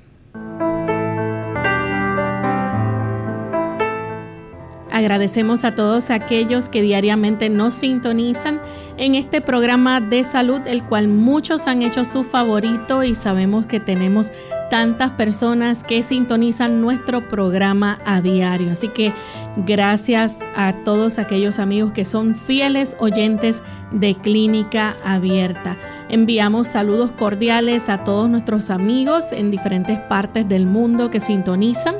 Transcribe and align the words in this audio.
Agradecemos 4.95 5.65
a 5.65 5.75
todos 5.75 6.09
aquellos 6.09 6.69
que 6.69 6.81
diariamente 6.81 7.49
nos 7.49 7.75
sintonizan 7.75 8.61
en 8.95 9.15
este 9.15 9.41
programa 9.41 9.99
de 9.99 10.23
salud, 10.23 10.61
el 10.65 10.85
cual 10.85 11.09
muchos 11.09 11.67
han 11.67 11.81
hecho 11.81 12.05
su 12.05 12.23
favorito 12.23 13.03
y 13.03 13.13
sabemos 13.13 13.65
que 13.65 13.81
tenemos 13.81 14.31
tantas 14.69 15.11
personas 15.11 15.83
que 15.83 16.01
sintonizan 16.01 16.79
nuestro 16.79 17.27
programa 17.27 17.99
a 18.05 18.21
diario. 18.21 18.71
Así 18.71 18.87
que 18.87 19.11
gracias 19.57 20.37
a 20.55 20.73
todos 20.85 21.19
aquellos 21.19 21.59
amigos 21.59 21.91
que 21.91 22.05
son 22.05 22.33
fieles 22.33 22.95
oyentes 22.97 23.61
de 23.91 24.15
Clínica 24.15 24.95
Abierta. 25.03 25.75
Enviamos 26.07 26.69
saludos 26.69 27.11
cordiales 27.11 27.89
a 27.89 28.05
todos 28.05 28.29
nuestros 28.29 28.69
amigos 28.69 29.33
en 29.33 29.51
diferentes 29.51 29.99
partes 29.99 30.47
del 30.47 30.65
mundo 30.65 31.11
que 31.11 31.19
sintonizan 31.19 31.95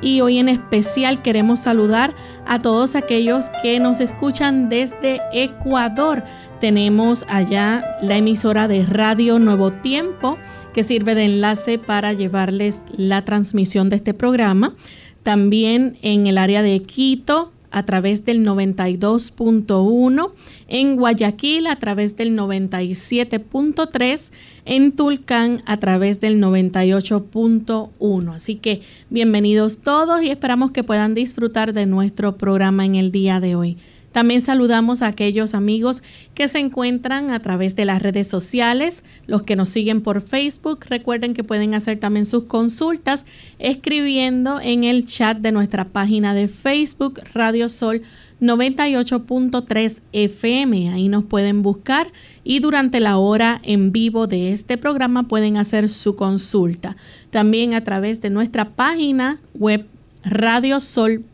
y 0.00 0.20
hoy 0.20 0.38
en 0.38 0.48
especial 0.48 1.22
queremos 1.22 1.60
saludar 1.60 2.14
a 2.46 2.60
todos 2.60 2.94
aquellos 2.94 3.46
que 3.62 3.80
nos 3.80 4.00
escuchan 4.00 4.68
desde 4.68 5.20
Ecuador. 5.32 6.22
Tenemos 6.60 7.24
allá 7.28 7.84
la 8.02 8.16
emisora 8.16 8.68
de 8.68 8.84
Radio 8.84 9.38
Nuevo 9.38 9.72
Tiempo 9.72 10.38
que 10.72 10.84
sirve 10.84 11.14
de 11.14 11.24
enlace 11.24 11.78
para 11.78 12.12
llevarles 12.12 12.80
la 12.96 13.24
transmisión 13.24 13.88
de 13.88 13.96
este 13.96 14.14
programa. 14.14 14.74
También 15.22 15.98
en 16.02 16.26
el 16.26 16.38
área 16.38 16.62
de 16.62 16.82
Quito 16.82 17.52
a 17.76 17.84
través 17.84 18.24
del 18.24 18.42
92.1, 18.42 20.32
en 20.66 20.96
Guayaquil 20.96 21.66
a 21.66 21.76
través 21.76 22.16
del 22.16 22.34
97.3, 22.34 24.32
en 24.64 24.92
Tulcán 24.92 25.62
a 25.66 25.76
través 25.76 26.18
del 26.18 26.40
98.1. 26.40 28.34
Así 28.34 28.54
que 28.54 28.80
bienvenidos 29.10 29.76
todos 29.76 30.22
y 30.22 30.30
esperamos 30.30 30.70
que 30.70 30.84
puedan 30.84 31.12
disfrutar 31.12 31.74
de 31.74 31.84
nuestro 31.84 32.38
programa 32.38 32.86
en 32.86 32.94
el 32.94 33.12
día 33.12 33.40
de 33.40 33.56
hoy. 33.56 33.76
También 34.16 34.40
saludamos 34.40 35.02
a 35.02 35.08
aquellos 35.08 35.52
amigos 35.52 36.02
que 36.32 36.48
se 36.48 36.58
encuentran 36.58 37.30
a 37.30 37.40
través 37.40 37.76
de 37.76 37.84
las 37.84 38.00
redes 38.00 38.26
sociales, 38.26 39.04
los 39.26 39.42
que 39.42 39.56
nos 39.56 39.68
siguen 39.68 40.00
por 40.00 40.22
Facebook. 40.22 40.86
Recuerden 40.88 41.34
que 41.34 41.44
pueden 41.44 41.74
hacer 41.74 41.98
también 41.98 42.24
sus 42.24 42.44
consultas 42.44 43.26
escribiendo 43.58 44.58
en 44.58 44.84
el 44.84 45.04
chat 45.04 45.36
de 45.36 45.52
nuestra 45.52 45.90
página 45.90 46.32
de 46.32 46.48
Facebook 46.48 47.20
Radio 47.34 47.68
Sol 47.68 48.00
98.3 48.40 49.98
FM. 50.14 50.94
Ahí 50.94 51.10
nos 51.10 51.24
pueden 51.24 51.62
buscar 51.62 52.10
y 52.42 52.60
durante 52.60 53.00
la 53.00 53.18
hora 53.18 53.60
en 53.64 53.92
vivo 53.92 54.26
de 54.26 54.50
este 54.50 54.78
programa 54.78 55.24
pueden 55.24 55.58
hacer 55.58 55.90
su 55.90 56.16
consulta. 56.16 56.96
También 57.28 57.74
a 57.74 57.84
través 57.84 58.22
de 58.22 58.30
nuestra 58.30 58.70
página 58.76 59.42
web 59.52 59.86
radiosol.org 60.24 61.26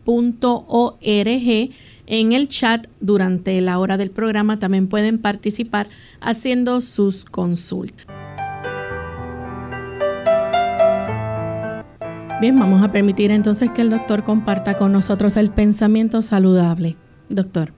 en 2.12 2.32
el 2.32 2.46
chat 2.46 2.88
durante 3.00 3.58
la 3.62 3.78
hora 3.78 3.96
del 3.96 4.10
programa 4.10 4.58
también 4.58 4.86
pueden 4.86 5.16
participar 5.16 5.88
haciendo 6.20 6.82
sus 6.82 7.24
consultas. 7.24 8.06
Bien, 12.42 12.58
vamos 12.58 12.82
a 12.82 12.92
permitir 12.92 13.30
entonces 13.30 13.70
que 13.70 13.80
el 13.80 13.88
doctor 13.88 14.24
comparta 14.24 14.76
con 14.76 14.92
nosotros 14.92 15.38
el 15.38 15.48
pensamiento 15.48 16.20
saludable. 16.20 16.96
Doctor. 17.30 17.72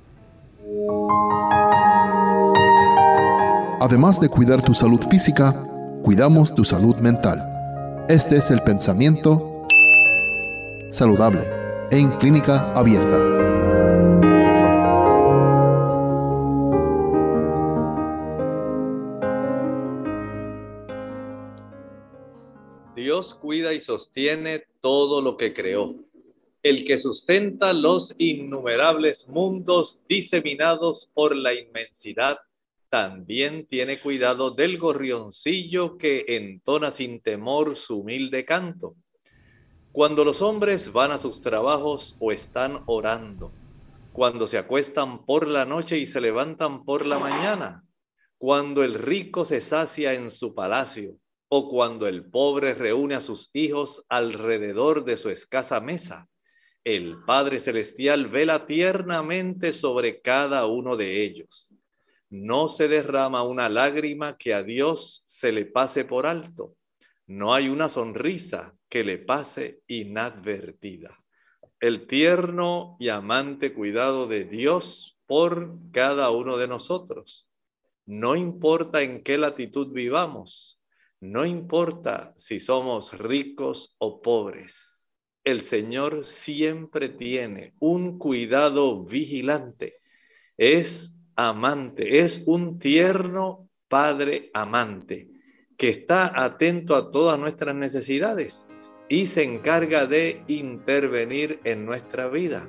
Además 3.80 4.18
de 4.18 4.28
cuidar 4.28 4.62
tu 4.62 4.74
salud 4.74 5.00
física, 5.08 5.54
cuidamos 6.02 6.52
tu 6.56 6.64
salud 6.64 6.96
mental. 6.96 7.40
Este 8.08 8.38
es 8.38 8.50
el 8.50 8.62
pensamiento 8.62 9.64
saludable 10.90 11.42
en 11.92 12.10
clínica 12.18 12.72
abierta. 12.72 13.73
Cuida 23.32 23.73
y 23.73 23.81
sostiene 23.81 24.65
todo 24.82 25.23
lo 25.23 25.38
que 25.38 25.55
creó. 25.55 25.94
El 26.62 26.85
que 26.85 26.99
sustenta 26.99 27.73
los 27.73 28.15
innumerables 28.19 29.29
mundos 29.29 30.00
diseminados 30.09 31.11
por 31.15 31.35
la 31.35 31.55
inmensidad, 31.55 32.38
también 32.91 33.67
tiene 33.67 33.99
cuidado 33.99 34.50
del 34.50 34.79
gorrioncillo 34.79 35.97
que 35.97 36.25
entona 36.29 36.91
sin 36.91 37.21
temor 37.21 37.75
su 37.76 38.00
humilde 38.00 38.44
canto. 38.44 38.94
Cuando 39.91 40.25
los 40.25 40.43
hombres 40.43 40.93
van 40.93 41.11
a 41.11 41.19
sus 41.19 41.41
trabajos 41.41 42.17
o 42.21 42.31
están 42.31 42.82
orando, 42.87 43.50
cuando 44.12 44.47
se 44.47 44.59
acuestan 44.59 45.25
por 45.25 45.49
la 45.49 45.65
noche 45.65 45.99
y 45.99 46.06
se 46.06 46.21
levantan 46.21 46.85
por 46.85 47.05
la 47.05 47.19
mañana, 47.19 47.85
cuando 48.38 48.85
el 48.85 48.94
rico 48.94 49.44
se 49.44 49.61
sacia 49.61 50.15
en 50.15 50.31
su 50.31 50.55
palacio, 50.55 51.17
o 51.56 51.68
cuando 51.68 52.08
el 52.08 52.24
pobre 52.24 52.74
reúne 52.74 53.14
a 53.14 53.20
sus 53.20 53.48
hijos 53.52 54.04
alrededor 54.08 55.04
de 55.04 55.16
su 55.16 55.30
escasa 55.30 55.80
mesa. 55.80 56.28
El 56.82 57.22
Padre 57.24 57.60
Celestial 57.60 58.26
vela 58.26 58.66
tiernamente 58.66 59.72
sobre 59.72 60.20
cada 60.20 60.66
uno 60.66 60.96
de 60.96 61.22
ellos. 61.22 61.72
No 62.28 62.66
se 62.66 62.88
derrama 62.88 63.44
una 63.44 63.68
lágrima 63.68 64.36
que 64.36 64.52
a 64.52 64.64
Dios 64.64 65.22
se 65.26 65.52
le 65.52 65.64
pase 65.64 66.04
por 66.04 66.26
alto. 66.26 66.74
No 67.24 67.54
hay 67.54 67.68
una 67.68 67.88
sonrisa 67.88 68.74
que 68.88 69.04
le 69.04 69.18
pase 69.18 69.80
inadvertida. 69.86 71.16
El 71.78 72.08
tierno 72.08 72.96
y 72.98 73.10
amante 73.10 73.72
cuidado 73.72 74.26
de 74.26 74.44
Dios 74.44 75.20
por 75.26 75.78
cada 75.92 76.30
uno 76.30 76.56
de 76.56 76.66
nosotros 76.66 77.52
No 78.06 78.34
importa 78.34 79.02
en 79.02 79.22
qué 79.22 79.38
latitud 79.38 79.92
vivamos, 79.92 80.80
no 81.25 81.47
importa 81.47 82.35
si 82.37 82.61
somos 82.61 83.19
ricos 83.19 83.97
o 83.99 84.21
pobres, 84.21 85.11
el 85.43 85.62
Señor 85.62 86.25
siempre 86.25 87.09
tiene 87.09 87.75
un 87.81 88.19
cuidado 88.19 89.05
vigilante. 89.05 90.00
Es 90.56 91.17
amante, 91.35 92.21
es 92.21 92.43
un 92.47 92.79
tierno 92.79 93.69
Padre 93.88 94.50
amante 94.55 95.31
que 95.76 95.88
está 95.88 96.44
atento 96.44 96.94
a 96.97 97.11
todas 97.11 97.38
nuestras 97.38 97.75
necesidades 97.75 98.67
y 99.09 99.26
se 99.26 99.44
encarga 99.44 100.06
de 100.06 100.43
intervenir 100.47 101.61
en 101.65 101.85
nuestra 101.85 102.29
vida. 102.29 102.69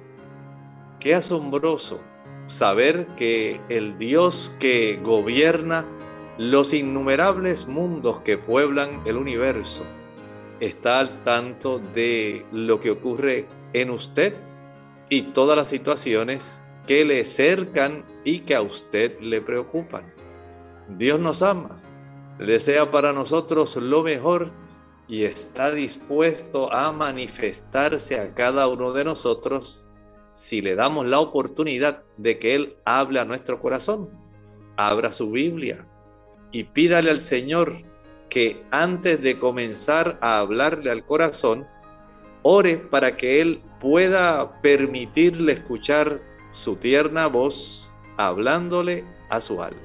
Qué 1.00 1.16
asombroso 1.16 2.02
saber 2.48 3.08
que 3.16 3.62
el 3.70 3.98
Dios 3.98 4.56
que 4.60 5.00
gobierna 5.02 5.88
los 6.38 6.74
innumerables 6.74 7.66
mundos 7.66 8.20
que 8.20 8.38
pueblan 8.38 9.02
el 9.06 9.16
universo 9.16 9.84
está 10.60 11.00
al 11.00 11.24
tanto 11.24 11.80
de 11.80 12.46
lo 12.52 12.82
que 12.82 12.92
ocurre 12.92 13.48
en 13.72 13.90
usted 13.90 14.36
y 15.10 15.22
todas 15.34 15.56
las 15.56 15.70
situaciones 15.70 16.64
que 16.88 17.06
le 17.06 17.24
cercan 17.24 18.06
y 18.26 18.40
que 18.40 18.56
a 18.56 18.62
usted 18.62 19.20
le 19.22 19.40
preocupan. 19.40 20.14
Dios 20.98 21.20
nos 21.20 21.42
ama, 21.42 21.82
desea 22.38 22.92
para 22.92 23.14
nosotros 23.14 23.78
lo 23.78 24.04
mejor 24.04 24.52
y 25.08 25.24
está 25.24 25.72
dispuesto 25.72 26.72
a 26.74 26.92
manifestarse 26.92 28.20
a 28.20 28.34
cada 28.34 28.68
uno 28.68 28.92
de 28.92 29.06
nosotros 29.06 29.88
si 30.34 30.62
le 30.62 30.76
damos 30.76 31.06
la 31.06 31.20
oportunidad 31.20 32.04
de 32.18 32.40
que 32.40 32.56
Él 32.56 32.76
hable 32.84 33.22
a 33.22 33.26
nuestro 33.26 33.62
corazón. 33.62 34.10
Abra 34.76 35.14
su 35.14 35.32
Biblia 35.32 35.88
y 36.56 36.64
pídale 36.64 37.12
al 37.12 37.20
Señor 37.20 37.82
que 38.30 38.64
antes 38.72 39.22
de 39.22 39.38
comenzar 39.38 40.18
a 40.22 40.40
hablarle 40.40 40.90
al 40.90 41.06
corazón, 41.06 41.68
ore 42.44 42.78
para 42.78 43.18
que 43.18 43.42
Él 43.42 43.62
pueda 43.82 44.62
permitirle 44.62 45.52
escuchar 45.52 46.22
su 46.52 46.78
tierna 46.78 47.28
voz 47.28 47.92
hablándole 48.16 49.04
a 49.30 49.42
su 49.42 49.62
alma. 49.62 49.82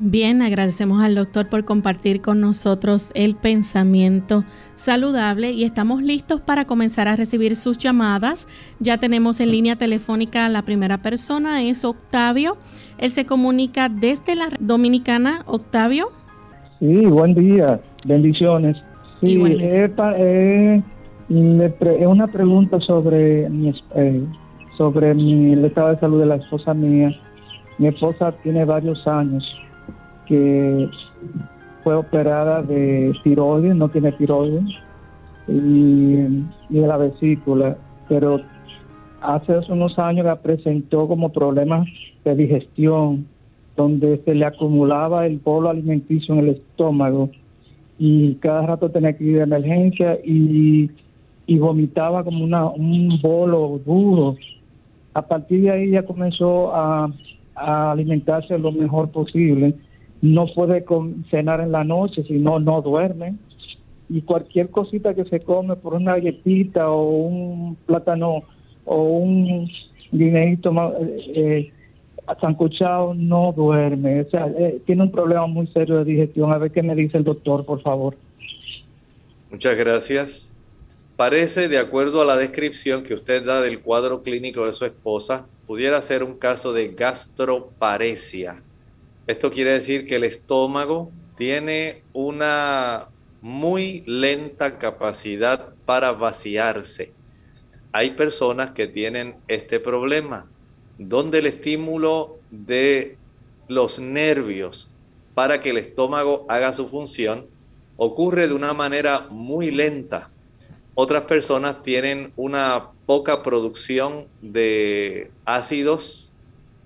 Bien, 0.00 0.42
agradecemos 0.42 1.00
al 1.00 1.14
doctor 1.14 1.48
por 1.48 1.64
compartir 1.64 2.20
con 2.20 2.40
nosotros 2.40 3.12
el 3.14 3.36
pensamiento 3.36 4.42
saludable 4.74 5.52
y 5.52 5.62
estamos 5.62 6.02
listos 6.02 6.40
para 6.40 6.64
comenzar 6.64 7.06
a 7.06 7.14
recibir 7.14 7.54
sus 7.54 7.78
llamadas. 7.78 8.48
Ya 8.80 8.98
tenemos 8.98 9.38
en 9.38 9.52
línea 9.52 9.76
telefónica 9.76 10.46
a 10.46 10.48
la 10.48 10.62
primera 10.62 10.98
persona, 10.98 11.62
es 11.62 11.84
Octavio. 11.84 12.56
Él 12.98 13.10
se 13.10 13.24
comunica 13.24 13.88
desde 13.88 14.34
la 14.34 14.48
Dominicana. 14.58 15.42
Octavio. 15.46 16.08
Sí, 16.80 17.06
buen 17.06 17.34
día, 17.34 17.80
bendiciones. 18.04 18.76
Sí, 19.20 19.40
es 19.40 19.90
una 22.06 22.26
pregunta 22.26 22.80
sobre 22.80 23.48
mi, 23.48 23.72
eh, 23.94 24.24
sobre 24.76 25.12
el 25.12 25.64
estado 25.64 25.90
de 25.90 26.00
salud 26.00 26.18
de 26.18 26.26
la 26.26 26.34
esposa 26.34 26.74
mía. 26.74 27.16
Mi 27.78 27.86
esposa 27.86 28.32
tiene 28.42 28.64
varios 28.64 29.06
años 29.06 29.44
que 30.26 30.88
fue 31.82 31.94
operada 31.94 32.62
de 32.62 33.12
tiroides, 33.22 33.76
no 33.76 33.88
tiene 33.88 34.12
tiroides, 34.12 34.64
y, 35.46 36.14
de 36.70 36.86
la 36.86 36.96
vesícula, 36.96 37.76
pero 38.08 38.40
hace 39.20 39.58
unos 39.68 39.98
años 39.98 40.24
la 40.24 40.36
presentó 40.36 41.06
como 41.06 41.30
problemas 41.30 41.86
de 42.24 42.34
digestión, 42.34 43.26
donde 43.76 44.22
se 44.24 44.34
le 44.34 44.46
acumulaba 44.46 45.26
el 45.26 45.38
bolo 45.38 45.68
alimenticio 45.68 46.34
en 46.34 46.40
el 46.40 46.48
estómago 46.50 47.30
y 47.98 48.34
cada 48.36 48.66
rato 48.66 48.90
tenía 48.90 49.16
que 49.16 49.24
ir 49.24 49.36
de 49.36 49.42
emergencia 49.42 50.18
y, 50.24 50.90
y 51.46 51.58
vomitaba 51.58 52.24
como 52.24 52.44
una, 52.44 52.66
un 52.66 53.20
bolo 53.20 53.80
duro. 53.84 54.36
A 55.12 55.22
partir 55.22 55.62
de 55.62 55.70
ahí 55.70 55.90
ya 55.90 56.04
comenzó 56.04 56.74
a, 56.74 57.10
a 57.54 57.92
alimentarse 57.92 58.58
lo 58.58 58.72
mejor 58.72 59.10
posible 59.10 59.74
no 60.24 60.46
puede 60.46 60.86
cenar 61.30 61.60
en 61.60 61.70
la 61.70 61.84
noche, 61.84 62.24
si 62.24 62.38
no, 62.38 62.58
no 62.58 62.80
duerme. 62.80 63.34
Y 64.08 64.22
cualquier 64.22 64.70
cosita 64.70 65.12
que 65.12 65.26
se 65.26 65.40
come 65.40 65.76
por 65.76 65.92
una 65.92 66.12
galletita 66.12 66.88
o 66.90 67.26
un 67.26 67.76
plátano 67.84 68.42
o 68.86 69.02
un 69.02 69.70
guineito 70.12 70.72
eh, 70.98 71.22
eh 71.34 71.72
no 73.16 73.52
duerme. 73.54 74.22
O 74.22 74.30
sea, 74.30 74.46
eh, 74.46 74.80
tiene 74.86 75.02
un 75.02 75.10
problema 75.10 75.46
muy 75.46 75.66
serio 75.68 75.98
de 75.98 76.04
digestión. 76.04 76.50
A 76.52 76.58
ver 76.58 76.70
qué 76.70 76.82
me 76.82 76.94
dice 76.94 77.18
el 77.18 77.24
doctor, 77.24 77.66
por 77.66 77.82
favor. 77.82 78.16
Muchas 79.50 79.76
gracias. 79.76 80.54
Parece, 81.16 81.68
de 81.68 81.78
acuerdo 81.78 82.22
a 82.22 82.24
la 82.24 82.38
descripción 82.38 83.02
que 83.02 83.12
usted 83.12 83.44
da 83.44 83.60
del 83.60 83.82
cuadro 83.82 84.22
clínico 84.22 84.66
de 84.66 84.72
su 84.72 84.86
esposa, 84.86 85.46
pudiera 85.66 86.00
ser 86.00 86.24
un 86.24 86.38
caso 86.38 86.72
de 86.72 86.88
gastroparesia 86.88 88.62
esto 89.26 89.50
quiere 89.50 89.70
decir 89.70 90.06
que 90.06 90.16
el 90.16 90.24
estómago 90.24 91.10
tiene 91.36 92.02
una 92.12 93.08
muy 93.40 94.02
lenta 94.06 94.78
capacidad 94.78 95.74
para 95.86 96.12
vaciarse. 96.12 97.12
Hay 97.92 98.10
personas 98.12 98.72
que 98.72 98.86
tienen 98.86 99.36
este 99.48 99.80
problema, 99.80 100.46
donde 100.98 101.38
el 101.38 101.46
estímulo 101.46 102.38
de 102.50 103.16
los 103.68 103.98
nervios 103.98 104.90
para 105.34 105.60
que 105.60 105.70
el 105.70 105.78
estómago 105.78 106.44
haga 106.48 106.72
su 106.72 106.88
función 106.88 107.46
ocurre 107.96 108.48
de 108.48 108.54
una 108.54 108.72
manera 108.72 109.26
muy 109.30 109.70
lenta. 109.70 110.30
Otras 110.94 111.22
personas 111.22 111.82
tienen 111.82 112.32
una 112.36 112.90
poca 113.06 113.42
producción 113.42 114.26
de 114.40 115.30
ácidos 115.44 116.32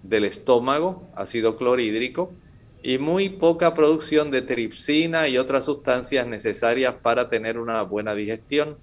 del 0.03 0.25
estómago, 0.25 1.09
ácido 1.15 1.57
clorhídrico, 1.57 2.33
y 2.83 2.99
muy 2.99 3.29
poca 3.29 3.75
producción 3.75 4.31
de 4.31 4.43
tripsina 4.43 5.29
y 5.29 5.39
otras 5.39 5.65
sustancias 5.65 6.27
necesarias 6.27 6.95
para 7.03 7.29
tener 7.29 7.59
una 7.59 7.83
buena 7.83 8.15
digestión. 8.15 8.79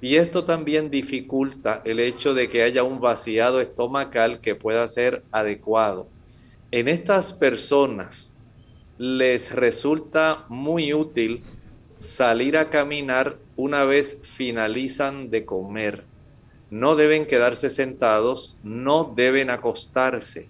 Y 0.00 0.16
esto 0.16 0.44
también 0.44 0.90
dificulta 0.90 1.82
el 1.84 2.00
hecho 2.00 2.34
de 2.34 2.48
que 2.48 2.62
haya 2.62 2.82
un 2.82 3.00
vaciado 3.00 3.60
estomacal 3.60 4.40
que 4.40 4.54
pueda 4.54 4.86
ser 4.88 5.22
adecuado. 5.32 6.08
En 6.70 6.88
estas 6.88 7.32
personas 7.32 8.34
les 8.98 9.54
resulta 9.54 10.44
muy 10.48 10.92
útil 10.92 11.42
salir 11.98 12.56
a 12.56 12.70
caminar 12.70 13.38
una 13.56 13.84
vez 13.84 14.18
finalizan 14.22 15.30
de 15.30 15.44
comer 15.44 16.04
no 16.78 16.94
deben 16.94 17.26
quedarse 17.26 17.70
sentados, 17.70 18.58
no 18.62 19.12
deben 19.16 19.50
acostarse. 19.50 20.48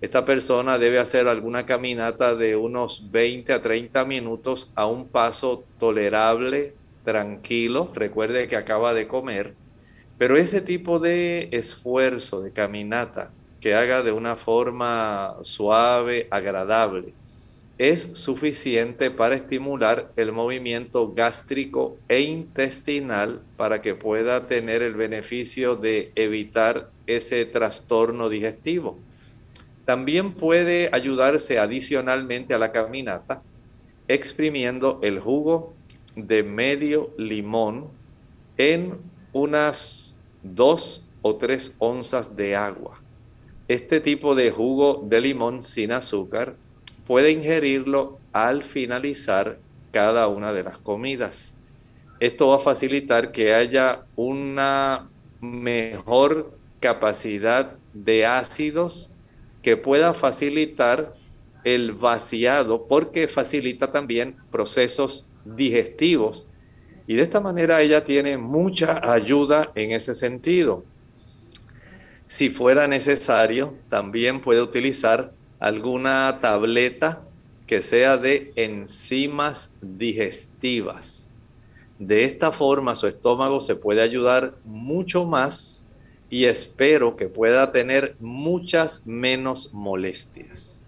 Esta 0.00 0.24
persona 0.24 0.78
debe 0.78 0.98
hacer 0.98 1.26
alguna 1.26 1.66
caminata 1.66 2.34
de 2.34 2.54
unos 2.54 3.10
20 3.10 3.52
a 3.52 3.62
30 3.62 4.04
minutos 4.04 4.70
a 4.74 4.86
un 4.86 5.08
paso 5.08 5.64
tolerable, 5.78 6.74
tranquilo. 7.04 7.90
Recuerde 7.94 8.46
que 8.46 8.56
acaba 8.56 8.94
de 8.94 9.08
comer. 9.08 9.54
Pero 10.18 10.36
ese 10.36 10.60
tipo 10.60 10.98
de 10.98 11.48
esfuerzo, 11.50 12.42
de 12.42 12.52
caminata, 12.52 13.32
que 13.60 13.74
haga 13.74 14.02
de 14.02 14.12
una 14.12 14.36
forma 14.36 15.36
suave, 15.42 16.28
agradable, 16.30 17.12
es 17.78 18.08
suficiente 18.14 19.10
para 19.10 19.34
estimular 19.34 20.10
el 20.16 20.32
movimiento 20.32 21.12
gástrico 21.12 21.98
e 22.08 22.22
intestinal 22.22 23.42
para 23.56 23.82
que 23.82 23.94
pueda 23.94 24.46
tener 24.46 24.82
el 24.82 24.94
beneficio 24.94 25.76
de 25.76 26.10
evitar 26.14 26.90
ese 27.06 27.44
trastorno 27.44 28.30
digestivo. 28.30 28.98
También 29.84 30.32
puede 30.32 30.88
ayudarse 30.92 31.58
adicionalmente 31.58 32.54
a 32.54 32.58
la 32.58 32.72
caminata 32.72 33.42
exprimiendo 34.08 34.98
el 35.02 35.20
jugo 35.20 35.74
de 36.14 36.42
medio 36.42 37.10
limón 37.18 37.88
en 38.56 38.94
unas 39.32 40.14
dos 40.42 41.04
o 41.20 41.36
tres 41.36 41.74
onzas 41.78 42.34
de 42.36 42.56
agua. 42.56 43.02
Este 43.68 44.00
tipo 44.00 44.34
de 44.34 44.50
jugo 44.50 45.04
de 45.06 45.20
limón 45.20 45.62
sin 45.62 45.92
azúcar 45.92 46.56
puede 47.06 47.30
ingerirlo 47.30 48.18
al 48.32 48.62
finalizar 48.62 49.58
cada 49.92 50.28
una 50.28 50.52
de 50.52 50.64
las 50.64 50.78
comidas. 50.78 51.54
Esto 52.20 52.48
va 52.48 52.56
a 52.56 52.60
facilitar 52.60 53.32
que 53.32 53.54
haya 53.54 54.04
una 54.16 55.08
mejor 55.40 56.58
capacidad 56.80 57.72
de 57.92 58.26
ácidos 58.26 59.10
que 59.62 59.76
pueda 59.76 60.14
facilitar 60.14 61.14
el 61.64 61.92
vaciado 61.92 62.86
porque 62.86 63.28
facilita 63.28 63.90
también 63.90 64.36
procesos 64.50 65.26
digestivos. 65.44 66.46
Y 67.06 67.16
de 67.16 67.22
esta 67.22 67.40
manera 67.40 67.80
ella 67.80 68.04
tiene 68.04 68.36
mucha 68.36 69.00
ayuda 69.12 69.72
en 69.74 69.92
ese 69.92 70.14
sentido. 70.14 70.84
Si 72.26 72.50
fuera 72.50 72.88
necesario, 72.88 73.74
también 73.88 74.40
puede 74.40 74.60
utilizar 74.60 75.32
alguna 75.58 76.38
tableta 76.40 77.22
que 77.66 77.82
sea 77.82 78.16
de 78.16 78.52
enzimas 78.56 79.74
digestivas. 79.80 81.32
De 81.98 82.24
esta 82.24 82.52
forma 82.52 82.94
su 82.94 83.06
estómago 83.06 83.60
se 83.60 83.74
puede 83.74 84.02
ayudar 84.02 84.54
mucho 84.64 85.24
más 85.24 85.86
y 86.30 86.44
espero 86.44 87.16
que 87.16 87.28
pueda 87.28 87.72
tener 87.72 88.16
muchas 88.20 89.06
menos 89.06 89.70
molestias. 89.72 90.86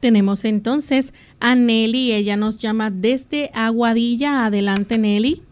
Tenemos 0.00 0.44
entonces 0.44 1.12
a 1.40 1.54
Nelly, 1.54 2.12
ella 2.12 2.36
nos 2.36 2.58
llama 2.58 2.90
desde 2.90 3.50
Aguadilla. 3.52 4.46
Adelante 4.46 4.96
Nelly. 4.98 5.42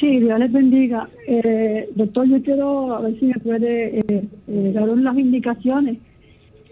Sí, 0.00 0.18
Dios 0.18 0.38
les 0.38 0.50
bendiga. 0.50 1.08
Eh, 1.26 1.88
doctor, 1.94 2.26
yo 2.26 2.42
quiero 2.42 2.94
a 2.94 3.00
ver 3.02 3.18
si 3.18 3.26
me 3.26 3.34
puede 3.34 3.98
eh, 3.98 4.02
eh, 4.08 4.72
dar 4.74 4.88
unas 4.88 5.16
indicaciones 5.16 5.98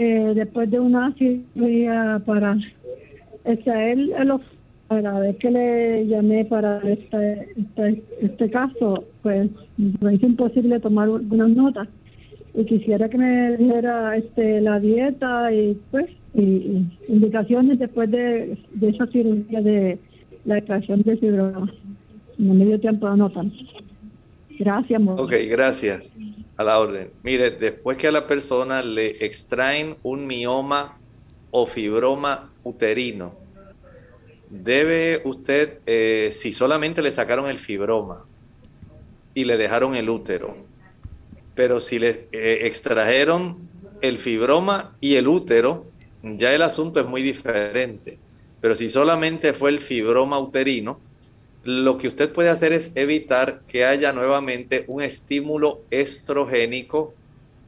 después 0.05 0.71
de 0.71 0.81
una 0.81 1.15
cirugía 1.15 2.23
para 2.25 2.57
extraer 3.45 3.99
los 4.25 4.41
para 4.89 5.21
ver 5.21 5.37
que 5.37 5.53
le 5.53 6.07
llamé 6.09 6.45
para 6.45 6.79
este, 6.79 7.49
este, 7.57 8.03
este 8.23 8.51
caso, 8.51 9.05
pues 9.23 9.49
me 9.77 10.15
hizo 10.15 10.27
imposible 10.27 10.81
tomar 10.81 11.05
algunas 11.05 11.51
notas 11.51 11.87
y 12.55 12.65
quisiera 12.65 13.09
que 13.09 13.17
me 13.17 13.57
dijera 13.57 14.17
este 14.17 14.61
la 14.61 14.81
dieta 14.81 15.53
y 15.53 15.79
pues 15.93 16.07
y, 16.35 16.85
indicaciones 17.07 17.79
después 17.79 18.11
de, 18.11 18.59
esa 18.81 19.07
cirugía 19.07 19.61
de 19.61 19.99
la 20.45 20.59
extracción 20.59 21.03
de 21.03 21.17
fibroma. 21.17 21.73
En 22.39 22.59
medio 22.59 22.81
tiempo 22.81 23.07
anotan. 23.07 23.53
Gracias, 24.61 25.01
amor. 25.01 25.19
Ok, 25.19 25.33
gracias. 25.49 26.15
A 26.59 26.65
la 26.65 26.79
orden. 26.79 27.11
Mire, 27.23 27.51
después 27.51 27.97
que 27.97 28.09
a 28.09 28.13
la 28.13 28.27
persona 28.27 28.83
le 28.83 29.25
extraen 29.25 29.97
un 30.03 30.27
mioma 30.27 30.99
o 31.51 31.67
fibroma 31.67 32.53
uterino, 32.63 33.35
debe 34.51 35.23
usted, 35.25 35.79
eh, 35.87 36.29
si 36.33 36.53
solamente 36.53 37.01
le 37.01 37.11
sacaron 37.11 37.49
el 37.49 37.59
fibroma 37.59 38.27
y 39.33 39.45
le 39.45 39.57
dejaron 39.57 39.95
el 39.95 40.11
útero, 40.11 40.55
pero 41.55 41.81
si 41.81 41.99
le 41.99 42.29
eh, 42.31 42.67
extrajeron 42.67 43.57
el 44.03 44.19
fibroma 44.19 44.95
y 45.01 45.15
el 45.15 45.27
útero, 45.27 45.87
ya 46.23 46.53
el 46.53 46.61
asunto 46.61 47.01
es 47.01 47.07
muy 47.07 47.23
diferente. 47.23 48.19
Pero 48.61 48.75
si 48.75 48.91
solamente 48.91 49.55
fue 49.55 49.71
el 49.71 49.81
fibroma 49.81 50.39
uterino, 50.39 51.01
lo 51.63 51.99
que 51.99 52.09
usted 52.09 52.33
puede 52.33 52.49
hacer 52.49 52.73
es 52.73 52.93
evitar 52.95 53.63
que 53.69 53.85
haya 53.85 54.13
nuevamente 54.13 54.85
un 54.89 55.03
estímulo 55.03 55.83
estrogénico 55.91 57.15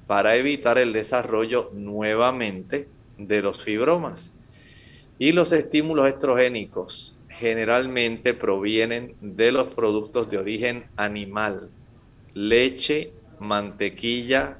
para 0.06 0.36
evitar 0.36 0.78
el 0.78 0.92
desarrollo 0.92 1.70
nuevamente 1.74 2.88
de 3.18 3.42
los 3.42 3.62
fibromas. 3.62 4.32
Y 5.18 5.32
los 5.32 5.52
estímulos 5.52 6.08
estrogénicos 6.08 7.16
generalmente 7.28 8.34
provienen 8.34 9.14
de 9.20 9.52
los 9.52 9.68
productos 9.74 10.30
de 10.30 10.38
origen 10.38 10.86
animal, 10.96 11.70
leche, 12.34 13.12
mantequilla, 13.38 14.58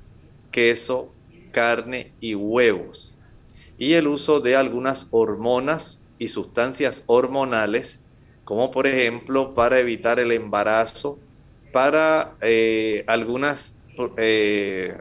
queso, 0.51 1.13
carne 1.53 2.13
y 2.21 2.35
huevos. 2.35 3.17
Y 3.79 3.95
el 3.95 4.09
uso 4.09 4.41
de 4.41 4.57
algunas 4.57 5.09
hormonas 5.11 6.03
y 6.19 6.29
sustancias 6.29 7.03
hormonales, 7.07 8.01
como 8.45 8.71
por 8.71 8.87
ejemplo 8.87 9.55
para 9.55 9.79
evitar 9.79 10.19
el 10.19 10.33
embarazo, 10.33 11.19
para 11.73 12.35
eh, 12.41 13.05
algunas, 13.07 13.75
eh, 14.17 14.97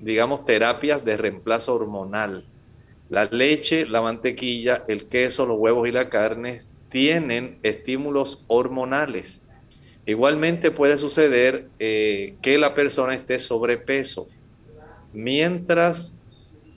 digamos, 0.00 0.44
terapias 0.44 1.04
de 1.04 1.16
reemplazo 1.16 1.74
hormonal 1.74 2.44
la 3.14 3.26
leche, 3.26 3.86
la 3.86 4.02
mantequilla, 4.02 4.84
el 4.88 5.06
queso, 5.06 5.46
los 5.46 5.58
huevos 5.58 5.88
y 5.88 5.92
la 5.92 6.08
carne 6.08 6.60
tienen 6.88 7.58
estímulos 7.62 8.42
hormonales. 8.48 9.40
Igualmente 10.04 10.72
puede 10.72 10.98
suceder 10.98 11.68
eh, 11.78 12.34
que 12.42 12.58
la 12.58 12.74
persona 12.74 13.14
esté 13.14 13.38
sobrepeso. 13.38 14.26
Mientras 15.12 16.18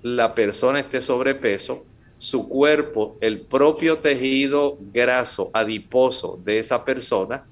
la 0.03 0.35
persona 0.35 0.79
esté 0.79 1.01
sobrepeso, 1.01 1.85
su 2.17 2.47
cuerpo, 2.47 3.17
el 3.21 3.41
propio 3.41 3.99
tejido 3.99 4.77
graso, 4.93 5.49
adiposo 5.53 6.39
de 6.43 6.59
esa 6.59 6.83
persona, 6.83 7.45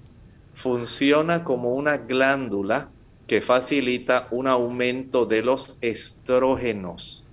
funciona 0.54 1.44
como 1.44 1.74
una 1.74 1.98
glándula 1.98 2.90
que 3.28 3.42
facilita 3.42 4.28
un 4.32 4.48
aumento 4.48 5.26
de 5.26 5.44
los 5.44 5.78
estrógenos. 5.82 7.24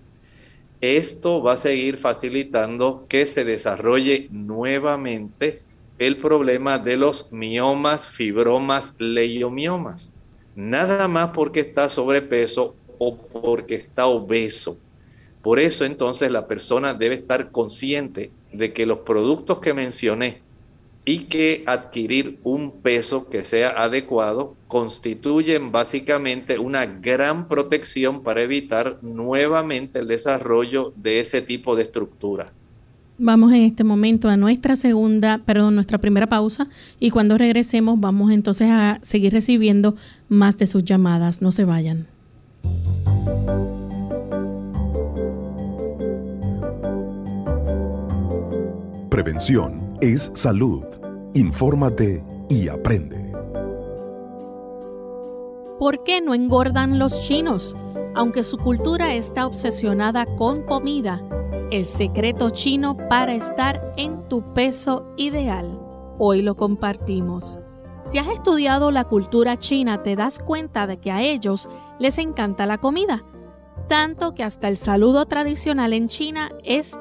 Esto 0.81 1.43
va 1.43 1.53
a 1.53 1.57
seguir 1.57 1.99
facilitando 1.99 3.07
que 3.09 3.25
se 3.27 3.45
desarrolle 3.45 4.29
nuevamente 4.31 5.63
el 5.99 6.17
problema 6.17 6.79
de 6.79 6.97
los 6.97 7.31
miomas, 7.31 8.09
fibromas, 8.09 8.95
leiomiomas. 8.99 10.13
Nada 10.57 11.07
más 11.07 11.31
porque 11.31 11.61
está 11.61 11.89
sobrepeso 11.89 12.75
o 12.99 13.17
porque 13.17 13.77
está 13.77 14.07
obeso. 14.07 14.77
Por 15.43 15.59
eso 15.59 15.85
entonces 15.85 16.31
la 16.31 16.47
persona 16.47 16.95
debe 16.95 17.17
estar 17.17 17.51
consciente 17.51 18.31
de 18.53 18.73
que 18.73 18.87
los 18.87 19.01
productos 19.01 19.59
que 19.59 19.75
mencioné 19.75 20.41
y 21.05 21.25
que 21.25 21.65
adquirir 21.67 22.39
un 22.45 22.71
peso 22.71 23.29
que 23.29 23.45
sea 23.45 23.71
adecuado 23.71 24.55
constituyen 24.69 25.73
básicamente 25.73 26.59
una 26.59 26.87
gran 26.87 27.49
protección 27.49 28.23
para 28.23 28.43
evitar 28.43 28.99
nuevamente 29.03 29.99
el 29.99 30.07
desarrollo 30.07 30.93
de 30.97 31.19
ese 31.19 31.43
tipo 31.43 31.75
de 31.75 31.83
estructura. 31.83 32.53
Vamos 33.19 33.53
en 33.53 33.63
este 33.63 33.85
momento 33.85 34.29
a 34.29 34.37
nuestra 34.37 34.77
segunda, 34.77 35.39
perdón, 35.45 35.75
nuestra 35.75 35.99
primera 35.99 36.29
pausa 36.29 36.69
y 36.99 37.11
cuando 37.11 37.37
regresemos 37.37 37.99
vamos 38.01 38.31
entonces 38.31 38.69
a 38.71 39.01
seguir 39.03 39.33
recibiendo 39.33 39.97
más 40.29 40.57
de 40.57 40.67
sus 40.67 40.85
llamadas. 40.85 41.43
No 41.43 41.53
se 41.53 41.65
vayan. 41.65 42.07
Prevención 49.13 49.99
es 50.01 50.33
salud. 50.35 50.85
Infórmate 51.35 52.25
y 52.49 52.69
aprende. 52.69 53.31
¿Por 55.79 56.03
qué 56.03 56.23
no 56.23 56.33
engordan 56.33 56.99
los 56.99 57.21
chinos? 57.21 57.77
Aunque 58.15 58.43
su 58.43 58.57
cultura 58.57 59.13
está 59.13 59.47
obsesionada 59.47 60.25
con 60.37 60.63
comida, 60.63 61.21
el 61.71 61.85
secreto 61.85 62.49
chino 62.49 62.97
para 63.11 63.35
estar 63.35 63.93
en 63.99 64.27
tu 64.31 64.55
peso 64.55 65.13
ideal. 65.19 65.79
Hoy 66.19 66.41
lo 66.41 66.57
compartimos. 66.57 67.59
Si 68.05 68.17
has 68.17 68.29
estudiado 68.29 68.91
la 68.91 69.05
cultura 69.05 69.59
china, 69.59 70.03
te 70.03 70.17
das 70.17 70.39
cuenta 70.39 70.87
de 70.87 70.97
que 70.97 71.11
a 71.11 71.21
ellos 71.21 71.69
les 71.99 72.17
encanta 72.17 72.65
la 72.65 72.79
comida, 72.79 73.27
tanto 73.89 74.33
que 74.33 74.43
hasta 74.43 74.69
el 74.69 74.79
saludo 74.79 75.27
tradicional 75.27 75.93
en 75.93 76.09
China 76.09 76.51
es 76.65 76.99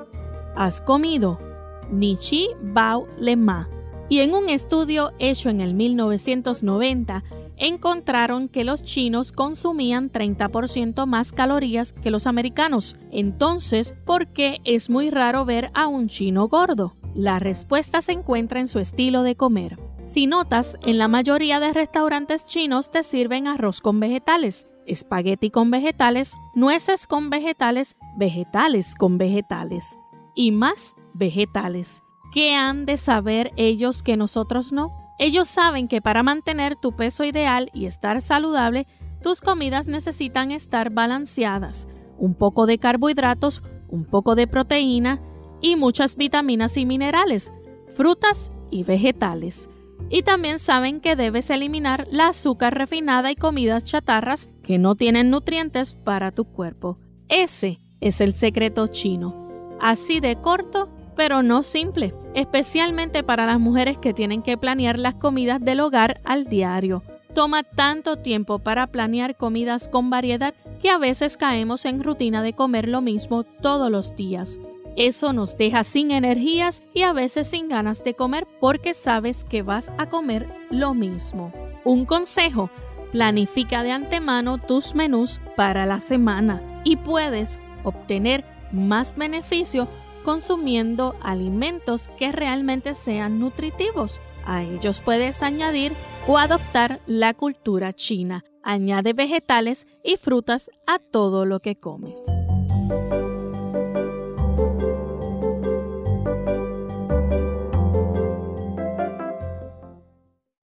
¿has 0.57 0.81
comido? 0.81 1.50
Ni 1.91 2.17
Chi 2.17 2.49
Bao 2.61 3.07
Le 3.19 3.35
Ma. 3.35 3.69
Y 4.09 4.19
en 4.19 4.33
un 4.33 4.49
estudio 4.49 5.11
hecho 5.19 5.49
en 5.49 5.61
el 5.61 5.73
1990, 5.73 7.23
encontraron 7.57 8.49
que 8.49 8.63
los 8.63 8.83
chinos 8.83 9.31
consumían 9.31 10.11
30% 10.11 11.05
más 11.05 11.31
calorías 11.31 11.93
que 11.93 12.09
los 12.09 12.25
americanos. 12.25 12.97
Entonces, 13.11 13.93
¿por 14.05 14.27
qué 14.27 14.59
es 14.63 14.89
muy 14.89 15.11
raro 15.11 15.45
ver 15.45 15.69
a 15.75 15.87
un 15.87 16.07
chino 16.07 16.47
gordo? 16.47 16.95
La 17.13 17.39
respuesta 17.39 18.01
se 18.01 18.13
encuentra 18.13 18.59
en 18.59 18.67
su 18.67 18.79
estilo 18.79 19.21
de 19.21 19.35
comer. 19.35 19.77
Si 20.05 20.25
notas, 20.25 20.77
en 20.81 20.97
la 20.97 21.07
mayoría 21.07 21.59
de 21.59 21.71
restaurantes 21.71 22.47
chinos 22.47 22.89
te 22.89 23.03
sirven 23.03 23.47
arroz 23.47 23.79
con 23.79 23.99
vegetales, 23.99 24.67
espagueti 24.87 25.51
con 25.51 25.69
vegetales, 25.69 26.35
nueces 26.55 27.05
con 27.05 27.29
vegetales, 27.29 27.95
vegetales 28.17 28.95
con 28.95 29.19
vegetales 29.19 29.99
y 30.33 30.51
más 30.51 30.95
vegetales. 31.13 32.03
¿Qué 32.33 32.55
han 32.55 32.85
de 32.85 32.97
saber 32.97 33.51
ellos 33.57 34.03
que 34.03 34.17
nosotros 34.17 34.71
no? 34.71 34.91
Ellos 35.19 35.47
saben 35.49 35.87
que 35.87 36.01
para 36.01 36.23
mantener 36.23 36.75
tu 36.75 36.95
peso 36.95 37.23
ideal 37.23 37.69
y 37.73 37.85
estar 37.85 38.21
saludable, 38.21 38.87
tus 39.21 39.41
comidas 39.41 39.85
necesitan 39.85 40.51
estar 40.51 40.89
balanceadas. 40.89 41.87
Un 42.17 42.33
poco 42.33 42.65
de 42.65 42.79
carbohidratos, 42.79 43.61
un 43.89 44.05
poco 44.05 44.35
de 44.35 44.47
proteína 44.47 45.21
y 45.61 45.75
muchas 45.75 46.15
vitaminas 46.15 46.77
y 46.77 46.85
minerales, 46.85 47.51
frutas 47.93 48.51
y 48.71 48.83
vegetales. 48.83 49.69
Y 50.09 50.23
también 50.23 50.57
saben 50.57 50.99
que 50.99 51.15
debes 51.15 51.49
eliminar 51.49 52.07
la 52.09 52.29
azúcar 52.29 52.75
refinada 52.75 53.31
y 53.31 53.35
comidas 53.35 53.85
chatarras 53.85 54.49
que 54.63 54.79
no 54.79 54.95
tienen 54.95 55.29
nutrientes 55.29 55.95
para 55.95 56.31
tu 56.31 56.45
cuerpo. 56.45 56.97
Ese 57.29 57.79
es 57.99 58.21
el 58.21 58.33
secreto 58.33 58.87
chino. 58.87 59.35
Así 59.79 60.19
de 60.19 60.35
corto 60.37 60.89
pero 61.21 61.43
no 61.43 61.61
simple, 61.61 62.15
especialmente 62.33 63.21
para 63.21 63.45
las 63.45 63.59
mujeres 63.59 63.95
que 63.95 64.11
tienen 64.11 64.41
que 64.41 64.57
planear 64.57 64.97
las 64.97 65.13
comidas 65.13 65.61
del 65.61 65.81
hogar 65.81 66.19
al 66.23 66.45
diario. 66.45 67.03
Toma 67.35 67.61
tanto 67.61 68.15
tiempo 68.15 68.57
para 68.57 68.87
planear 68.87 69.37
comidas 69.37 69.87
con 69.87 70.09
variedad 70.09 70.55
que 70.81 70.89
a 70.89 70.97
veces 70.97 71.37
caemos 71.37 71.85
en 71.85 72.01
rutina 72.03 72.41
de 72.41 72.53
comer 72.53 72.87
lo 72.87 73.01
mismo 73.01 73.43
todos 73.43 73.91
los 73.91 74.15
días. 74.15 74.57
Eso 74.95 75.31
nos 75.31 75.55
deja 75.55 75.83
sin 75.83 76.09
energías 76.09 76.81
y 76.91 77.03
a 77.03 77.13
veces 77.13 77.45
sin 77.45 77.69
ganas 77.69 78.03
de 78.03 78.15
comer 78.15 78.47
porque 78.59 78.95
sabes 78.95 79.43
que 79.43 79.61
vas 79.61 79.91
a 79.99 80.09
comer 80.09 80.47
lo 80.71 80.95
mismo. 80.95 81.53
Un 81.85 82.07
consejo, 82.07 82.71
planifica 83.11 83.83
de 83.83 83.91
antemano 83.91 84.57
tus 84.57 84.95
menús 84.95 85.39
para 85.55 85.85
la 85.85 86.01
semana 86.01 86.81
y 86.83 86.95
puedes 86.95 87.59
obtener 87.83 88.43
más 88.71 89.15
beneficio 89.15 89.87
consumiendo 90.23 91.15
alimentos 91.21 92.09
que 92.17 92.31
realmente 92.31 92.95
sean 92.95 93.39
nutritivos. 93.39 94.21
A 94.45 94.63
ellos 94.63 95.01
puedes 95.01 95.43
añadir 95.43 95.93
o 96.27 96.37
adoptar 96.37 97.01
la 97.05 97.33
cultura 97.33 97.93
china. 97.93 98.43
Añade 98.63 99.13
vegetales 99.13 99.87
y 100.03 100.17
frutas 100.17 100.69
a 100.87 100.99
todo 100.99 101.45
lo 101.45 101.59
que 101.59 101.75
comes. 101.75 102.21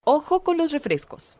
Ojo 0.04 0.44
con 0.44 0.58
los 0.58 0.72
refrescos. 0.72 1.40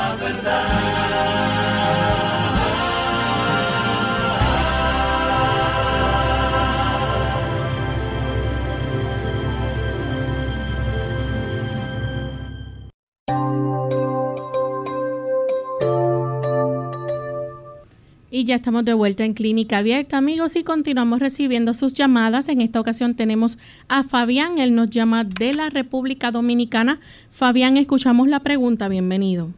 Y 18.41 18.43
ya 18.43 18.55
estamos 18.55 18.85
de 18.85 18.95
vuelta 18.95 19.23
en 19.23 19.35
Clínica 19.35 19.77
Abierta, 19.77 20.17
amigos, 20.17 20.55
y 20.55 20.63
continuamos 20.63 21.19
recibiendo 21.19 21.75
sus 21.75 21.93
llamadas. 21.93 22.49
En 22.49 22.59
esta 22.59 22.79
ocasión 22.79 23.13
tenemos 23.13 23.59
a 23.87 24.01
Fabián, 24.01 24.57
él 24.57 24.73
nos 24.73 24.89
llama 24.89 25.23
de 25.23 25.53
la 25.53 25.69
República 25.69 26.31
Dominicana. 26.31 26.99
Fabián, 27.29 27.77
escuchamos 27.77 28.27
la 28.27 28.39
pregunta, 28.39 28.87
bienvenido. 28.87 29.49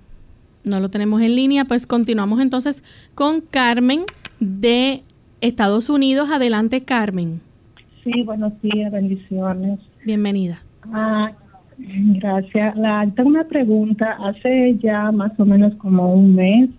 No 0.65 0.81
lo 0.81 0.89
tenemos 0.89 1.21
en 1.21 1.33
línea, 1.33 1.63
pues 1.63 1.87
continuamos 1.87 2.41
entonces 2.41 2.83
con 3.15 3.39
Carmen 3.39 4.01
de 4.41 5.03
Estados 5.39 5.89
Unidos. 5.89 6.29
Adelante, 6.29 6.83
Carmen. 6.83 7.39
Sí, 8.03 8.23
buenos 8.23 8.51
días, 8.61 8.91
bendiciones. 8.91 9.79
Bienvenida. 10.03 10.59
Ah, 10.91 11.31
gracias. 11.77 12.75
La, 12.75 13.09
tengo 13.15 13.29
una 13.29 13.45
pregunta. 13.45 14.17
Hace 14.19 14.77
ya 14.83 15.09
más 15.13 15.31
o 15.39 15.45
menos 15.45 15.73
como 15.75 16.13
un 16.13 16.35
mes 16.35 16.69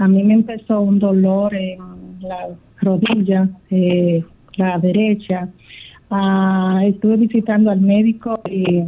a 0.00 0.08
mí 0.08 0.22
me 0.22 0.32
empezó 0.32 0.80
un 0.80 0.98
dolor 0.98 1.54
en 1.54 1.78
la 2.20 2.48
rodilla, 2.80 3.50
eh, 3.70 4.24
la 4.56 4.78
derecha. 4.78 5.50
Ah, 6.10 6.80
estuve 6.84 7.18
visitando 7.18 7.70
al 7.70 7.82
médico 7.82 8.40
y 8.50 8.82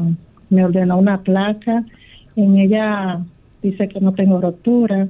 me 0.48 0.64
ordenó 0.64 0.96
una 0.96 1.20
placa. 1.20 1.84
En 2.34 2.56
ella 2.56 3.20
dice 3.62 3.88
que 3.88 4.00
no 4.00 4.14
tengo 4.14 4.40
rotura, 4.40 5.06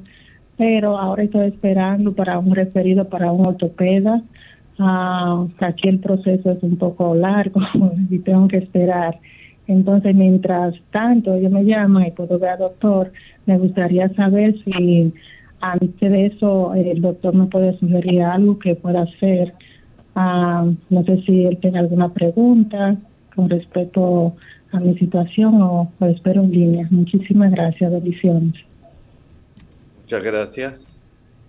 pero 0.56 0.98
ahora 0.98 1.22
estoy 1.22 1.46
esperando 1.46 2.12
para 2.12 2.36
un 2.40 2.52
referido 2.52 3.08
para 3.08 3.30
un 3.30 3.46
ortopeda. 3.46 4.22
Ah, 4.80 5.46
aquí 5.60 5.88
el 5.88 6.00
proceso 6.00 6.50
es 6.50 6.62
un 6.64 6.78
poco 6.78 7.14
largo 7.14 7.60
y 8.10 8.18
tengo 8.18 8.48
que 8.48 8.56
esperar. 8.56 9.20
Entonces, 9.68 10.16
mientras 10.16 10.74
tanto, 10.90 11.38
yo 11.38 11.48
me 11.48 11.64
llama 11.64 12.08
y 12.08 12.10
puedo 12.10 12.40
ver 12.40 12.50
al 12.50 12.58
doctor, 12.58 13.12
me 13.46 13.56
gustaría 13.56 14.08
saber 14.14 14.56
si 14.64 15.12
antes 15.62 16.10
de 16.10 16.26
eso, 16.26 16.74
el 16.74 17.00
doctor 17.00 17.34
me 17.34 17.46
puede 17.46 17.78
sugerir 17.78 18.22
algo 18.22 18.58
que 18.58 18.74
pueda 18.74 19.02
hacer. 19.02 19.54
Ah, 20.16 20.66
no 20.90 21.04
sé 21.04 21.22
si 21.22 21.44
él 21.44 21.56
tiene 21.58 21.78
alguna 21.78 22.12
pregunta 22.12 22.96
con 23.34 23.48
respecto 23.48 24.34
a 24.72 24.80
mi 24.80 24.98
situación 24.98 25.62
o, 25.62 25.92
espero 26.00 26.42
en 26.42 26.50
línea. 26.50 26.88
Muchísimas 26.90 27.52
gracias, 27.52 27.92
bendiciones. 27.92 28.54
Muchas 30.02 30.24
gracias. 30.24 30.98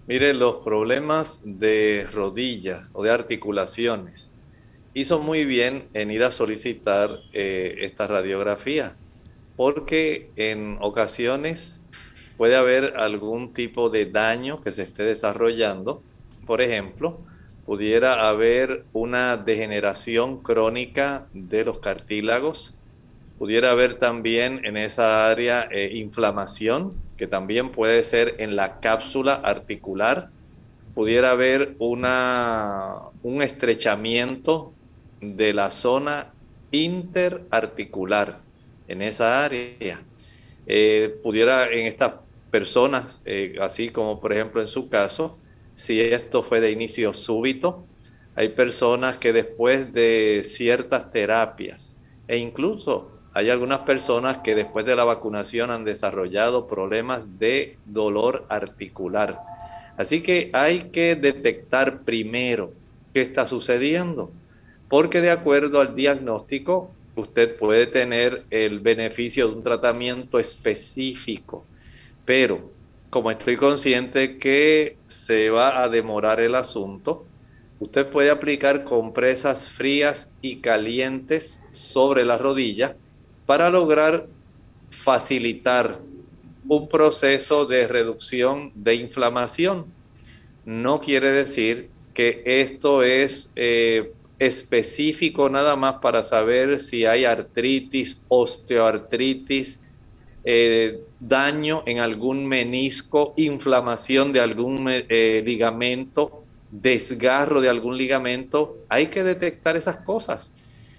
Mire, 0.07 0.35
los 0.35 0.57
problemas 0.57 1.41
de 1.43 2.05
rodillas 2.13 2.91
o 2.93 3.03
de 3.03 3.09
articulaciones 3.09 4.29
hizo 4.93 5.19
muy 5.19 5.43
bien 5.43 5.85
en 5.95 6.11
ir 6.11 6.23
a 6.23 6.29
solicitar 6.29 7.09
eh, 7.33 7.77
esta 7.79 8.05
radiografía, 8.05 8.95
porque 9.55 10.29
en 10.35 10.77
ocasiones 10.81 11.82
puede 12.37 12.55
haber 12.55 12.95
algún 12.97 13.53
tipo 13.53 13.89
de 13.89 14.05
daño 14.05 14.61
que 14.61 14.71
se 14.71 14.83
esté 14.83 15.03
desarrollando. 15.03 16.01
Por 16.45 16.61
ejemplo, 16.61 17.19
pudiera 17.65 18.27
haber 18.27 18.85
una 18.93 19.37
degeneración 19.37 20.41
crónica 20.41 21.27
de 21.33 21.65
los 21.65 21.79
cartílagos. 21.79 22.73
Pudiera 23.37 23.71
haber 23.71 23.95
también 23.95 24.65
en 24.65 24.77
esa 24.77 25.29
área 25.29 25.67
eh, 25.71 25.91
inflamación, 25.93 26.93
que 27.17 27.27
también 27.27 27.71
puede 27.71 28.03
ser 28.03 28.35
en 28.39 28.55
la 28.55 28.79
cápsula 28.79 29.33
articular. 29.33 30.29
Pudiera 30.95 31.31
haber 31.31 31.75
una, 31.79 32.97
un 33.23 33.41
estrechamiento 33.41 34.73
de 35.21 35.53
la 35.53 35.71
zona 35.71 36.33
interarticular 36.71 38.39
en 38.87 39.01
esa 39.01 39.45
área. 39.45 40.01
Eh, 40.65 41.19
pudiera 41.23 41.71
en 41.71 41.87
estas 41.87 42.13
personas, 42.53 43.19
eh, 43.25 43.55
así 43.61 43.89
como 43.89 44.21
por 44.21 44.31
ejemplo 44.31 44.61
en 44.61 44.67
su 44.67 44.87
caso, 44.87 45.39
si 45.73 45.99
esto 45.99 46.43
fue 46.43 46.61
de 46.61 46.69
inicio 46.69 47.11
súbito, 47.11 47.83
hay 48.35 48.49
personas 48.49 49.15
que 49.15 49.33
después 49.33 49.91
de 49.91 50.43
ciertas 50.45 51.11
terapias 51.11 51.97
e 52.27 52.37
incluso 52.37 53.09
hay 53.33 53.49
algunas 53.49 53.79
personas 53.79 54.37
que 54.43 54.53
después 54.53 54.85
de 54.85 54.95
la 54.95 55.03
vacunación 55.03 55.71
han 55.71 55.83
desarrollado 55.83 56.67
problemas 56.67 57.39
de 57.39 57.79
dolor 57.85 58.45
articular. 58.49 59.39
Así 59.97 60.21
que 60.21 60.51
hay 60.53 60.91
que 60.91 61.15
detectar 61.15 62.03
primero 62.03 62.71
qué 63.15 63.23
está 63.23 63.47
sucediendo, 63.47 64.29
porque 64.89 65.21
de 65.21 65.31
acuerdo 65.31 65.81
al 65.81 65.95
diagnóstico, 65.95 66.91
usted 67.15 67.57
puede 67.57 67.87
tener 67.87 68.43
el 68.51 68.79
beneficio 68.79 69.47
de 69.47 69.55
un 69.55 69.63
tratamiento 69.63 70.37
específico 70.37 71.65
pero 72.25 72.71
como 73.09 73.29
estoy 73.29 73.57
consciente 73.57 74.37
que 74.37 74.97
se 75.07 75.49
va 75.49 75.83
a 75.83 75.89
demorar 75.89 76.39
el 76.39 76.55
asunto, 76.55 77.25
usted 77.79 78.07
puede 78.07 78.31
aplicar 78.31 78.83
compresas 78.83 79.69
frías 79.69 80.31
y 80.41 80.57
calientes 80.57 81.61
sobre 81.71 82.25
la 82.25 82.37
rodilla 82.37 82.95
para 83.45 83.69
lograr 83.69 84.27
facilitar 84.89 85.99
un 86.67 86.87
proceso 86.87 87.65
de 87.65 87.87
reducción 87.87 88.71
de 88.73 88.95
inflamación. 88.95 89.85
No 90.65 91.01
quiere 91.01 91.31
decir 91.31 91.89
que 92.13 92.41
esto 92.45 93.03
es 93.03 93.51
eh, 93.55 94.13
específico 94.39 95.49
nada 95.49 95.75
más 95.75 95.95
para 96.01 96.23
saber 96.23 96.79
si 96.79 97.05
hay 97.05 97.25
artritis, 97.25 98.21
osteoartritis, 98.27 99.79
eh, 100.45 101.01
daño 101.19 101.83
en 101.85 101.99
algún 101.99 102.45
menisco, 102.45 103.33
inflamación 103.37 104.33
de 104.33 104.41
algún 104.41 104.87
eh, 104.89 105.43
ligamento, 105.45 106.43
desgarro 106.71 107.61
de 107.61 107.69
algún 107.69 107.97
ligamento, 107.97 108.77
hay 108.89 109.07
que 109.07 109.23
detectar 109.23 109.77
esas 109.77 109.97
cosas. 109.97 110.51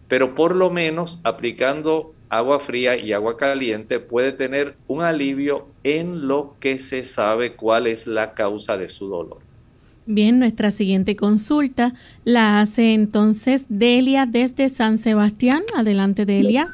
Pero 0.08 0.34
por 0.34 0.54
lo 0.54 0.70
menos 0.70 1.20
aplicando 1.24 2.14
agua 2.28 2.60
fría 2.60 2.96
y 2.96 3.12
agua 3.12 3.36
caliente 3.36 4.00
puede 4.00 4.32
tener 4.32 4.76
un 4.86 5.02
alivio 5.02 5.66
en 5.82 6.26
lo 6.26 6.56
que 6.60 6.78
se 6.78 7.04
sabe 7.04 7.54
cuál 7.54 7.86
es 7.86 8.06
la 8.06 8.34
causa 8.34 8.76
de 8.76 8.88
su 8.88 9.08
dolor. 9.08 9.38
Bien, 10.06 10.38
nuestra 10.38 10.70
siguiente 10.70 11.16
consulta 11.16 11.94
la 12.24 12.60
hace 12.60 12.92
entonces 12.92 13.64
Delia 13.68 14.26
desde 14.26 14.68
San 14.68 14.98
Sebastián. 14.98 15.62
Adelante, 15.74 16.26
Delia. 16.26 16.70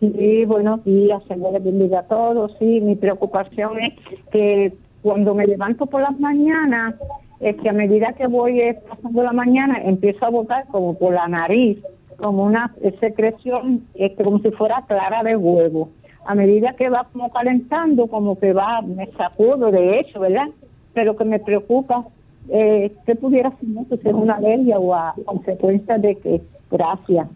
Sí, 0.00 0.44
buenos 0.44 0.84
días, 0.84 1.20
Señor 1.26 1.54
les 1.54 1.64
bendiga 1.64 2.00
a 2.00 2.02
todos. 2.04 2.54
Sí, 2.60 2.80
mi 2.80 2.94
preocupación 2.94 3.80
es 3.80 3.94
que 4.30 4.72
cuando 5.02 5.34
me 5.34 5.44
levanto 5.44 5.86
por 5.86 6.02
las 6.02 6.18
mañanas, 6.20 6.94
es 7.40 7.56
que 7.56 7.68
a 7.68 7.72
medida 7.72 8.12
que 8.12 8.28
voy 8.28 8.60
pasando 8.88 9.24
la 9.24 9.32
mañana, 9.32 9.82
empiezo 9.82 10.24
a 10.24 10.30
botar 10.30 10.68
como 10.68 10.96
por 10.96 11.14
la 11.14 11.26
nariz, 11.26 11.78
como 12.16 12.44
una 12.44 12.72
secreción, 13.00 13.88
este, 13.94 14.22
como 14.22 14.38
si 14.38 14.52
fuera 14.52 14.84
clara 14.86 15.24
de 15.24 15.36
huevo. 15.36 15.90
A 16.26 16.34
medida 16.36 16.74
que 16.74 16.88
va 16.90 17.08
como 17.12 17.30
calentando, 17.30 18.06
como 18.06 18.38
que 18.38 18.52
va, 18.52 18.82
me 18.82 19.06
sacudo 19.16 19.72
de 19.72 19.98
hecho, 19.98 20.20
¿verdad? 20.20 20.46
Pero 20.94 21.16
que 21.16 21.24
me 21.24 21.40
preocupa, 21.40 22.04
eh, 22.50 22.92
¿qué 23.04 23.16
pudiera 23.16 23.50
ser? 23.50 23.98
Es 23.98 24.14
una 24.14 24.34
alergia 24.34 24.78
o 24.78 24.94
a 24.94 25.14
consecuencia 25.24 25.98
de 25.98 26.14
que, 26.16 26.40
gracias. 26.70 27.28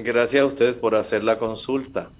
Gracias 0.00 0.42
a 0.42 0.46
usted 0.46 0.76
por 0.76 0.94
hacer 0.94 1.24
la 1.24 1.40
consulta. 1.40 2.10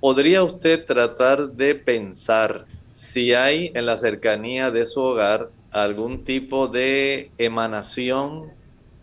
¿Podría 0.00 0.42
usted 0.42 0.86
tratar 0.86 1.50
de 1.50 1.74
pensar 1.74 2.64
si 2.94 3.34
hay 3.34 3.70
en 3.74 3.84
la 3.84 3.98
cercanía 3.98 4.70
de 4.70 4.86
su 4.86 5.02
hogar 5.02 5.50
algún 5.70 6.24
tipo 6.24 6.68
de 6.68 7.30
emanación 7.36 8.50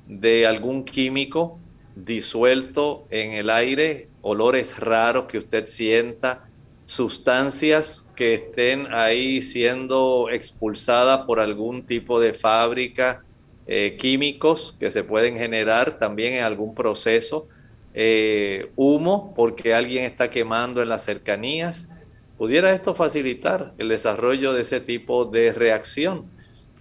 de 0.08 0.48
algún 0.48 0.86
químico 0.86 1.60
disuelto 1.96 3.06
en 3.12 3.34
el 3.34 3.52
aire, 3.52 4.10
olores 4.24 4.80
raros 4.80 5.26
que 5.26 5.38
usted 5.38 5.68
sienta, 5.68 6.50
sustancias 6.88 8.10
que 8.16 8.34
estén 8.34 8.88
ahí 8.92 9.44
siendo 9.44 10.30
expulsadas 10.32 11.28
por 11.28 11.40
algún 11.40 11.86
tipo 11.86 12.20
de 12.20 12.34
fábrica, 12.34 13.24
eh, 13.68 13.98
químicos 14.00 14.76
que 14.80 14.90
se 14.90 15.04
pueden 15.04 15.38
generar 15.38 16.00
también 16.00 16.34
en 16.34 16.44
algún 16.44 16.74
proceso 16.74 17.48
eh, 17.98 18.72
humo 18.76 19.34
porque 19.38 19.74
alguien 19.74 20.04
está 20.04 20.30
quemando 20.30 20.82
en 20.82 20.90
las 20.90 21.06
cercanías. 21.06 21.90
¿Pudiera 22.38 22.74
esto 22.74 22.94
facilitar 22.94 23.74
el 23.78 23.88
desarrollo 23.88 24.52
de 24.52 24.64
ese 24.64 24.82
tipo 24.82 25.24
de 25.24 25.54
reacción? 25.54 26.26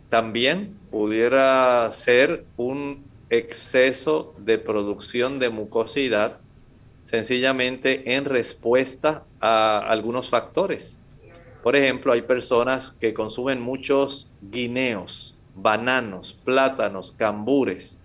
También 0.08 0.76
pudiera 0.90 1.88
ser 1.92 2.44
un 2.56 3.04
exceso 3.30 4.34
de 4.38 4.58
producción 4.58 5.38
de 5.38 5.50
mucosidad 5.50 6.40
sencillamente 7.04 8.16
en 8.16 8.24
respuesta 8.24 9.22
a 9.40 9.78
algunos 9.78 10.30
factores. 10.30 10.98
Por 11.62 11.76
ejemplo, 11.76 12.12
hay 12.12 12.22
personas 12.22 12.90
que 12.90 13.14
consumen 13.14 13.60
muchos 13.60 14.30
guineos, 14.42 15.36
bananos, 15.54 16.36
plátanos, 16.44 17.12
cambures 17.12 18.00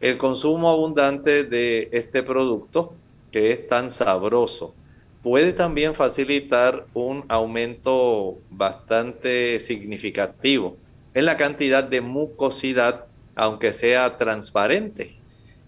el 0.00 0.16
consumo 0.16 0.70
abundante 0.70 1.44
de 1.44 1.88
este 1.92 2.22
producto, 2.22 2.94
que 3.30 3.52
es 3.52 3.68
tan 3.68 3.90
sabroso, 3.90 4.74
puede 5.22 5.52
también 5.52 5.94
facilitar 5.94 6.86
un 6.94 7.24
aumento 7.28 8.38
bastante 8.50 9.60
significativo 9.60 10.76
en 11.12 11.26
la 11.26 11.36
cantidad 11.36 11.84
de 11.84 12.00
mucosidad, 12.00 13.06
aunque 13.34 13.72
sea 13.72 14.16
transparente. 14.16 15.16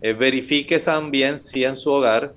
Eh, 0.00 0.14
verifique 0.14 0.78
también 0.78 1.38
si 1.38 1.64
en 1.64 1.76
su 1.76 1.90
hogar 1.90 2.34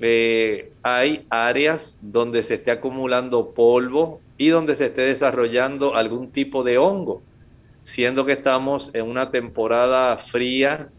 eh, 0.00 0.72
hay 0.82 1.26
áreas 1.30 1.96
donde 2.02 2.42
se 2.42 2.54
esté 2.54 2.70
acumulando 2.70 3.52
polvo 3.52 4.20
y 4.36 4.48
donde 4.48 4.76
se 4.76 4.86
esté 4.86 5.02
desarrollando 5.02 5.94
algún 5.94 6.30
tipo 6.30 6.64
de 6.64 6.76
hongo, 6.76 7.22
siendo 7.82 8.26
que 8.26 8.32
estamos 8.32 8.90
en 8.94 9.06
una 9.06 9.30
temporada 9.30 10.18
fría 10.18 10.90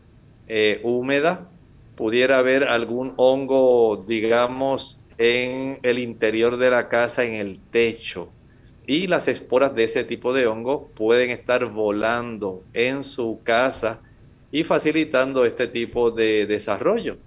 eh, 0.47 0.79
húmeda, 0.83 1.49
pudiera 1.95 2.37
haber 2.37 2.65
algún 2.65 3.13
hongo, 3.17 4.05
digamos, 4.07 5.03
en 5.17 5.79
el 5.83 5.99
interior 5.99 6.57
de 6.57 6.69
la 6.69 6.89
casa, 6.89 7.23
en 7.23 7.33
el 7.33 7.59
techo. 7.71 8.29
Y 8.85 9.07
las 9.07 9.27
esporas 9.27 9.75
de 9.75 9.83
ese 9.83 10.03
tipo 10.03 10.33
de 10.33 10.47
hongo 10.47 10.89
pueden 10.95 11.29
estar 11.29 11.65
volando 11.65 12.63
en 12.73 13.03
su 13.03 13.39
casa 13.43 13.99
y 14.51 14.63
facilitando 14.63 15.45
este 15.45 15.67
tipo 15.67 16.11
de 16.11 16.45
desarrollo. 16.45 17.17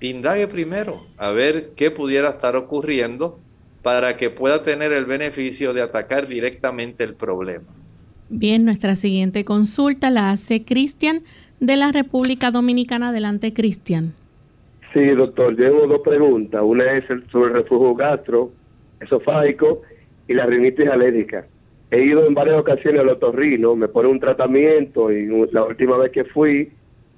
Indague 0.00 0.46
primero 0.46 1.00
a 1.16 1.30
ver 1.30 1.70
qué 1.74 1.90
pudiera 1.90 2.30
estar 2.30 2.54
ocurriendo 2.56 3.40
para 3.82 4.16
que 4.16 4.30
pueda 4.30 4.62
tener 4.62 4.92
el 4.92 5.04
beneficio 5.04 5.72
de 5.72 5.82
atacar 5.82 6.28
directamente 6.28 7.02
el 7.02 7.14
problema. 7.14 7.66
Bien, 8.28 8.64
nuestra 8.64 8.96
siguiente 8.96 9.44
consulta 9.44 10.10
la 10.10 10.30
hace 10.30 10.64
Cristian 10.64 11.22
de 11.62 11.76
la 11.76 11.92
República 11.92 12.50
Dominicana. 12.50 13.10
Adelante, 13.10 13.54
Cristian. 13.54 14.14
Sí, 14.92 15.06
doctor, 15.10 15.56
llevo 15.56 15.86
dos 15.86 16.00
preguntas. 16.00 16.60
Una 16.62 16.92
es 16.92 17.04
sobre 17.30 17.52
el 17.52 17.58
reflujo 17.58 17.94
gastro, 17.94 18.50
esofágico 19.00 19.82
y 20.26 20.34
la 20.34 20.44
rinitis 20.44 20.88
alérgica. 20.88 21.46
He 21.92 22.02
ido 22.02 22.26
en 22.26 22.34
varias 22.34 22.58
ocasiones 22.58 23.00
al 23.00 23.10
otorrino, 23.10 23.76
me 23.76 23.86
pone 23.86 24.08
un 24.08 24.18
tratamiento 24.18 25.12
y 25.12 25.28
la 25.52 25.64
última 25.64 25.98
vez 25.98 26.10
que 26.10 26.24
fui, 26.24 26.72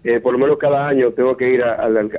eh, 0.05 0.21
por 0.21 0.35
lo 0.35 0.39
menos 0.39 0.59
cada 0.59 0.89
año 0.89 1.13
tengo 1.13 1.37
que 1.37 1.55
ir 1.55 1.63
al, 1.63 2.11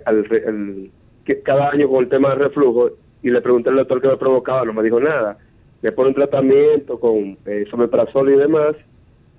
cada 1.43 1.69
año 1.69 1.88
con 1.88 2.03
el 2.03 2.09
tema 2.09 2.29
del 2.29 2.39
reflujo 2.39 2.89
y 3.21 3.29
le 3.29 3.41
pregunté 3.41 3.69
al 3.69 3.75
doctor 3.75 4.01
qué 4.01 4.07
me 4.07 4.17
provocaba, 4.17 4.65
no 4.65 4.73
me 4.73 4.83
dijo 4.83 4.99
nada. 4.99 5.38
Me 5.83 5.91
pone 5.91 6.09
un 6.09 6.15
tratamiento 6.15 6.99
con 6.99 7.38
eh, 7.45 7.65
someprazol 7.69 8.33
y 8.33 8.38
demás, 8.38 8.75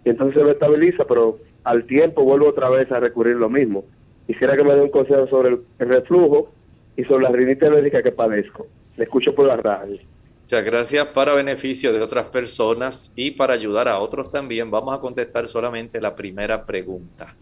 y 0.04 0.10
entonces 0.10 0.36
se 0.38 0.44
me 0.44 0.52
estabiliza, 0.52 1.04
pero 1.04 1.38
al 1.66 1.84
tiempo 1.84 2.22
vuelvo 2.22 2.48
otra 2.48 2.70
vez 2.70 2.90
a 2.92 3.00
recurrir 3.00 3.34
lo 3.34 3.50
mismo. 3.50 3.84
Quisiera 4.28 4.56
que 4.56 4.62
me 4.62 4.74
dé 4.74 4.82
un 4.82 4.90
consejo 4.90 5.26
sobre 5.26 5.48
el, 5.50 5.88
reflujo 5.88 6.52
y 6.96 7.02
sobre 7.04 7.24
la 7.24 7.30
rinitis 7.30 7.64
alérgica 7.64 8.04
que 8.04 8.12
padezco. 8.12 8.68
Le 8.96 9.04
escucho 9.04 9.34
por 9.34 9.46
la 9.46 9.56
radio. 9.56 9.98
Muchas 10.42 10.64
gracias. 10.64 11.06
Para 11.06 11.34
beneficio 11.34 11.92
de 11.92 12.00
otras 12.00 12.26
personas 12.26 13.12
y 13.16 13.32
para 13.32 13.54
ayudar 13.54 13.88
a 13.88 13.98
otros 13.98 14.30
también, 14.30 14.70
vamos 14.70 14.96
a 14.96 15.00
contestar 15.00 15.48
solamente 15.48 16.00
la 16.00 16.14
primera 16.14 16.64
pregunta. 16.64 17.34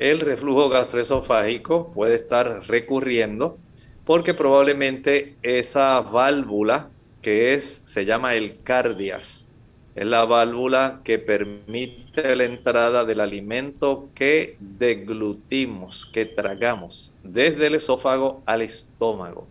El 0.00 0.18
reflujo 0.18 0.68
gastroesofágico 0.68 1.92
puede 1.92 2.16
estar 2.16 2.62
recurriendo 2.66 3.58
porque 4.04 4.34
probablemente 4.34 5.36
esa 5.44 6.00
válvula 6.00 6.88
que 7.22 7.54
es, 7.54 7.80
se 7.84 8.04
llama 8.04 8.34
el 8.34 8.60
cardias, 8.64 9.48
es 9.94 10.06
la 10.06 10.24
válvula 10.24 11.00
que 11.04 11.18
permite 11.18 12.34
la 12.34 12.44
entrada 12.44 13.04
del 13.04 13.20
alimento 13.20 14.08
que 14.14 14.56
deglutimos, 14.58 16.06
que 16.06 16.24
tragamos, 16.24 17.14
desde 17.22 17.66
el 17.66 17.74
esófago 17.74 18.42
al 18.46 18.62
estómago. 18.62 19.46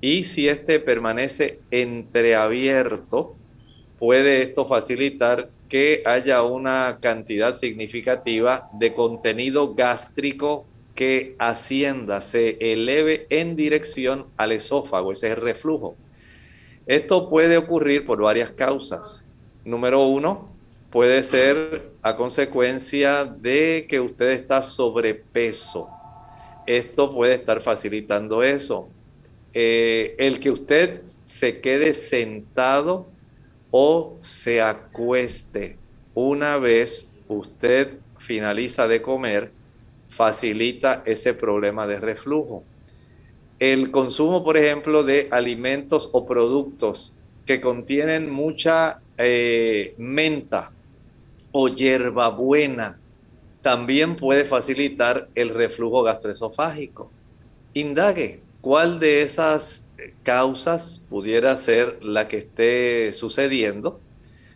Y 0.00 0.24
si 0.24 0.48
este 0.48 0.78
permanece 0.80 1.60
entreabierto, 1.70 3.34
puede 3.98 4.42
esto 4.42 4.66
facilitar 4.66 5.48
que 5.68 6.02
haya 6.04 6.42
una 6.42 6.98
cantidad 7.00 7.56
significativa 7.56 8.68
de 8.74 8.92
contenido 8.92 9.74
gástrico 9.74 10.64
que 10.94 11.34
ascienda, 11.38 12.20
se 12.20 12.58
eleve 12.60 13.26
en 13.30 13.56
dirección 13.56 14.26
al 14.36 14.52
esófago, 14.52 15.12
ese 15.12 15.28
es 15.28 15.36
el 15.38 15.42
reflujo. 15.42 15.96
Esto 16.86 17.30
puede 17.30 17.56
ocurrir 17.56 18.04
por 18.04 18.20
varias 18.20 18.50
causas. 18.50 19.24
Número 19.64 20.06
uno, 20.06 20.48
puede 20.90 21.22
ser 21.22 21.92
a 22.02 22.16
consecuencia 22.16 23.24
de 23.24 23.86
que 23.88 24.00
usted 24.00 24.32
está 24.32 24.60
sobrepeso. 24.62 25.88
Esto 26.66 27.14
puede 27.14 27.34
estar 27.34 27.60
facilitando 27.62 28.42
eso. 28.42 28.88
Eh, 29.54 30.14
el 30.18 30.40
que 30.40 30.50
usted 30.50 31.02
se 31.22 31.60
quede 31.60 31.94
sentado 31.94 33.06
o 33.70 34.18
se 34.20 34.60
acueste 34.60 35.78
una 36.14 36.58
vez 36.58 37.10
usted 37.28 37.98
finaliza 38.18 38.88
de 38.88 39.02
comer, 39.02 39.50
facilita 40.08 41.02
ese 41.06 41.34
problema 41.34 41.86
de 41.86 42.00
reflujo. 42.00 42.64
El 43.58 43.90
consumo, 43.90 44.44
por 44.44 44.56
ejemplo, 44.56 45.04
de 45.04 45.28
alimentos 45.30 46.10
o 46.12 46.26
productos 46.26 47.14
que 47.46 47.60
contienen 47.60 48.30
mucha 48.30 49.00
eh, 49.18 49.94
menta 49.98 50.72
o 51.50 51.68
hierbabuena 51.68 52.98
también 53.62 54.16
puede 54.16 54.44
facilitar 54.44 55.28
el 55.34 55.50
reflujo 55.50 56.02
gastroesofágico. 56.02 57.10
Indague, 57.74 58.40
cuál 58.60 58.98
de 58.98 59.22
esas 59.22 59.86
causas 60.22 61.00
pudiera 61.08 61.56
ser 61.56 62.02
la 62.02 62.28
que 62.28 62.38
esté 62.38 63.12
sucediendo. 63.12 64.00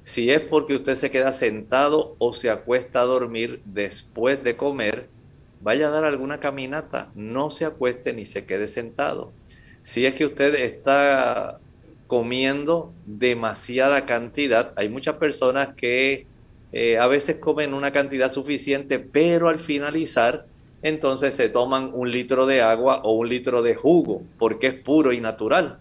Si 0.03 0.31
es 0.31 0.41
porque 0.41 0.75
usted 0.75 0.97
se 0.97 1.11
queda 1.11 1.33
sentado 1.33 2.17
o 2.19 2.33
se 2.33 2.51
acuesta 2.51 3.01
a 3.01 3.05
dormir 3.05 3.61
después 3.65 4.43
de 4.43 4.57
comer, 4.57 5.09
vaya 5.61 5.89
a 5.89 5.91
dar 5.91 6.05
alguna 6.05 6.39
caminata, 6.39 7.11
no 7.15 7.51
se 7.51 7.65
acueste 7.65 8.13
ni 8.13 8.25
se 8.25 8.45
quede 8.45 8.69
sentado. 8.69 9.33
Si 9.83 10.07
es 10.07 10.15
que 10.15 10.27
usted 10.27 10.55
está 10.55 11.61
comiendo 12.07 12.93
demasiada 13.07 14.07
cantidad, 14.07 14.73
hay 14.77 14.89
muchas 14.89 15.17
personas 15.17 15.75
que 15.77 16.27
eh, 16.73 16.99
a 16.99 17.07
veces 17.07 17.37
comen 17.37 17.75
una 17.75 17.91
cantidad 17.93 18.31
suficiente, 18.31 18.99
pero 18.99 19.49
al 19.49 19.59
finalizar 19.59 20.47
entonces 20.83 21.35
se 21.35 21.49
toman 21.49 21.91
un 21.95 22.11
litro 22.11 22.47
de 22.47 22.63
agua 22.63 23.01
o 23.03 23.13
un 23.13 23.29
litro 23.29 23.63
de 23.63 23.75
jugo, 23.75 24.23
porque 24.39 24.69
es 24.69 24.75
puro 24.75 25.13
y 25.13 25.21
natural. 25.21 25.79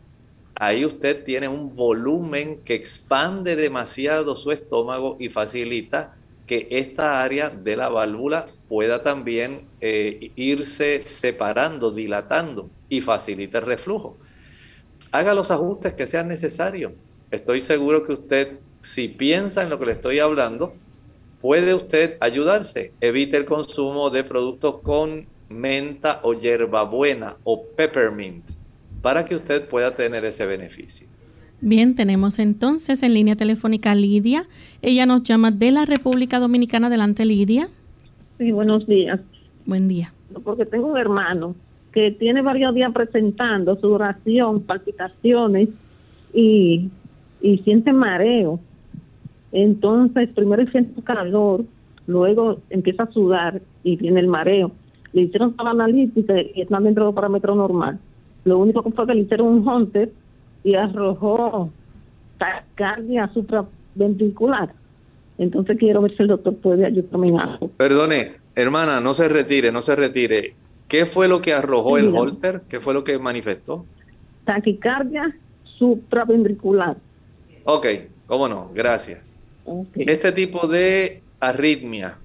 Ahí 0.56 0.86
usted 0.86 1.24
tiene 1.24 1.48
un 1.48 1.76
volumen 1.76 2.62
que 2.64 2.76
expande 2.76 3.56
demasiado 3.56 4.36
su 4.36 4.52
estómago 4.52 5.18
y 5.20 5.30
facilita 5.30 6.16
que 6.48 6.68
esta 6.72 7.22
área 7.24 7.50
de 7.50 7.76
la 7.76 7.90
válvula 7.90 8.48
pueda 8.70 9.04
también 9.04 9.68
eh, 9.82 10.32
irse 10.36 11.02
separando, 11.02 11.92
dilatando 11.92 12.70
y 12.88 13.02
facilita 13.02 13.58
el 13.58 13.66
reflujo. 13.66 14.18
Haga 15.16 15.34
los 15.34 15.50
ajustes 15.50 15.94
que 15.94 16.08
sean 16.08 16.28
necesarios. 16.28 16.92
Estoy 17.32 17.62
seguro 17.62 18.06
que 18.06 18.12
usted, 18.12 18.60
si 18.82 19.08
piensa 19.08 19.64
en 19.64 19.70
lo 19.70 19.80
que 19.80 19.86
le 19.86 19.94
estoy 19.94 20.20
hablando, 20.20 20.74
puede 21.40 21.74
usted 21.74 22.18
ayudarse. 22.20 22.92
Evite 23.00 23.38
el 23.38 23.46
consumo 23.46 24.10
de 24.10 24.26
productos 24.26 24.82
con 24.82 25.26
menta 25.48 26.20
o 26.24 26.34
hierbabuena 26.34 27.38
o 27.46 27.64
peppermint 27.64 28.44
para 29.02 29.24
que 29.24 29.38
usted 29.38 29.70
pueda 29.70 29.96
tener 29.96 30.26
ese 30.26 30.46
beneficio. 30.46 31.08
Bien, 31.62 31.96
tenemos 31.96 32.38
entonces 32.38 33.02
en 33.02 33.14
línea 33.14 33.38
telefónica 33.38 33.92
a 33.92 33.96
Lidia. 33.96 34.50
Ella 34.82 35.06
nos 35.06 35.24
llama 35.24 35.50
de 35.50 35.72
la 35.72 35.86
República 35.86 36.40
Dominicana. 36.40 36.88
Adelante, 36.88 37.24
Lidia. 37.24 37.70
Sí, 38.38 38.52
buenos 38.52 38.86
días. 38.86 39.22
Buen 39.66 39.88
día. 39.88 40.14
Porque 40.44 40.66
tengo 40.66 40.88
un 40.88 40.98
hermano 40.98 41.56
que 41.96 42.12
tiene 42.12 42.42
varios 42.42 42.76
días 42.76 42.92
presentando 42.94 43.78
su 43.78 43.90
oración, 43.90 44.62
palpitaciones 44.64 45.70
y, 46.34 46.90
y 47.42 47.58
siente 47.60 47.94
mareo. 47.94 48.60
Entonces, 49.54 50.28
primero 50.36 50.70
siente 50.72 51.02
calor, 51.04 51.64
luego 52.06 52.60
empieza 52.70 53.04
a 53.04 53.12
sudar 53.14 53.62
y 53.84 53.96
viene 53.96 54.20
el 54.20 54.28
mareo. 54.28 54.72
Le 55.14 55.22
hicieron 55.22 55.56
la 55.58 55.70
analítica 55.70 56.34
y 56.54 56.62
están 56.62 56.84
dentro 56.84 57.06
del 57.06 57.16
parámetro 57.16 57.56
normal. 57.56 57.98
Lo 58.44 58.60
único 58.60 58.84
que 58.84 58.92
fue 58.92 59.08
que 59.08 59.16
le 59.16 59.22
hicieron 59.22 59.48
un 59.48 59.66
Hunter 59.66 60.12
y 60.66 60.76
arrojó 60.76 61.70
taquicardia 62.38 63.32
supraventricular. 63.34 64.74
Entonces 65.38 65.78
quiero 65.80 66.02
ver 66.02 66.14
si 66.18 66.24
el 66.24 66.28
doctor 66.28 66.58
puede 66.58 66.86
ayudarme 66.86 67.30
en 67.30 67.40
algo. 67.40 67.70
Perdone, 67.70 68.34
hermana, 68.54 69.00
no 69.00 69.14
se 69.14 69.30
retire, 69.30 69.72
no 69.72 69.82
se 69.82 69.96
retire. 69.96 70.65
¿Qué 70.88 71.06
fue 71.06 71.28
lo 71.28 71.42
que 71.42 71.54
arrojó 71.54 71.98
el 71.98 72.16
Holter? 72.16 72.62
¿Qué 72.70 72.80
fue 72.80 72.94
lo 72.94 73.04
que 73.04 73.18
manifestó? 73.18 73.86
Taquicardia 74.46 75.36
supraventricular. 75.78 76.98
Ok, 77.64 77.88
cómo 78.28 78.48
no, 78.48 78.72
gracias. 78.74 79.34
Este 79.96 80.32
tipo 80.32 80.68
de 80.68 81.24
arritmia 81.40 82.18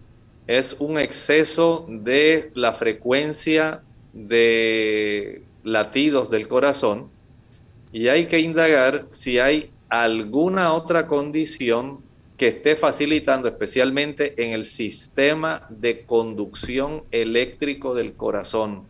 es 0.46 0.77
un 0.79 0.99
exceso 0.99 1.87
de 1.88 2.51
la 2.55 2.75
frecuencia 2.75 3.83
de 4.12 5.42
latidos 5.62 6.31
del 6.31 6.49
corazón 6.49 7.09
y 7.92 8.09
hay 8.09 8.27
que 8.27 8.40
indagar 8.40 9.07
si 9.09 9.38
hay 9.38 9.70
alguna 9.88 10.73
otra 10.73 11.07
condición 11.07 12.01
que 12.40 12.48
esté 12.48 12.74
facilitando 12.74 13.48
especialmente 13.48 14.33
en 14.42 14.55
el 14.55 14.64
sistema 14.64 15.66
de 15.68 16.07
conducción 16.07 17.03
eléctrico 17.11 17.94
del 17.94 18.14
corazón. 18.14 18.85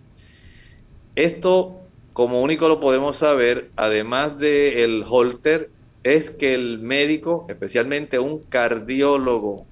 Esto, 1.17 1.81
como 2.13 2.43
único 2.43 2.69
lo 2.69 2.79
podemos 2.79 3.17
saber, 3.17 3.73
además 3.75 4.39
del 4.39 5.03
holter, 5.05 5.69
es 6.05 6.31
que 6.31 6.55
el 6.55 6.79
médico, 6.79 7.47
especialmente 7.49 8.21
un 8.21 8.39
cardiólogo, 8.39 9.67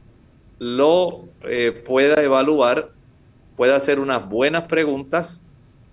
lo 0.58 1.26
eh, 1.44 1.70
pueda 1.70 2.20
evaluar, 2.20 2.90
pueda 3.56 3.76
hacer 3.76 4.00
unas 4.00 4.28
buenas 4.28 4.64
preguntas 4.64 5.40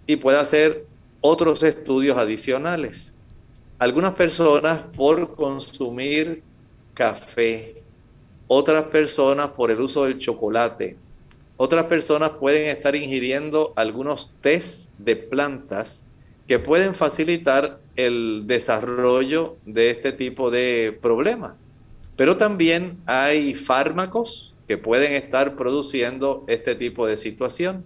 y 0.07 0.15
pueda 0.15 0.39
hacer 0.39 0.87
otros 1.21 1.61
estudios 1.61 2.17
adicionales. 2.17 3.13
Algunas 3.77 4.15
personas 4.15 4.81
por 4.97 5.35
consumir 5.35 6.41
café, 6.95 7.75
otras 8.47 8.85
personas 8.85 9.49
por 9.49 9.69
el 9.69 9.79
uso 9.79 10.05
del 10.05 10.17
chocolate, 10.17 10.97
otras 11.57 11.85
personas 11.85 12.31
pueden 12.31 12.69
estar 12.69 12.95
ingiriendo 12.95 13.71
algunos 13.75 14.31
tés 14.41 14.89
de 14.97 15.15
plantas 15.15 16.01
que 16.47 16.59
pueden 16.59 16.95
facilitar 16.95 17.79
el 17.95 18.43
desarrollo 18.45 19.57
de 19.65 19.91
este 19.91 20.11
tipo 20.11 20.51
de 20.51 20.97
problemas. 21.01 21.53
Pero 22.15 22.37
también 22.37 22.97
hay 23.05 23.55
fármacos 23.55 24.53
que 24.67 24.77
pueden 24.77 25.13
estar 25.13 25.55
produciendo 25.55 26.43
este 26.47 26.75
tipo 26.75 27.07
de 27.07 27.17
situación. 27.17 27.83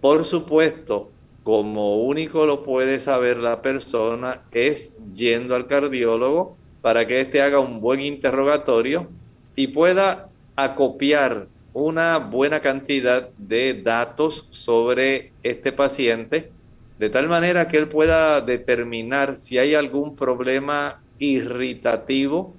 Por 0.00 0.24
supuesto, 0.24 1.10
como 1.44 2.02
único 2.02 2.44
lo 2.44 2.62
puede 2.62 3.00
saber 3.00 3.38
la 3.38 3.62
persona 3.62 4.42
es 4.52 4.92
yendo 5.14 5.54
al 5.54 5.66
cardiólogo 5.66 6.57
para 6.80 7.06
que 7.06 7.20
éste 7.20 7.42
haga 7.42 7.58
un 7.58 7.80
buen 7.80 8.00
interrogatorio 8.00 9.08
y 9.56 9.68
pueda 9.68 10.28
acopiar 10.56 11.48
una 11.72 12.18
buena 12.18 12.60
cantidad 12.60 13.30
de 13.36 13.74
datos 13.74 14.46
sobre 14.50 15.32
este 15.42 15.72
paciente 15.72 16.50
de 16.98 17.10
tal 17.10 17.28
manera 17.28 17.68
que 17.68 17.76
él 17.76 17.88
pueda 17.88 18.40
determinar 18.40 19.36
si 19.36 19.56
hay 19.56 19.74
algún 19.74 20.16
problema 20.16 21.00
irritativo, 21.18 22.54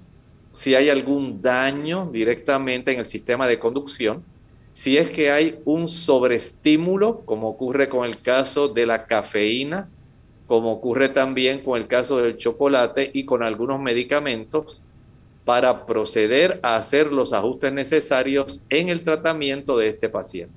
si 0.53 0.75
hay 0.75 0.89
algún 0.89 1.41
daño 1.41 2.09
directamente 2.11 2.93
en 2.93 2.99
el 2.99 3.05
sistema 3.05 3.47
de 3.47 3.59
conducción, 3.59 4.23
si 4.71 4.97
es 4.97 5.11
que 5.11 5.29
hay 5.29 5.59
un 5.65 5.89
sobreestímulo, 5.89 7.19
como 7.25 7.49
ocurre 7.49 7.89
con 7.89 8.05
el 8.05 8.21
caso 8.21 8.69
de 8.69 8.85
la 8.85 9.05
cafeína, 9.05 9.89
como 10.49 10.71
ocurre 10.71 11.09
también 11.09 11.59
con 11.59 11.79
el 11.79 11.87
caso 11.87 12.17
del 12.17 12.37
chocolate 12.37 13.11
y 13.13 13.23
con 13.23 13.43
algunos 13.43 13.79
medicamentos, 13.79 14.81
para 15.45 15.85
proceder 15.85 16.59
a 16.63 16.75
hacer 16.75 17.13
los 17.13 17.33
ajustes 17.33 17.71
necesarios 17.71 18.61
en 18.69 18.89
el 18.89 19.03
tratamiento 19.03 19.77
de 19.77 19.89
este 19.89 20.09
paciente. 20.09 20.53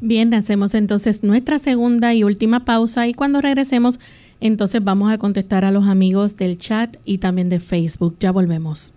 Bien, 0.00 0.34
hacemos 0.34 0.74
entonces 0.74 1.22
nuestra 1.22 1.60
segunda 1.60 2.12
y 2.12 2.24
última 2.24 2.64
pausa 2.64 3.06
y 3.06 3.14
cuando 3.14 3.40
regresemos, 3.40 4.00
entonces 4.40 4.82
vamos 4.82 5.12
a 5.12 5.18
contestar 5.18 5.64
a 5.64 5.70
los 5.70 5.86
amigos 5.86 6.36
del 6.36 6.58
chat 6.58 6.96
y 7.04 7.18
también 7.18 7.48
de 7.48 7.60
Facebook. 7.60 8.16
Ya 8.18 8.32
volvemos. 8.32 8.94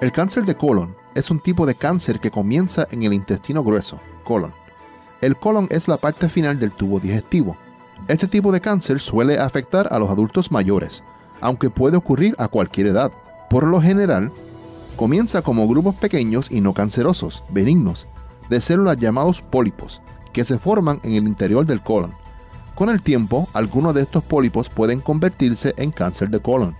El 0.00 0.10
cáncer 0.10 0.44
de 0.46 0.54
colon 0.54 0.96
es 1.14 1.30
un 1.30 1.40
tipo 1.40 1.66
de 1.66 1.74
cáncer 1.74 2.18
que 2.18 2.30
comienza 2.30 2.88
en 2.90 3.02
el 3.02 3.12
intestino 3.12 3.62
grueso, 3.62 4.00
colon. 4.24 4.59
El 5.20 5.36
colon 5.36 5.66
es 5.70 5.88
la 5.88 5.96
parte 5.96 6.28
final 6.28 6.58
del 6.58 6.72
tubo 6.72 7.00
digestivo. 7.00 7.56
Este 8.08 8.26
tipo 8.26 8.52
de 8.52 8.60
cáncer 8.60 9.00
suele 9.00 9.38
afectar 9.38 9.92
a 9.92 9.98
los 9.98 10.10
adultos 10.10 10.50
mayores, 10.50 11.04
aunque 11.40 11.70
puede 11.70 11.96
ocurrir 11.96 12.34
a 12.38 12.48
cualquier 12.48 12.88
edad. 12.88 13.12
Por 13.48 13.66
lo 13.66 13.80
general, 13.80 14.32
Comienza 15.00 15.40
como 15.40 15.66
grupos 15.66 15.94
pequeños 15.94 16.50
y 16.50 16.60
no 16.60 16.74
cancerosos, 16.74 17.42
benignos, 17.48 18.06
de 18.50 18.60
células 18.60 18.98
llamados 18.98 19.40
pólipos, 19.40 20.02
que 20.34 20.44
se 20.44 20.58
forman 20.58 21.00
en 21.04 21.14
el 21.14 21.26
interior 21.26 21.64
del 21.64 21.82
colon. 21.82 22.12
Con 22.74 22.90
el 22.90 23.02
tiempo, 23.02 23.48
algunos 23.54 23.94
de 23.94 24.02
estos 24.02 24.22
pólipos 24.22 24.68
pueden 24.68 25.00
convertirse 25.00 25.72
en 25.78 25.90
cáncer 25.90 26.28
de 26.28 26.40
colon. 26.40 26.74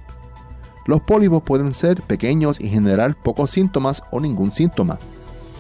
Los 0.85 1.01
pólipos 1.01 1.43
pueden 1.43 1.73
ser 1.73 2.03
pequeños 2.03 2.61
y 2.61 2.69
generar 2.69 3.15
pocos 3.15 3.53
síntomas 3.53 4.03
o 4.11 4.21
ningún 4.21 4.53
síntoma. 4.53 4.99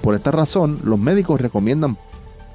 Por 0.02 0.14
esta 0.14 0.30
razón, 0.30 0.80
los 0.84 0.98
médicos 0.98 1.40
recomiendan 1.40 1.96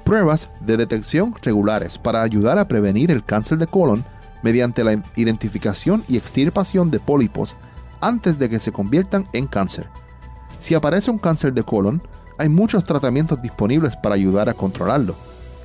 pruebas 0.06 0.48
de 0.60 0.76
detección 0.76 1.34
regulares 1.42 1.98
para 1.98 2.22
ayudar 2.22 2.60
a 2.60 2.68
prevenir 2.68 3.10
el 3.10 3.24
cáncer 3.24 3.58
de 3.58 3.66
colon 3.66 4.04
mediante 4.40 4.84
la 4.84 5.02
identificación 5.16 6.04
y 6.08 6.16
extirpación 6.16 6.92
de 6.92 7.00
pólipos 7.00 7.56
antes 8.00 8.38
de 8.38 8.48
que 8.48 8.60
se 8.60 8.70
conviertan 8.70 9.26
en 9.32 9.48
cáncer. 9.48 9.88
Si 10.60 10.76
aparece 10.76 11.10
un 11.10 11.18
cáncer 11.18 11.52
de 11.54 11.64
colon, 11.64 12.00
hay 12.38 12.48
muchos 12.48 12.84
tratamientos 12.84 13.42
disponibles 13.42 13.96
para 13.96 14.14
ayudar 14.14 14.48
a 14.48 14.54
controlarlo, 14.54 15.16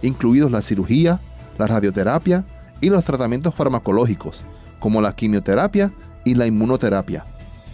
incluidos 0.02 0.52
la 0.52 0.64
cirugía, 0.64 1.20
la 1.60 1.68
radioterapia 1.68 2.44
y 2.82 2.90
los 2.90 3.06
tratamientos 3.06 3.54
farmacológicos, 3.54 4.44
como 4.80 5.02
la 5.02 5.16
quimioterapia 5.16 5.94
y 6.26 6.34
la 6.34 6.48
inmunoterapia. 6.48 7.26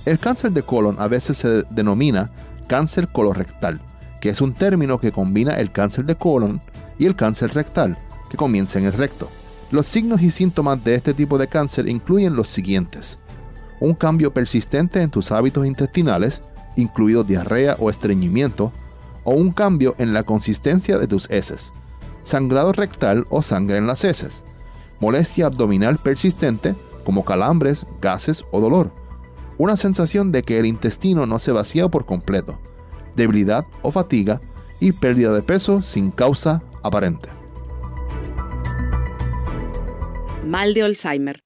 El 0.06 0.20
cáncer 0.20 0.52
de 0.52 0.64
colon 0.64 0.98
a 1.00 1.08
veces 1.08 1.38
se 1.38 1.64
denomina 1.70 2.30
cáncer 2.68 3.08
colorectal, 3.08 3.80
que 4.22 4.30
es 4.30 4.42
un 4.42 4.54
término 4.54 5.00
que 5.00 5.12
combina 5.12 5.56
el 5.56 5.72
cáncer 5.72 6.06
de 6.06 6.16
colon 6.16 6.62
y 6.98 7.06
el 7.06 7.16
cáncer 7.16 7.54
rectal, 7.54 7.98
que 8.30 8.38
comienza 8.38 8.80
en 8.80 8.86
el 8.86 8.94
recto. 8.94 9.30
Los 9.72 9.88
signos 9.88 10.22
y 10.22 10.32
síntomas 10.32 10.84
de 10.84 10.96
este 10.96 11.14
tipo 11.14 11.38
de 11.38 11.48
cáncer 11.48 11.88
incluyen 11.88 12.36
los 12.36 12.50
siguientes. 12.50 13.20
Un 13.80 13.94
cambio 13.94 14.34
persistente 14.34 15.02
en 15.02 15.10
tus 15.10 15.32
hábitos 15.32 15.68
intestinales, 15.68 16.42
incluido 16.76 17.24
diarrea 17.24 17.76
o 17.80 17.90
estreñimiento, 17.90 18.72
o 19.24 19.32
un 19.32 19.52
cambio 19.52 19.94
en 19.98 20.14
la 20.14 20.24
consistencia 20.24 20.98
de 20.98 21.08
tus 21.08 21.30
heces, 21.30 21.74
sangrado 22.24 22.72
rectal 22.72 23.28
o 23.30 23.42
sangre 23.42 23.78
en 23.78 23.86
las 23.86 24.06
heces, 24.06 24.46
molestia 25.00 25.48
abdominal 25.48 25.98
persistente 25.98 26.76
como 27.04 27.26
calambres, 27.26 27.86
gases 28.02 28.46
o 28.52 28.62
dolor, 28.62 28.94
una 29.58 29.76
sensación 29.76 30.32
de 30.32 30.44
que 30.44 30.60
el 30.60 30.66
intestino 30.66 31.26
no 31.26 31.40
se 31.40 31.52
vacía 31.52 31.90
por 31.90 32.06
completo, 32.06 32.60
debilidad 33.18 33.66
o 33.82 33.92
fatiga 33.92 34.40
y 34.80 34.94
pérdida 34.94 35.34
de 35.34 35.42
peso 35.42 35.82
sin 35.82 36.12
causa 36.12 36.64
aparente. 36.84 37.28
Mal 40.46 40.74
de 40.74 40.84
Alzheimer. 40.84 41.42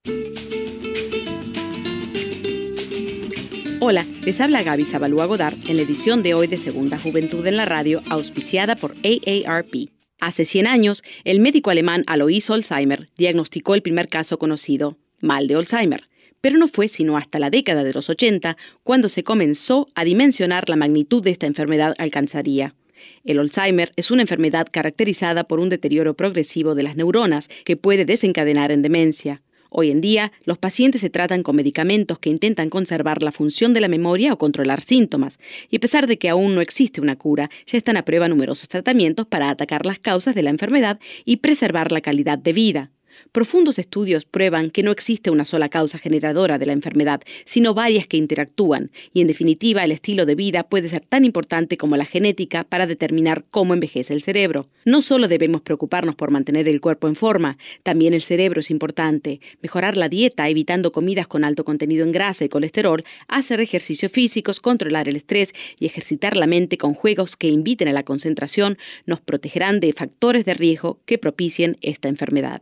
Hola, 3.80 4.06
les 4.24 4.40
habla 4.40 4.62
Gaby 4.62 4.86
Zabalúa 4.86 5.26
Godard 5.26 5.56
en 5.68 5.78
la 5.78 5.82
edición 5.82 6.22
de 6.22 6.36
hoy 6.36 6.46
de 6.46 6.60
Segunda 6.60 7.00
Juventud 7.00 7.44
en 7.48 7.58
la 7.58 7.66
Radio, 7.66 8.04
auspiciada 8.12 8.76
por 8.76 8.94
AARP. 9.04 9.90
Hace 10.20 10.46
100 10.46 10.68
años, 10.68 11.04
el 11.24 11.40
médico 11.40 11.72
alemán 11.72 12.04
Alois 12.06 12.48
Alzheimer 12.52 13.10
diagnosticó 13.18 13.74
el 13.74 13.82
primer 13.82 14.08
caso 14.08 14.38
conocido, 14.38 14.98
mal 15.20 15.48
de 15.48 15.56
Alzheimer, 15.56 16.11
pero 16.42 16.58
no 16.58 16.68
fue 16.68 16.88
sino 16.88 17.18
hasta 17.18 17.40
la 17.40 17.50
década 17.50 17.84
de 17.84 17.94
los 17.94 18.10
80 18.10 18.58
cuando 18.84 19.10
se 19.10 19.24
comenzó 19.24 19.88
a 19.96 20.04
dimensionar 20.04 20.68
la 20.70 20.76
magnitud 20.76 21.24
de 21.24 21.32
esta 21.32 21.48
enfermedad 21.48 21.94
alcanzaría. 21.98 22.76
El 23.24 23.40
Alzheimer 23.40 23.94
es 23.96 24.12
una 24.12 24.22
enfermedad 24.22 24.68
caracterizada 24.72 25.44
por 25.46 25.60
un 25.60 25.70
deterioro 25.70 26.16
progresivo 26.16 26.76
de 26.76 26.84
las 26.84 26.96
neuronas 26.96 27.50
que 27.66 27.78
puede 27.78 28.06
desencadenar 28.06 28.72
en 28.72 28.82
demencia. 28.82 29.42
Hoy 29.74 29.90
en 29.90 30.02
día, 30.02 30.34
los 30.44 30.58
pacientes 30.58 31.00
se 31.00 31.10
tratan 31.10 31.44
con 31.44 31.56
medicamentos 31.56 32.20
que 32.20 32.30
intentan 32.30 32.70
conservar 32.70 33.24
la 33.24 33.32
función 33.32 33.74
de 33.74 33.80
la 33.80 33.88
memoria 33.88 34.34
o 34.34 34.38
controlar 34.38 34.82
síntomas, 34.82 35.40
y 35.70 35.78
a 35.78 35.80
pesar 35.80 36.08
de 36.08 36.18
que 36.18 36.28
aún 36.28 36.56
no 36.56 36.60
existe 36.60 37.00
una 37.00 37.16
cura, 37.16 37.50
ya 37.66 37.78
están 37.78 37.96
a 37.96 38.04
prueba 38.04 38.28
numerosos 38.28 38.68
tratamientos 38.68 39.28
para 39.28 39.50
atacar 39.50 39.86
las 39.86 39.98
causas 39.98 40.36
de 40.36 40.44
la 40.44 40.50
enfermedad 40.50 41.00
y 41.24 41.38
preservar 41.38 41.94
la 41.94 42.02
calidad 42.02 42.38
de 42.38 42.52
vida. 42.52 42.92
Profundos 43.32 43.80
estudios 43.80 44.26
prueban 44.26 44.72
que 44.72 44.84
no 44.84 44.92
existe 44.92 45.30
una 45.30 45.46
sola 45.46 45.70
causa 45.70 45.98
generadora 45.98 46.58
de 46.58 46.66
la 46.66 46.74
enfermedad, 46.74 47.22
sino 47.46 47.74
varias 47.74 48.08
que 48.08 48.18
interactúan, 48.18 48.92
y 49.14 49.22
en 49.22 49.28
definitiva 49.28 49.84
el 49.84 49.92
estilo 49.92 50.26
de 50.26 50.36
vida 50.36 50.64
puede 50.64 50.90
ser 50.90 51.02
tan 51.02 51.26
importante 51.26 51.78
como 51.78 51.98
la 51.98 52.06
genética 52.06 52.64
para 52.64 52.88
determinar 52.88 53.46
cómo 53.50 53.74
envejece 53.74 54.14
el 54.14 54.22
cerebro. 54.22 54.68
No 54.86 55.02
solo 55.02 55.28
debemos 55.28 55.62
preocuparnos 55.62 56.16
por 56.16 56.32
mantener 56.32 56.68
el 56.68 56.82
cuerpo 56.82 57.08
en 57.08 57.16
forma, 57.16 57.58
también 57.84 58.14
el 58.14 58.22
cerebro 58.22 58.60
es 58.60 58.72
importante. 58.72 59.40
Mejorar 59.62 59.98
la 59.98 60.10
dieta 60.10 60.50
evitando 60.50 60.92
comidas 60.92 61.28
con 61.28 61.44
alto 61.44 61.64
contenido 61.64 62.04
en 62.04 62.12
grasa 62.12 62.46
y 62.46 62.50
colesterol, 62.50 63.04
hacer 63.28 63.62
ejercicios 63.62 64.12
físicos, 64.12 64.60
controlar 64.60 65.08
el 65.08 65.16
estrés 65.16 65.54
y 65.80 65.86
ejercitar 65.86 66.38
la 66.38 66.48
mente 66.48 66.78
con 66.78 66.94
juegos 66.94 67.36
que 67.36 67.48
inviten 67.48 67.88
a 67.88 67.94
la 67.94 68.04
concentración 68.04 68.78
nos 69.06 69.20
protegerán 69.20 69.80
de 69.80 69.94
factores 69.94 70.46
de 70.46 70.54
riesgo 70.54 71.00
que 71.06 71.18
propicien 71.18 71.78
esta 71.82 72.10
enfermedad. 72.10 72.62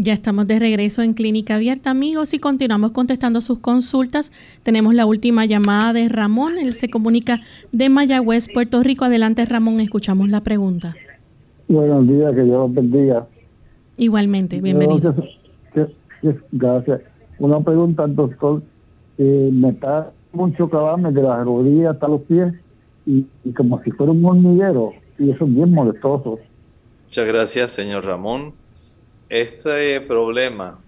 Ya 0.00 0.12
estamos 0.12 0.46
de 0.46 0.60
regreso 0.60 1.02
en 1.02 1.12
Clínica 1.12 1.56
Abierta, 1.56 1.90
amigos, 1.90 2.32
y 2.32 2.38
continuamos 2.38 2.92
contestando 2.92 3.40
sus 3.40 3.58
consultas. 3.58 4.30
Tenemos 4.62 4.94
la 4.94 5.06
última 5.06 5.44
llamada 5.44 5.92
de 5.92 6.08
Ramón. 6.08 6.56
Él 6.56 6.72
se 6.72 6.88
comunica 6.88 7.40
de 7.72 7.88
Mayagüez, 7.88 8.46
Puerto 8.46 8.80
Rico. 8.84 9.06
Adelante, 9.06 9.44
Ramón, 9.44 9.80
escuchamos 9.80 10.28
la 10.28 10.40
pregunta. 10.42 10.94
Buenos 11.66 12.06
días, 12.06 12.32
que 12.32 12.42
Dios 12.42 12.58
los 12.58 12.72
bendiga. 12.72 13.26
Igualmente, 13.96 14.60
bienvenido. 14.60 15.16
gracias. 16.52 17.00
Una 17.40 17.60
pregunta, 17.60 18.06
doctor. 18.06 18.62
Eh, 19.18 19.50
me 19.52 19.70
está 19.70 20.12
mucho 20.32 20.70
cabalme 20.70 21.10
de 21.10 21.22
las 21.22 21.44
rodillas 21.44 21.94
hasta 21.94 22.06
los 22.06 22.20
pies 22.20 22.54
y, 23.04 23.26
y 23.42 23.52
como 23.52 23.82
si 23.82 23.90
fuera 23.90 24.12
un 24.12 24.24
hormiguero, 24.24 24.92
y 25.18 25.32
eso 25.32 25.44
es 25.44 25.52
bien 25.52 25.72
molestoso. 25.72 26.38
Muchas 27.06 27.26
gracias, 27.26 27.72
señor 27.72 28.04
Ramón. 28.04 28.52
Este 29.28 30.00
problema 30.00 30.80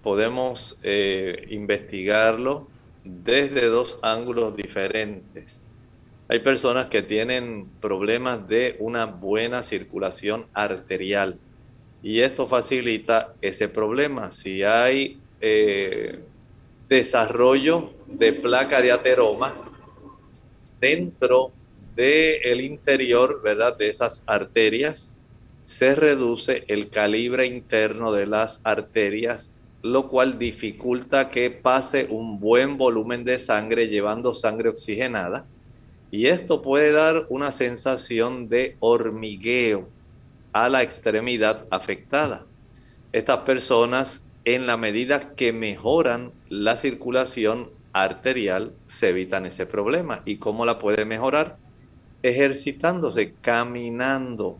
podemos 0.00 0.78
eh, 0.84 1.46
investigarlo 1.50 2.68
desde 3.02 3.66
dos 3.66 3.98
ángulos 4.02 4.54
diferentes. 4.56 5.64
Hay 6.28 6.38
personas 6.38 6.86
que 6.86 7.02
tienen 7.02 7.66
problemas 7.80 8.46
de 8.46 8.76
una 8.78 9.06
buena 9.06 9.64
circulación 9.64 10.46
arterial 10.54 11.36
y 12.00 12.20
esto 12.20 12.46
facilita 12.46 13.34
ese 13.42 13.68
problema. 13.68 14.30
Si 14.30 14.62
hay 14.62 15.18
eh, 15.40 16.20
desarrollo 16.88 17.90
de 18.06 18.32
placa 18.34 18.80
de 18.80 18.92
ateroma 18.92 19.52
dentro 20.80 21.50
del 21.96 22.60
interior, 22.60 23.42
¿verdad? 23.42 23.76
De 23.76 23.88
esas 23.88 24.22
arterias, 24.28 25.16
se 25.70 25.94
reduce 25.94 26.64
el 26.66 26.90
calibre 26.90 27.46
interno 27.46 28.10
de 28.10 28.26
las 28.26 28.60
arterias, 28.64 29.52
lo 29.82 30.08
cual 30.08 30.36
dificulta 30.36 31.30
que 31.30 31.48
pase 31.52 32.08
un 32.10 32.40
buen 32.40 32.76
volumen 32.76 33.22
de 33.22 33.38
sangre 33.38 33.86
llevando 33.86 34.34
sangre 34.34 34.68
oxigenada. 34.68 35.46
Y 36.10 36.26
esto 36.26 36.60
puede 36.60 36.90
dar 36.90 37.24
una 37.28 37.52
sensación 37.52 38.48
de 38.48 38.76
hormigueo 38.80 39.88
a 40.52 40.68
la 40.68 40.82
extremidad 40.82 41.66
afectada. 41.70 42.46
Estas 43.12 43.38
personas, 43.42 44.26
en 44.44 44.66
la 44.66 44.76
medida 44.76 45.34
que 45.36 45.52
mejoran 45.52 46.32
la 46.48 46.76
circulación 46.76 47.70
arterial, 47.92 48.72
se 48.86 49.10
evitan 49.10 49.46
ese 49.46 49.66
problema. 49.66 50.22
¿Y 50.24 50.38
cómo 50.38 50.66
la 50.66 50.80
puede 50.80 51.04
mejorar? 51.04 51.58
Ejercitándose, 52.24 53.34
caminando, 53.40 54.58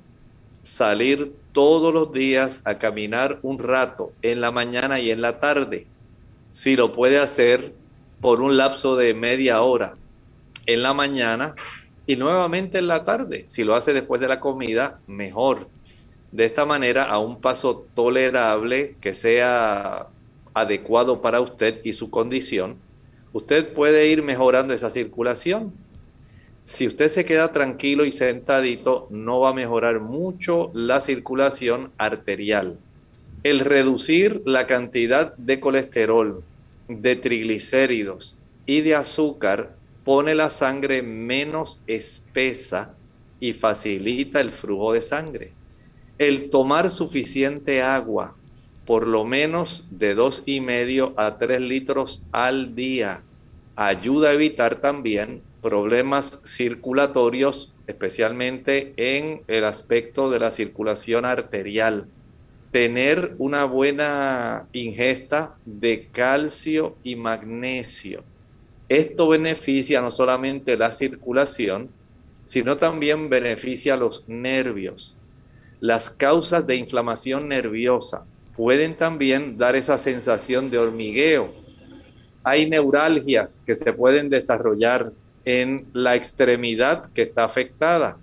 salir 0.62 1.33
todos 1.53 1.92
los 1.92 2.12
días 2.12 2.61
a 2.64 2.79
caminar 2.79 3.38
un 3.42 3.59
rato 3.59 4.12
en 4.23 4.40
la 4.40 4.51
mañana 4.51 5.01
y 5.01 5.11
en 5.11 5.20
la 5.20 5.40
tarde. 5.40 5.87
Si 6.51 6.77
lo 6.77 6.92
puede 6.92 7.18
hacer 7.18 7.73
por 8.20 8.40
un 8.40 8.57
lapso 8.57 8.96
de 8.96 9.14
media 9.14 9.62
hora 9.62 9.96
en 10.66 10.83
la 10.83 10.92
mañana 10.92 11.55
y 12.07 12.16
nuevamente 12.16 12.79
en 12.79 12.88
la 12.88 13.05
tarde. 13.05 13.44
Si 13.49 13.64
lo 13.64 13.75
hace 13.75 13.92
después 13.92 14.20
de 14.20 14.29
la 14.29 14.40
comida, 14.40 15.01
mejor. 15.07 15.68
De 16.33 16.44
esta 16.44 16.66
manera, 16.66 17.05
a 17.05 17.18
un 17.18 17.40
paso 17.40 17.87
tolerable 17.94 18.96
que 19.01 19.14
sea 19.14 20.09
adecuado 20.55 21.23
para 21.23 21.40
usted 21.40 21.81
y 21.85 21.92
su 21.92 22.11
condición, 22.11 22.77
usted 23.33 23.73
puede 23.73 24.09
ir 24.09 24.23
mejorando 24.23 24.75
esa 24.75 24.90
circulación 24.90 25.73
si 26.64 26.87
usted 26.87 27.09
se 27.09 27.25
queda 27.25 27.53
tranquilo 27.53 28.05
y 28.05 28.12
sentadito, 28.12 29.09
no 29.11 29.41
va 29.41 29.51
a 29.51 29.55
mejorar 29.55 30.01
mucho 30.01 30.70
la 30.74 31.01
circulación 31.01 31.91
arterial. 31.99 32.78
El 33.43 33.61
reducir 33.61 34.43
la 34.45 34.66
cantidad 34.66 35.35
de 35.37 35.61
colesterol, 35.61 36.45
de 36.89 37.16
triglicéridos 37.16 38.39
y 38.66 38.82
de 38.82 38.95
azúcar 38.95 39.74
pone 40.05 40.35
la 40.35 40.51
sangre 40.51 41.03
menos 41.03 41.82
espesa 41.87 42.95
y 43.39 43.53
facilita 43.53 44.41
el 44.41 44.51
flujo 44.51 44.93
de 44.93 45.03
sangre. 45.03 45.53
El 46.18 46.51
tomar 46.51 46.91
suficiente 46.91 47.82
agua, 47.82 48.37
por 48.85 49.07
lo 49.07 49.24
menos 49.24 49.87
de 49.91 50.14
dos 50.14 50.43
y 50.45 50.61
medio 50.61 51.14
a 51.16 51.39
tres 51.39 51.61
litros 51.61 52.22
al 52.32 52.74
día, 52.74 53.22
ayuda 53.76 54.28
a 54.28 54.32
evitar 54.35 54.80
también 54.80 55.43
problemas 55.63 56.41
circulatorios, 56.45 57.75
especialmente 57.87 58.93
en 58.97 59.43
el 59.47 59.65
aspecto 59.65 60.31
de 60.31 60.39
la 60.39 60.51
circulación 60.51 61.25
arterial. 61.25 62.07
Tener 62.71 63.35
una 63.39 63.65
buena 63.65 64.67
ingesta 64.73 65.57
de 65.65 66.09
calcio 66.13 66.97
y 67.03 67.17
magnesio. 67.17 68.23
Esto 68.89 69.29
beneficia 69.29 70.01
no 70.01 70.13
solamente 70.13 70.77
la 70.77 70.93
circulación, 70.93 71.91
sino 72.47 72.77
también 72.77 73.29
beneficia 73.29 73.97
los 73.97 74.25
nervios. 74.29 75.17
Las 75.81 76.11
causas 76.11 76.67
de 76.67 76.77
inflamación 76.77 77.49
nerviosa 77.49 78.25
pueden 78.57 78.95
también 78.95 79.57
dar 79.57 79.77
esa 79.77 79.99
sensación 79.99 80.71
de 80.71 80.79
hormigueo 80.79 81.61
hay 82.43 82.69
neuralgias 82.69 83.63
que 83.67 83.75
se 83.75 83.93
pueden 83.93 84.29
desarrollar 84.29 85.13
en 85.45 85.86
la 85.93 86.16
extremidad 86.16 87.11
que 87.12 87.22
está 87.22 87.45
afectada. 87.45 88.18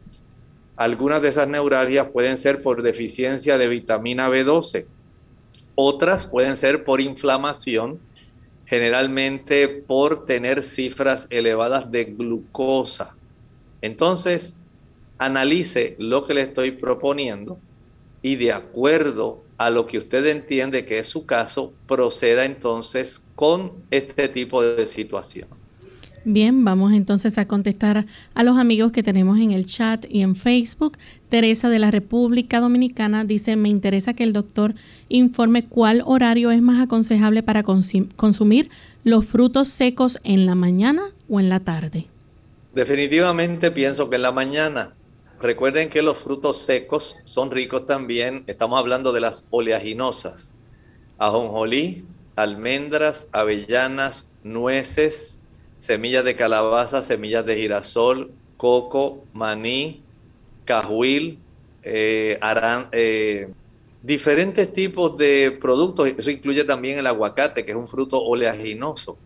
Algunas 0.76 1.22
de 1.22 1.30
esas 1.30 1.47
neuralgias 1.47 2.07
pueden 2.11 2.38
ser 2.38 2.61
por 2.61 2.84
deficiencia 2.84 3.57
de 3.57 3.68
vitamina 3.68 4.30
B12. 4.30 4.86
Otras 5.76 6.26
pueden 6.26 6.57
ser 6.57 6.84
por 6.84 7.01
inflamación, 7.01 7.99
generalmente 8.65 9.68
por 9.68 10.26
tener 10.26 10.63
cifras 10.63 11.28
elevadas 11.30 11.91
de 11.91 12.05
glucosa. 12.05 13.15
Entonces, 13.82 14.55
analice 15.18 15.95
lo 15.99 16.26
que 16.26 16.34
le 16.34 16.41
estoy 16.41 16.72
proponiendo 16.72 17.59
y 18.22 18.36
de 18.36 18.51
acuerdo 18.51 19.43
a 19.57 19.70
lo 19.70 19.88
que 19.88 19.97
usted 19.97 20.26
entiende 20.28 20.86
que 20.86 20.99
es 20.99 21.07
su 21.07 21.26
caso, 21.26 21.74
proceda 21.88 22.45
entonces 22.45 23.24
con 23.36 23.74
este 23.89 24.30
tipo 24.30 24.61
de 24.61 24.86
situación. 24.86 25.57
Bien, 26.30 26.65
vamos 26.65 26.91
entonces 26.91 27.38
a 27.38 27.47
contestar 27.47 28.05
a 28.34 28.43
los 28.43 28.57
amigos 28.57 28.91
que 28.91 29.01
tenemos 29.01 29.39
en 29.39 29.51
el 29.51 29.65
chat 29.65 30.05
y 30.09 30.23
en 30.23 30.36
Facebook. 30.36 30.97
Teresa 31.30 31.69
de 31.69 31.80
la 31.80 31.89
República 31.89 32.59
Dominicana 32.59 33.23
dice, 33.23 33.55
me 33.55 33.69
interesa 33.69 34.13
que 34.13 34.25
el 34.25 34.34
doctor 34.34 34.75
informe 35.07 35.63
cuál 35.63 36.03
horario 36.05 36.51
es 36.51 36.61
más 36.61 36.84
aconsejable 36.84 37.43
para 37.43 37.63
consumir 37.63 38.69
los 39.05 39.25
frutos 39.25 39.69
secos 39.69 40.19
en 40.25 40.45
la 40.45 40.53
mañana 40.53 41.13
o 41.30 41.39
en 41.39 41.47
la 41.47 41.61
tarde. 41.61 42.07
Definitivamente 42.75 43.71
pienso 43.71 44.09
que 44.09 44.17
en 44.17 44.23
la 44.23 44.34
mañana. 44.34 44.95
Recuerden 45.41 45.89
que 45.89 46.01
los 46.01 46.17
frutos 46.17 46.57
secos 46.57 47.15
son 47.23 47.51
ricos 47.51 47.86
también, 47.86 48.43
estamos 48.47 48.78
hablando 48.78 49.13
de 49.13 49.21
las 49.21 49.47
oleaginosas, 49.49 50.57
ajonjolí, 51.19 52.03
almendras, 52.36 53.30
avellanas, 53.32 54.30
nueces, 54.43 55.37
semillas 55.80 56.23
de 56.23 56.36
calabaza, 56.36 57.03
semillas 57.03 57.45
de 57.45 57.55
girasol, 57.55 58.32
coco, 58.57 59.23
maní, 59.34 60.03
cajuil, 60.65 61.39
eh, 61.84 62.39
eh, 62.91 63.49
diferentes 64.01 64.73
tipos 64.73 65.17
de 65.17 65.57
productos. 65.59 66.07
Eso 66.17 66.30
incluye 66.30 66.63
también 66.63 66.97
el 66.97 67.07
aguacate, 67.07 67.65
que 67.65 67.71
es 67.71 67.78
un 67.78 67.88
fruto 67.88 68.21
oleaginoso. 68.21 69.17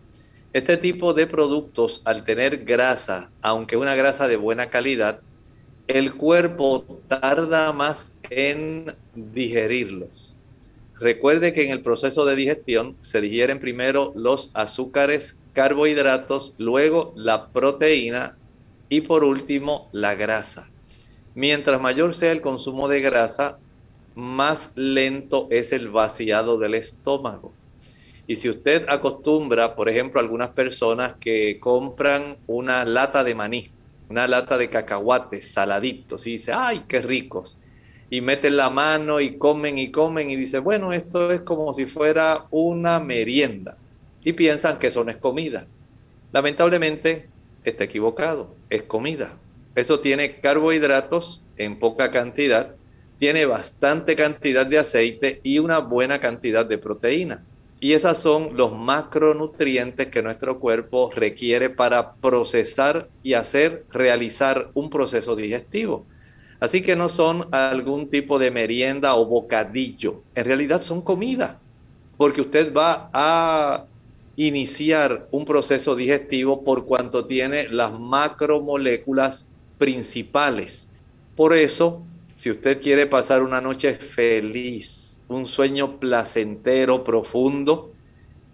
Este 0.52 0.76
tipo 0.76 1.14
de 1.14 1.26
productos, 1.26 2.02
al 2.04 2.24
tener 2.24 2.64
grasa, 2.64 3.30
aunque 3.40 3.76
una 3.76 3.94
grasa 3.94 4.28
de 4.28 4.36
buena 4.36 4.68
calidad, 4.68 5.20
el 5.88 6.14
cuerpo 6.14 6.84
tarda 7.08 7.72
más 7.72 8.12
en 8.28 8.94
digerirlos. 9.14 10.34
Recuerde 11.00 11.52
que 11.52 11.64
en 11.64 11.70
el 11.70 11.82
proceso 11.82 12.24
de 12.24 12.36
digestión 12.36 12.96
se 13.00 13.20
digieren 13.20 13.58
primero 13.60 14.12
los 14.14 14.50
azúcares, 14.54 15.36
carbohidratos, 15.52 16.54
luego 16.58 17.12
la 17.16 17.48
proteína 17.48 18.36
y 18.88 19.02
por 19.02 19.24
último 19.24 19.88
la 19.92 20.14
grasa. 20.14 20.68
Mientras 21.34 21.80
mayor 21.80 22.14
sea 22.14 22.32
el 22.32 22.40
consumo 22.40 22.88
de 22.88 23.00
grasa, 23.00 23.58
más 24.14 24.70
lento 24.74 25.48
es 25.50 25.72
el 25.72 25.88
vaciado 25.88 26.58
del 26.58 26.74
estómago. 26.74 27.52
Y 28.26 28.36
si 28.36 28.48
usted 28.48 28.86
acostumbra, 28.88 29.74
por 29.74 29.88
ejemplo, 29.88 30.20
algunas 30.20 30.50
personas 30.50 31.14
que 31.18 31.58
compran 31.58 32.36
una 32.46 32.84
lata 32.84 33.24
de 33.24 33.34
maní, 33.34 33.70
una 34.08 34.28
lata 34.28 34.58
de 34.58 34.68
cacahuates 34.68 35.52
saladitos 35.52 36.26
y 36.26 36.32
dice, 36.32 36.52
ay, 36.52 36.84
qué 36.86 37.00
ricos. 37.00 37.58
Y 38.10 38.20
meten 38.20 38.58
la 38.58 38.68
mano 38.68 39.20
y 39.20 39.38
comen 39.38 39.78
y 39.78 39.90
comen 39.90 40.30
y 40.30 40.36
dice, 40.36 40.58
bueno, 40.58 40.92
esto 40.92 41.32
es 41.32 41.40
como 41.40 41.72
si 41.72 41.86
fuera 41.86 42.46
una 42.50 43.00
merienda. 43.00 43.78
Y 44.24 44.32
piensan 44.32 44.78
que 44.78 44.88
eso 44.88 45.04
no 45.04 45.10
es 45.10 45.16
comida. 45.16 45.66
Lamentablemente 46.32 47.28
está 47.64 47.84
equivocado, 47.84 48.54
es 48.70 48.82
comida. 48.82 49.36
Eso 49.74 50.00
tiene 50.00 50.40
carbohidratos 50.40 51.42
en 51.56 51.78
poca 51.78 52.10
cantidad, 52.10 52.74
tiene 53.18 53.46
bastante 53.46 54.16
cantidad 54.16 54.66
de 54.66 54.78
aceite 54.78 55.40
y 55.42 55.58
una 55.58 55.78
buena 55.78 56.20
cantidad 56.20 56.66
de 56.66 56.78
proteína. 56.78 57.44
Y 57.80 57.94
esos 57.94 58.18
son 58.18 58.56
los 58.56 58.72
macronutrientes 58.72 60.06
que 60.06 60.22
nuestro 60.22 60.60
cuerpo 60.60 61.10
requiere 61.14 61.68
para 61.68 62.14
procesar 62.14 63.08
y 63.24 63.34
hacer, 63.34 63.84
realizar 63.90 64.70
un 64.74 64.88
proceso 64.88 65.34
digestivo. 65.34 66.06
Así 66.60 66.80
que 66.80 66.94
no 66.94 67.08
son 67.08 67.52
algún 67.52 68.08
tipo 68.08 68.38
de 68.38 68.52
merienda 68.52 69.16
o 69.16 69.26
bocadillo. 69.26 70.22
En 70.36 70.44
realidad 70.44 70.80
son 70.80 71.02
comida. 71.02 71.58
Porque 72.16 72.40
usted 72.40 72.72
va 72.72 73.10
a 73.12 73.86
iniciar 74.36 75.28
un 75.30 75.44
proceso 75.44 75.94
digestivo 75.94 76.64
por 76.64 76.84
cuanto 76.86 77.26
tiene 77.26 77.68
las 77.68 77.98
macromoléculas 77.98 79.48
principales. 79.78 80.88
Por 81.36 81.54
eso, 81.54 82.02
si 82.34 82.50
usted 82.50 82.80
quiere 82.80 83.06
pasar 83.06 83.42
una 83.42 83.60
noche 83.60 83.94
feliz, 83.94 85.20
un 85.28 85.46
sueño 85.46 85.98
placentero, 85.98 87.04
profundo 87.04 87.92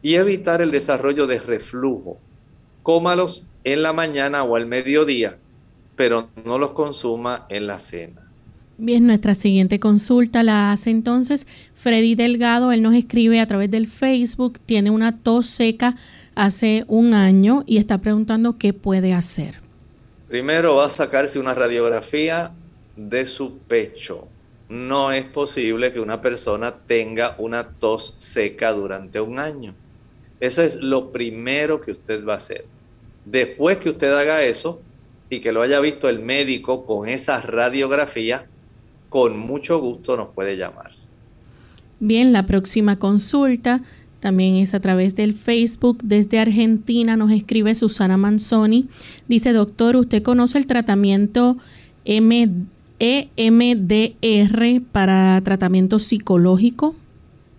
y 0.03 0.15
evitar 0.15 0.63
el 0.63 0.71
desarrollo 0.71 1.27
de 1.27 1.39
reflujo. 1.39 2.19
Cómalos 2.83 3.49
en 3.65 3.83
la 3.83 3.93
mañana 3.93 4.45
o 4.45 4.57
al 4.57 4.67
mediodía, 4.67 5.39
pero 5.97 6.31
no 6.45 6.59
los 6.59 6.73
consuma 6.73 7.47
en 7.49 7.67
la 7.67 7.79
cena. 7.79 8.28
Bien, 8.79 9.07
nuestra 9.07 9.35
siguiente 9.35 9.81
consulta 9.81 10.43
la 10.43 10.73
hace 10.73 10.91
entonces 10.91 11.47
Freddy 11.75 12.15
Delgado. 12.15 12.73
Él 12.73 12.83
nos 12.83 12.95
escribe 12.95 13.41
a 13.41 13.47
través 13.47 13.71
del 13.71 13.87
Facebook, 13.87 14.59
tiene 14.65 14.91
una 14.91 15.19
tos 15.19 15.47
seca 15.47 15.97
hace 16.35 16.85
un 16.87 17.13
año 17.13 17.65
y 17.67 17.77
está 17.77 17.99
preguntando 17.99 18.57
qué 18.57 18.73
puede 18.73 19.13
hacer. 19.13 19.61
Primero 20.29 20.77
va 20.77 20.87
a 20.87 20.91
sacarse 20.91 21.39
una 21.39 21.55
radiografía 21.55 22.53
de 22.97 23.27
su 23.27 23.59
pecho 23.59 24.29
no 24.69 25.13
es 25.13 25.25
posible 25.25 25.93
que 25.93 26.01
una 26.01 26.21
persona 26.21 26.75
tenga 26.87 27.35
una 27.39 27.71
tos 27.71 28.15
seca 28.19 28.73
durante 28.73 29.21
un 29.21 29.39
año. 29.39 29.75
Eso 30.41 30.63
es 30.63 30.77
lo 30.77 31.11
primero 31.11 31.81
que 31.81 31.93
usted 31.93 32.25
va 32.25 32.35
a 32.35 32.37
hacer. 32.37 32.67
Después 33.25 33.79
que 33.79 33.91
usted 33.91 34.13
haga 34.13 34.43
eso 34.43 34.81
y 35.31 35.41
que 35.41 35.53
lo 35.53 35.63
haya 35.63 35.81
visto 35.81 36.09
el 36.09 36.21
médico 36.21 36.85
con 36.85 37.09
esa 37.09 37.41
radiografía, 37.41 38.47
con 39.09 39.39
mucho 39.39 39.79
gusto 39.81 40.17
nos 40.17 40.29
puede 40.29 40.57
llamar. 40.57 40.93
Bien, 42.01 42.33
la 42.33 42.47
próxima 42.47 42.99
consulta 42.99 43.83
también 44.21 44.57
es 44.57 44.75
a 44.75 44.81
través 44.81 45.15
del 45.15 45.35
Facebook. 45.35 45.99
Desde 46.03 46.39
Argentina 46.39 47.17
nos 47.17 47.31
escribe 47.31 47.75
Susana 47.75 48.17
Manzoni. 48.17 48.87
Dice, 49.29 49.53
doctor, 49.53 49.97
¿usted 49.97 50.23
conoce 50.23 50.59
el 50.59 50.67
tratamiento 50.67 51.57
MD? 52.05 52.67
EMDR 53.01 54.83
para 54.91 55.41
tratamiento 55.45 55.99
psicológico? 55.99 56.97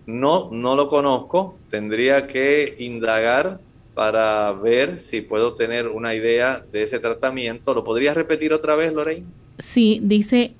No, 0.06 0.50
no 0.52 0.76
lo 0.76 0.88
conozco. 0.88 1.56
Tendría 1.70 2.26
que 2.26 2.74
indagar 2.78 3.60
para 3.94 4.52
ver 4.52 4.98
si 4.98 5.20
puedo 5.20 5.54
tener 5.54 5.88
una 5.88 6.14
idea 6.14 6.64
de 6.72 6.82
ese 6.82 6.98
tratamiento. 6.98 7.74
¿Lo 7.74 7.84
podrías 7.84 8.14
repetir 8.14 8.52
otra 8.52 8.76
vez, 8.76 8.92
Lorraine? 8.92 9.26
Sí, 9.58 10.00
dice 10.02 10.52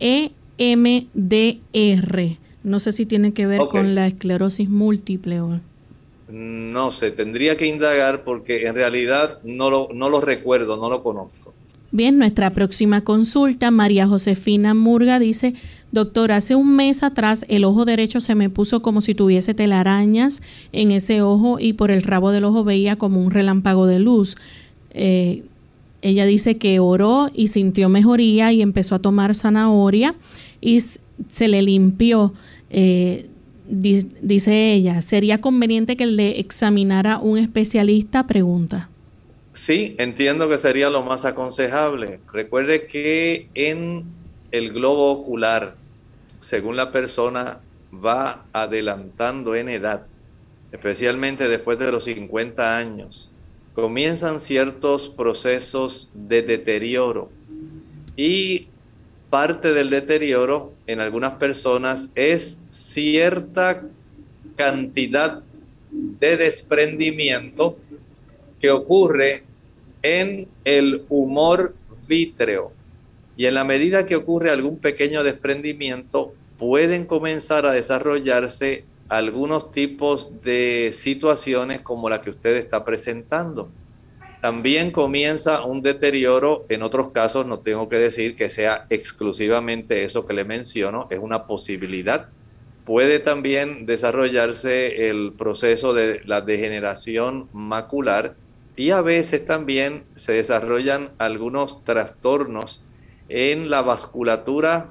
EMDR. 0.61 2.37
No 2.63 2.79
sé 2.79 2.93
si 2.93 3.07
tiene 3.07 3.33
que 3.33 3.47
ver 3.47 3.63
con 3.71 3.95
la 3.95 4.07
esclerosis 4.07 4.69
múltiple 4.69 5.41
o... 5.41 5.61
No 6.31 6.93
sé, 6.93 7.11
tendría 7.11 7.57
que 7.57 7.67
indagar 7.67 8.23
porque 8.23 8.69
en 8.69 8.77
realidad 8.77 9.41
no 9.43 9.69
lo, 9.69 9.89
no 9.93 10.09
lo 10.09 10.21
recuerdo, 10.21 10.77
no 10.77 10.89
lo 10.89 11.03
conozco. 11.03 11.41
Bien, 11.93 12.19
nuestra 12.19 12.51
próxima 12.51 13.01
consulta, 13.01 13.73
María 13.73 14.07
Josefina 14.07 14.75
Murga 14.75 15.19
dice, 15.19 15.55
doctor, 15.91 16.31
hace 16.31 16.55
un 16.55 16.77
mes 16.77 17.03
atrás 17.03 17.45
el 17.49 17.65
ojo 17.65 17.85
derecho 17.85 18.21
se 18.21 18.37
me 18.37 18.49
puso 18.49 18.81
como 18.81 19.01
si 19.01 19.17
tuviese 19.17 19.55
telarañas 19.55 20.41
en 20.71 20.93
ese 20.93 21.21
ojo 21.21 21.59
y 21.59 21.73
por 21.73 21.91
el 21.91 22.03
rabo 22.03 22.31
del 22.31 22.45
ojo 22.45 22.63
veía 22.63 22.95
como 22.95 23.21
un 23.21 23.33
relámpago 23.33 23.89
de 23.89 23.99
luz. 23.99 24.37
Eh, 24.93 25.43
ella 26.03 26.27
dice 26.27 26.59
que 26.59 26.79
oró 26.79 27.29
y 27.35 27.49
sintió 27.49 27.89
mejoría 27.89 28.53
y 28.53 28.63
empezó 28.63 28.95
a 28.95 29.01
tomar 29.01 29.35
zanahoria 29.35 30.15
y 30.61 30.81
se 30.81 31.49
le 31.49 31.63
limpió. 31.63 32.33
Eh, 32.71 33.27
dice 33.69 34.73
ella, 34.73 35.01
¿sería 35.03 35.41
conveniente 35.41 35.97
que 35.97 36.07
le 36.07 36.41
examinara 36.41 37.19
un 37.19 37.39
especialista? 37.39 38.27
Pregunta. 38.27 38.89
Sí, 39.53 39.95
entiendo 39.99 40.49
que 40.49 40.59
sería 40.59 40.91
lo 40.91 41.03
más 41.03 41.25
aconsejable. 41.25 42.21
Recuerde 42.33 42.87
que 42.87 43.49
en 43.55 44.05
el 44.53 44.73
globo 44.73 45.11
ocular, 45.11 45.77
según 46.39 46.77
la 46.77 46.93
persona 46.93 47.61
va 47.93 48.45
adelantando 48.53 49.55
en 49.55 49.69
edad, 49.69 50.07
especialmente 50.73 51.49
después 51.49 51.79
de 51.79 51.91
los 51.93 52.05
50 52.05 52.77
años, 52.77 53.31
comienzan 53.75 54.41
ciertos 54.41 55.09
procesos 55.09 56.09
de 56.15 56.43
deterioro 56.43 57.31
y 58.17 58.69
parte 59.31 59.73
del 59.73 59.91
deterioro 59.91 60.73
en 60.87 61.01
algunas 61.01 61.35
personas 61.35 62.09
es 62.15 62.59
cierta 62.69 63.85
cantidad 64.57 65.43
de 65.91 66.37
desprendimiento 66.37 67.79
que 68.59 68.71
ocurre 68.71 69.45
en 70.03 70.49
el 70.65 71.05
humor 71.09 71.75
vítreo. 72.07 72.73
Y 73.37 73.47
en 73.47 73.55
la 73.55 73.65
medida 73.65 74.05
que 74.05 74.17
ocurre 74.17 74.51
algún 74.51 74.79
pequeño 74.79 75.23
desprendimiento, 75.23 76.35
pueden 76.59 77.07
comenzar 77.07 77.65
a 77.65 77.73
desarrollarse 77.73 78.85
algunos 79.09 79.73
tipos 79.73 80.43
de 80.43 80.91
situaciones 80.93 81.81
como 81.81 82.11
la 82.11 82.21
que 82.21 82.31
usted 82.31 82.57
está 82.57 82.85
presentando. 82.85 83.71
También 84.41 84.91
comienza 84.91 85.65
un 85.65 85.83
deterioro, 85.83 86.65
en 86.71 86.83
otros 86.83 87.11
casos 87.11 87.45
no 87.45 87.59
tengo 87.59 87.91
que 87.91 87.99
decir 87.99 88.37
que 88.37 88.49
sea 88.49 88.87
exclusivamente 88.89 90.05
eso 90.05 90.25
que 90.25 90.33
le 90.33 90.47
menciono, 90.47 91.09
es 91.11 91.19
una 91.19 91.47
posibilidad. 91.47 92.29
Puede 92.87 93.19
también 93.19 93.85
desarrollarse 93.85 95.11
el 95.11 95.35
proceso 95.37 95.93
de 95.93 96.23
la 96.25 96.41
degeneración 96.41 97.49
macular 97.53 98.35
y 98.77 98.93
a 98.93 99.03
veces 99.03 99.45
también 99.45 100.05
se 100.15 100.33
desarrollan 100.33 101.11
algunos 101.19 101.85
trastornos 101.85 102.83
en 103.29 103.69
la 103.69 103.83
vasculatura 103.83 104.89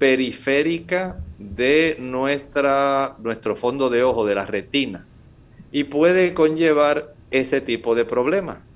periférica 0.00 1.20
de 1.38 1.96
nuestra, 2.00 3.14
nuestro 3.20 3.54
fondo 3.54 3.90
de 3.90 4.02
ojo, 4.02 4.26
de 4.26 4.34
la 4.34 4.44
retina, 4.44 5.06
y 5.70 5.84
puede 5.84 6.34
conllevar 6.34 7.14
ese 7.30 7.60
tipo 7.60 7.94
de 7.94 8.04
problemas. 8.04 8.71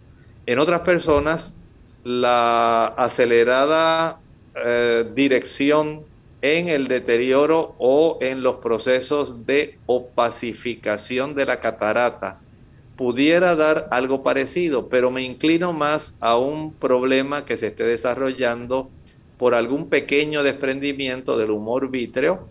En 0.46 0.60
otras 0.60 0.82
personas, 0.82 1.54
la 2.04 2.86
acelerada 2.86 4.20
eh, 4.54 5.04
dirección 5.12 6.04
en 6.40 6.68
el 6.68 6.86
deterioro 6.86 7.74
o 7.78 8.18
en 8.20 8.44
los 8.44 8.56
procesos 8.56 9.44
de 9.44 9.76
opacificación 9.86 11.34
de 11.34 11.46
la 11.46 11.60
catarata 11.60 12.38
pudiera 12.96 13.56
dar 13.56 13.88
algo 13.90 14.22
parecido, 14.22 14.88
pero 14.88 15.10
me 15.10 15.22
inclino 15.22 15.72
más 15.72 16.14
a 16.20 16.38
un 16.38 16.72
problema 16.72 17.44
que 17.44 17.56
se 17.56 17.66
esté 17.66 17.82
desarrollando 17.82 18.88
por 19.38 19.54
algún 19.54 19.88
pequeño 19.88 20.44
desprendimiento 20.44 21.36
del 21.36 21.50
humor 21.50 21.90
vítreo 21.90 22.48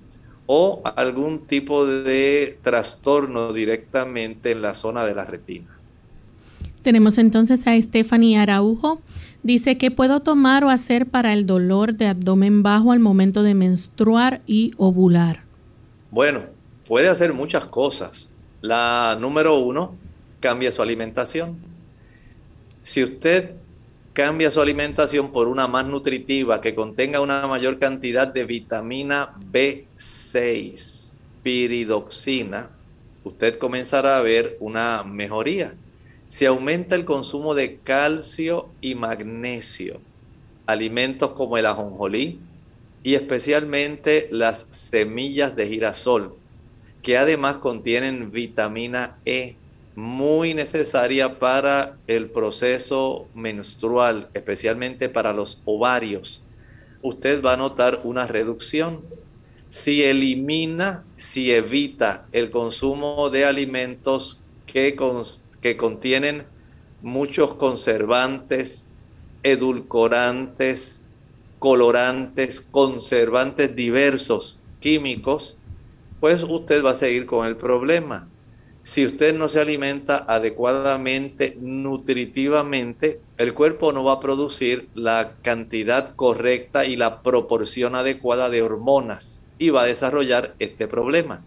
o 0.47 0.81
algún 0.83 1.47
tipo 1.47 1.85
de 1.85 2.59
trastorno 2.61 3.53
directamente 3.53 4.51
en 4.51 4.61
la 4.61 4.73
zona 4.73 5.05
de 5.05 5.15
la 5.15 5.25
retina. 5.25 5.79
Tenemos 6.85 7.17
entonces 7.17 7.65
a 7.65 7.81
Stephanie 7.81 8.37
Araujo. 8.37 9.01
Dice, 9.41 9.75
¿qué 9.75 9.89
puedo 9.89 10.19
tomar 10.19 10.63
o 10.63 10.69
hacer 10.69 11.07
para 11.07 11.33
el 11.33 11.47
dolor 11.47 11.95
de 11.95 12.05
abdomen 12.05 12.61
bajo 12.61 12.91
al 12.91 12.99
momento 12.99 13.41
de 13.41 13.55
menstruar 13.55 14.41
y 14.45 14.69
ovular? 14.77 15.45
Bueno, 16.11 16.43
puede 16.87 17.07
hacer 17.07 17.33
muchas 17.33 17.65
cosas. 17.65 18.29
La 18.61 19.17
número 19.19 19.57
uno, 19.57 19.95
cambia 20.39 20.71
su 20.71 20.83
alimentación. 20.83 21.57
Si 22.83 23.01
usted 23.01 23.53
cambia 24.13 24.51
su 24.51 24.61
alimentación 24.61 25.31
por 25.31 25.47
una 25.47 25.67
más 25.67 25.87
nutritiva 25.87 26.61
que 26.61 26.75
contenga 26.75 27.19
una 27.19 27.47
mayor 27.47 27.79
cantidad 27.79 28.27
de 28.27 28.43
vitamina 28.43 29.33
B6, 29.51 31.17
piridoxina, 31.41 32.69
usted 33.23 33.57
comenzará 33.57 34.19
a 34.19 34.21
ver 34.21 34.55
una 34.59 35.03
mejoría 35.03 35.73
se 36.35 36.47
aumenta 36.47 36.95
el 36.95 37.05
consumo 37.05 37.55
de 37.55 37.77
calcio 37.77 38.67
y 38.81 38.93
magnesio. 38.93 40.01
Alimentos 40.65 41.31
como 41.31 41.57
el 41.57 41.65
ajonjolí 41.65 42.41
y 43.03 43.15
especialmente 43.15 44.27
las 44.31 44.67
semillas 44.69 45.55
de 45.55 45.65
girasol, 45.65 46.35
que 47.01 47.17
además 47.17 47.55
contienen 47.55 48.33
vitamina 48.33 49.17
E, 49.23 49.55
muy 49.95 50.53
necesaria 50.53 51.39
para 51.39 51.95
el 52.05 52.29
proceso 52.29 53.29
menstrual, 53.33 54.27
especialmente 54.33 55.07
para 55.07 55.31
los 55.31 55.61
ovarios. 55.63 56.41
Usted 57.01 57.41
va 57.41 57.53
a 57.53 57.57
notar 57.57 58.01
una 58.03 58.27
reducción. 58.27 59.05
Si 59.69 60.03
elimina, 60.03 61.05
si 61.15 61.53
evita 61.53 62.27
el 62.33 62.51
consumo 62.51 63.29
de 63.29 63.45
alimentos 63.45 64.41
que, 64.65 64.97
que 65.65 65.77
contienen 65.77 66.43
muchos 67.01 67.55
conservantes, 67.55 68.87
edulcorantes, 69.41 71.01
colorantes, 71.57 72.61
conservantes 72.61 73.75
diversos, 73.75 74.59
químicos, 74.79 75.57
pues 76.19 76.43
usted 76.43 76.85
va 76.85 76.91
a 76.91 76.93
seguir 76.93 77.25
con 77.25 77.47
el 77.47 77.57
problema. 77.57 78.27
Si 78.83 79.07
usted 79.07 79.33
no 79.33 79.49
se 79.49 79.59
alimenta 79.59 80.17
adecuadamente, 80.27 81.57
nutritivamente, 81.59 83.19
el 83.39 83.55
cuerpo 83.55 83.91
no 83.91 84.03
va 84.03 84.11
a 84.11 84.19
producir 84.19 84.87
la 84.93 85.31
cantidad 85.41 86.15
correcta 86.15 86.85
y 86.85 86.95
la 86.95 87.23
proporción 87.23 87.95
adecuada 87.95 88.51
de 88.51 88.61
hormonas 88.61 89.41
y 89.57 89.71
va 89.71 89.81
a 89.81 89.87
desarrollar 89.87 90.53
este 90.59 90.87
problema. 90.87 91.43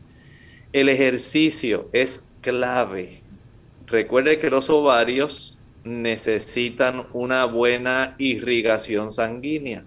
El 0.73 0.89
ejercicio 0.89 1.89
es 1.93 2.25
clave. 2.41 3.28
Recuerde 3.91 4.39
que 4.39 4.51
los 4.51 4.69
ovarios 4.69 5.59
necesitan 5.83 7.07
una 7.15 7.47
buena 7.47 8.17
irrigación 8.19 9.13
sanguínea. 9.13 9.85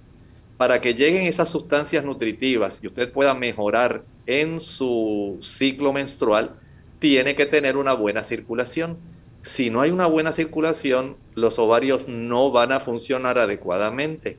Para 0.58 0.82
que 0.82 0.95
lleguen 0.95 1.28
esas 1.28 1.49
sustancias 1.49 2.04
nutritivas 2.04 2.80
y 2.82 2.88
usted 2.88 3.12
pueda 3.12 3.36
mejorar 3.36 4.04
en 4.26 4.60
su 4.60 5.38
ciclo 5.41 5.93
menstrual, 5.93 6.60
tiene 6.99 7.36
que 7.36 7.45
tener 7.45 7.78
una 7.78 7.93
buena 7.93 8.24
circulación. 8.24 8.97
Si 9.43 9.70
no 9.70 9.82
hay 9.82 9.91
una 9.91 10.08
buena 10.08 10.32
circulación, 10.32 11.16
los 11.36 11.60
ovarios 11.60 12.08
no 12.08 12.52
van 12.52 12.72
a 12.72 12.80
funcionar 12.80 13.38
adecuadamente. 13.38 14.38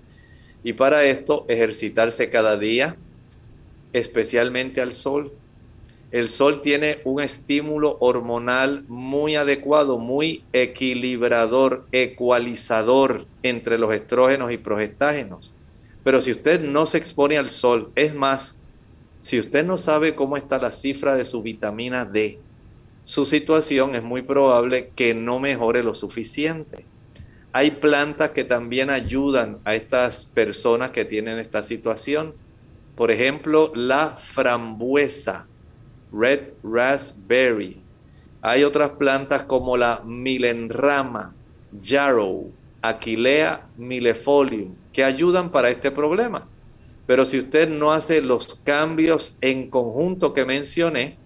Y 0.65 0.73
para 0.75 1.05
esto, 1.05 1.45
ejercitarse 1.49 2.31
cada 2.31 2.57
día, 2.57 2.97
especialmente 3.93 4.81
al 4.81 4.93
sol, 4.93 5.33
el 6.13 6.29
sol 6.29 6.61
tiene 6.61 7.01
un 7.05 7.23
estímulo 7.23 7.97
hormonal 8.01 8.85
muy 8.87 9.35
adecuado, 9.35 9.97
muy 9.97 10.45
equilibrador, 10.53 11.87
ecualizador 11.91 13.27
entre 13.43 13.79
los 13.79 13.95
estrógenos 13.95 14.53
y 14.53 14.59
progestágenos. 14.59 15.55
Pero 16.05 16.21
si 16.21 16.33
usted 16.33 16.61
no 16.61 16.85
se 16.85 16.99
expone 16.99 17.39
al 17.39 17.49
sol, 17.49 17.93
es 17.95 18.15
más, 18.15 18.57
si 19.23 19.39
usted 19.39 19.65
no 19.65 19.79
sabe 19.79 20.15
cómo 20.15 20.37
está 20.37 20.59
la 20.59 20.71
cifra 20.71 21.17
de 21.17 21.25
su 21.25 21.43
vitamina 21.43 22.05
D, 22.05 22.39
su 23.05 23.25
situación 23.25 23.95
es 23.95 24.03
muy 24.03 24.21
probable 24.21 24.91
que 24.95 25.15
no 25.15 25.41
mejore 25.41 25.83
lo 25.83 25.95
suficiente. 25.95 26.85
Hay 27.55 27.71
plantas 27.71 28.33
que 28.33 28.45
también 28.45 28.91
ayudan 28.91 29.61
a 29.65 29.75
estas 29.75 30.27
personas 30.27 30.91
que 30.91 31.07
tienen 31.07 31.39
esta 31.39 31.63
situación. 31.63 32.35
Por 32.97 33.11
ejemplo, 33.11 33.73
la 33.75 34.11
frambuesa 34.11 35.47
red 36.13 36.51
raspberry. 36.63 37.81
Hay 38.41 38.65
otras 38.65 38.91
plantas 38.91 39.45
como 39.45 39.77
la 39.77 40.03
milenrama, 40.05 41.35
yarrow, 41.81 42.51
aquilea 42.83 43.67
millefolium, 43.77 44.75
que 44.93 45.05
ayudan 45.05 45.51
para 45.51 45.71
este 45.71 45.91
problema. 45.91 46.49
Pero 47.07 47.25
si 47.25 47.39
usted 47.39 47.69
no 47.69 47.93
hace 47.93 48.21
los 48.21 48.61
cambios 48.65 49.37
en 49.41 49.71
conjunto 49.71 50.35
que 50.35 50.45
mencioné, 50.45 51.17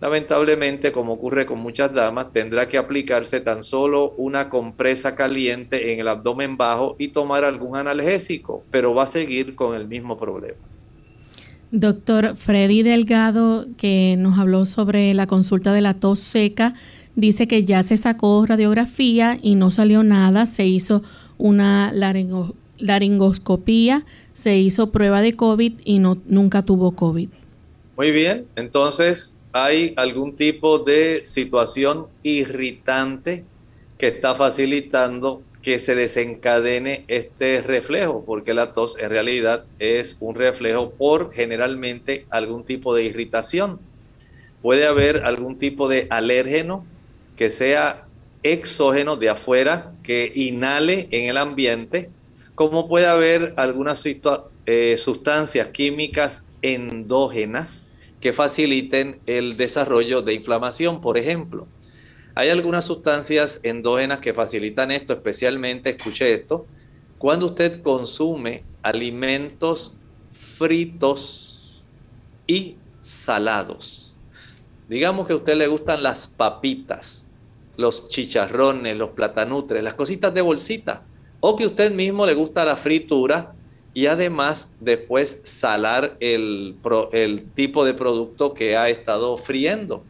lamentablemente, 0.00 0.92
como 0.92 1.14
ocurre 1.14 1.46
con 1.46 1.58
muchas 1.58 1.92
damas, 1.92 2.32
tendrá 2.32 2.68
que 2.68 2.78
aplicarse 2.78 3.40
tan 3.40 3.64
solo 3.64 4.14
una 4.16 4.48
compresa 4.48 5.14
caliente 5.14 5.92
en 5.92 6.00
el 6.00 6.08
abdomen 6.08 6.56
bajo 6.56 6.96
y 6.98 7.08
tomar 7.08 7.44
algún 7.44 7.76
analgésico, 7.76 8.64
pero 8.70 8.94
va 8.94 9.04
a 9.04 9.06
seguir 9.06 9.54
con 9.54 9.74
el 9.74 9.86
mismo 9.88 10.18
problema. 10.18 10.69
Doctor 11.72 12.36
Freddy 12.36 12.82
Delgado, 12.82 13.66
que 13.76 14.16
nos 14.18 14.38
habló 14.38 14.66
sobre 14.66 15.14
la 15.14 15.26
consulta 15.26 15.72
de 15.72 15.80
la 15.80 15.94
tos 15.94 16.18
seca, 16.18 16.74
dice 17.14 17.46
que 17.46 17.64
ya 17.64 17.82
se 17.82 17.96
sacó 17.96 18.44
radiografía 18.44 19.36
y 19.40 19.54
no 19.54 19.70
salió 19.70 20.02
nada, 20.02 20.46
se 20.46 20.66
hizo 20.66 21.02
una 21.38 21.92
laringoscopía, 22.78 24.04
se 24.32 24.58
hizo 24.58 24.90
prueba 24.90 25.20
de 25.20 25.34
COVID 25.34 25.74
y 25.84 26.00
no, 26.00 26.18
nunca 26.26 26.62
tuvo 26.62 26.92
COVID. 26.92 27.28
Muy 27.96 28.10
bien, 28.10 28.46
entonces 28.56 29.38
hay 29.52 29.94
algún 29.96 30.34
tipo 30.34 30.78
de 30.78 31.22
situación 31.24 32.06
irritante 32.22 33.44
que 33.96 34.08
está 34.08 34.34
facilitando 34.34 35.42
que 35.62 35.78
se 35.78 35.94
desencadene 35.94 37.04
este 37.08 37.60
reflejo, 37.60 38.24
porque 38.24 38.54
la 38.54 38.72
tos 38.72 38.96
en 38.98 39.10
realidad 39.10 39.64
es 39.78 40.16
un 40.20 40.34
reflejo 40.34 40.90
por 40.90 41.32
generalmente 41.32 42.26
algún 42.30 42.64
tipo 42.64 42.94
de 42.94 43.04
irritación. 43.04 43.78
Puede 44.62 44.86
haber 44.86 45.24
algún 45.24 45.58
tipo 45.58 45.88
de 45.88 46.06
alérgeno 46.10 46.84
que 47.36 47.50
sea 47.50 48.06
exógeno 48.42 49.16
de 49.16 49.28
afuera, 49.28 49.92
que 50.02 50.32
inhale 50.34 51.08
en 51.10 51.28
el 51.28 51.36
ambiente, 51.36 52.10
como 52.54 52.88
puede 52.88 53.06
haber 53.06 53.54
algunas 53.56 54.04
eh, 54.66 54.96
sustancias 54.98 55.68
químicas 55.68 56.42
endógenas 56.62 57.82
que 58.20 58.32
faciliten 58.32 59.18
el 59.26 59.56
desarrollo 59.56 60.22
de 60.22 60.34
inflamación, 60.34 61.00
por 61.00 61.16
ejemplo. 61.18 61.66
Hay 62.40 62.48
algunas 62.48 62.86
sustancias 62.86 63.60
endógenas 63.64 64.20
que 64.20 64.32
facilitan 64.32 64.90
esto, 64.90 65.12
especialmente, 65.12 65.90
escuche 65.90 66.32
esto, 66.32 66.64
cuando 67.18 67.44
usted 67.44 67.82
consume 67.82 68.64
alimentos 68.80 69.92
fritos 70.56 71.82
y 72.46 72.76
salados. 73.02 74.16
Digamos 74.88 75.26
que 75.26 75.34
a 75.34 75.36
usted 75.36 75.54
le 75.54 75.66
gustan 75.66 76.02
las 76.02 76.28
papitas, 76.28 77.26
los 77.76 78.08
chicharrones, 78.08 78.96
los 78.96 79.10
platanutres, 79.10 79.82
las 79.82 79.92
cositas 79.92 80.32
de 80.32 80.40
bolsita, 80.40 81.02
o 81.40 81.56
que 81.56 81.64
a 81.64 81.66
usted 81.66 81.92
mismo 81.92 82.24
le 82.24 82.32
gusta 82.32 82.64
la 82.64 82.76
fritura 82.76 83.52
y 83.92 84.06
además 84.06 84.70
después 84.80 85.40
salar 85.42 86.16
el, 86.20 86.78
el 87.12 87.50
tipo 87.50 87.84
de 87.84 87.92
producto 87.92 88.54
que 88.54 88.78
ha 88.78 88.88
estado 88.88 89.36
friendo. 89.36 90.04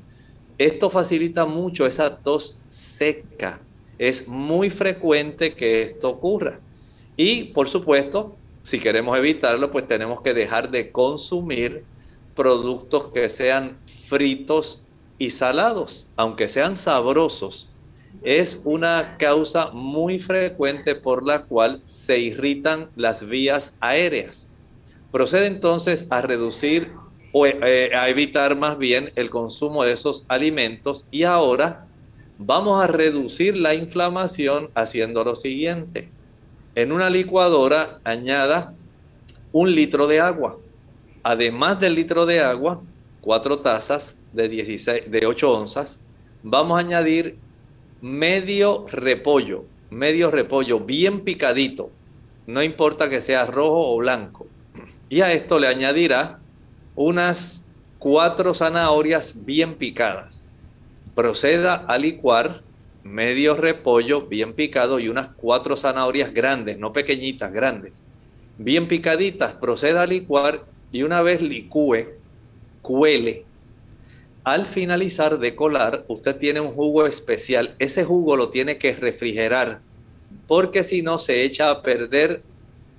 Esto 0.60 0.90
facilita 0.90 1.46
mucho 1.46 1.86
esa 1.86 2.18
tos 2.18 2.58
seca. 2.68 3.62
Es 3.96 4.28
muy 4.28 4.68
frecuente 4.68 5.54
que 5.54 5.80
esto 5.80 6.10
ocurra. 6.10 6.60
Y 7.16 7.44
por 7.44 7.70
supuesto, 7.70 8.36
si 8.60 8.78
queremos 8.78 9.16
evitarlo, 9.16 9.70
pues 9.70 9.88
tenemos 9.88 10.20
que 10.20 10.34
dejar 10.34 10.70
de 10.70 10.92
consumir 10.92 11.84
productos 12.36 13.06
que 13.06 13.30
sean 13.30 13.78
fritos 14.06 14.82
y 15.16 15.30
salados, 15.30 16.08
aunque 16.14 16.46
sean 16.46 16.76
sabrosos. 16.76 17.70
Es 18.22 18.60
una 18.64 19.16
causa 19.18 19.70
muy 19.70 20.18
frecuente 20.18 20.94
por 20.94 21.24
la 21.24 21.44
cual 21.44 21.80
se 21.84 22.18
irritan 22.18 22.90
las 22.96 23.26
vías 23.26 23.72
aéreas. 23.80 24.46
Procede 25.10 25.46
entonces 25.46 26.06
a 26.10 26.20
reducir 26.20 26.99
o 27.32 27.46
eh, 27.46 27.90
a 27.94 28.08
evitar 28.08 28.56
más 28.56 28.78
bien 28.78 29.12
el 29.16 29.30
consumo 29.30 29.84
de 29.84 29.92
esos 29.92 30.24
alimentos 30.28 31.06
y 31.10 31.24
ahora 31.24 31.86
vamos 32.38 32.82
a 32.82 32.86
reducir 32.86 33.56
la 33.56 33.74
inflamación 33.74 34.70
haciendo 34.74 35.24
lo 35.24 35.36
siguiente. 35.36 36.08
En 36.74 36.92
una 36.92 37.10
licuadora 37.10 38.00
añada 38.04 38.74
un 39.52 39.74
litro 39.74 40.06
de 40.06 40.20
agua. 40.20 40.58
Además 41.22 41.80
del 41.80 41.94
litro 41.94 42.26
de 42.26 42.40
agua, 42.40 42.82
cuatro 43.20 43.58
tazas 43.58 44.16
de, 44.32 44.48
16, 44.48 45.10
de 45.10 45.26
8 45.26 45.52
onzas, 45.52 46.00
vamos 46.42 46.76
a 46.76 46.80
añadir 46.80 47.36
medio 48.00 48.86
repollo, 48.88 49.64
medio 49.90 50.30
repollo 50.30 50.80
bien 50.80 51.20
picadito, 51.20 51.90
no 52.46 52.62
importa 52.62 53.10
que 53.10 53.20
sea 53.20 53.46
rojo 53.46 53.94
o 53.94 53.98
blanco. 53.98 54.46
Y 55.08 55.20
a 55.20 55.32
esto 55.32 55.58
le 55.58 55.66
añadirá 55.66 56.38
unas 57.00 57.62
cuatro 57.98 58.52
zanahorias 58.52 59.32
bien 59.46 59.76
picadas. 59.76 60.52
Proceda 61.14 61.76
a 61.76 61.96
licuar 61.96 62.60
medio 63.02 63.56
repollo 63.56 64.26
bien 64.26 64.52
picado 64.52 65.00
y 65.00 65.08
unas 65.08 65.28
cuatro 65.28 65.78
zanahorias 65.78 66.34
grandes, 66.34 66.78
no 66.78 66.92
pequeñitas, 66.92 67.54
grandes, 67.54 67.94
bien 68.58 68.86
picaditas. 68.86 69.54
Proceda 69.54 70.02
a 70.02 70.06
licuar 70.06 70.66
y 70.92 71.02
una 71.02 71.22
vez 71.22 71.40
licúe, 71.40 72.04
cuele. 72.82 73.46
Al 74.44 74.66
finalizar 74.66 75.38
de 75.38 75.56
colar, 75.56 76.04
usted 76.06 76.36
tiene 76.36 76.60
un 76.60 76.68
jugo 76.68 77.06
especial. 77.06 77.76
Ese 77.78 78.04
jugo 78.04 78.36
lo 78.36 78.50
tiene 78.50 78.76
que 78.76 78.94
refrigerar 78.94 79.80
porque 80.46 80.84
si 80.84 81.00
no 81.00 81.18
se 81.18 81.44
echa 81.44 81.70
a 81.70 81.80
perder 81.80 82.42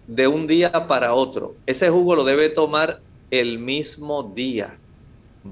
de 0.07 0.27
un 0.27 0.47
día 0.47 0.87
para 0.87 1.13
otro. 1.13 1.53
Ese 1.67 1.91
jugo 1.91 2.15
lo 2.15 2.23
debe 2.23 2.49
tomar 2.49 2.99
el 3.31 3.59
mismo 3.59 4.23
día. 4.23 4.77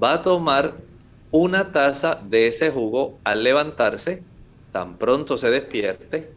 Va 0.00 0.14
a 0.14 0.22
tomar 0.22 0.74
una 1.32 1.72
taza 1.72 2.20
de 2.22 2.46
ese 2.46 2.70
jugo 2.70 3.18
al 3.24 3.42
levantarse, 3.42 4.22
tan 4.70 4.98
pronto 4.98 5.38
se 5.38 5.50
despierte, 5.50 6.30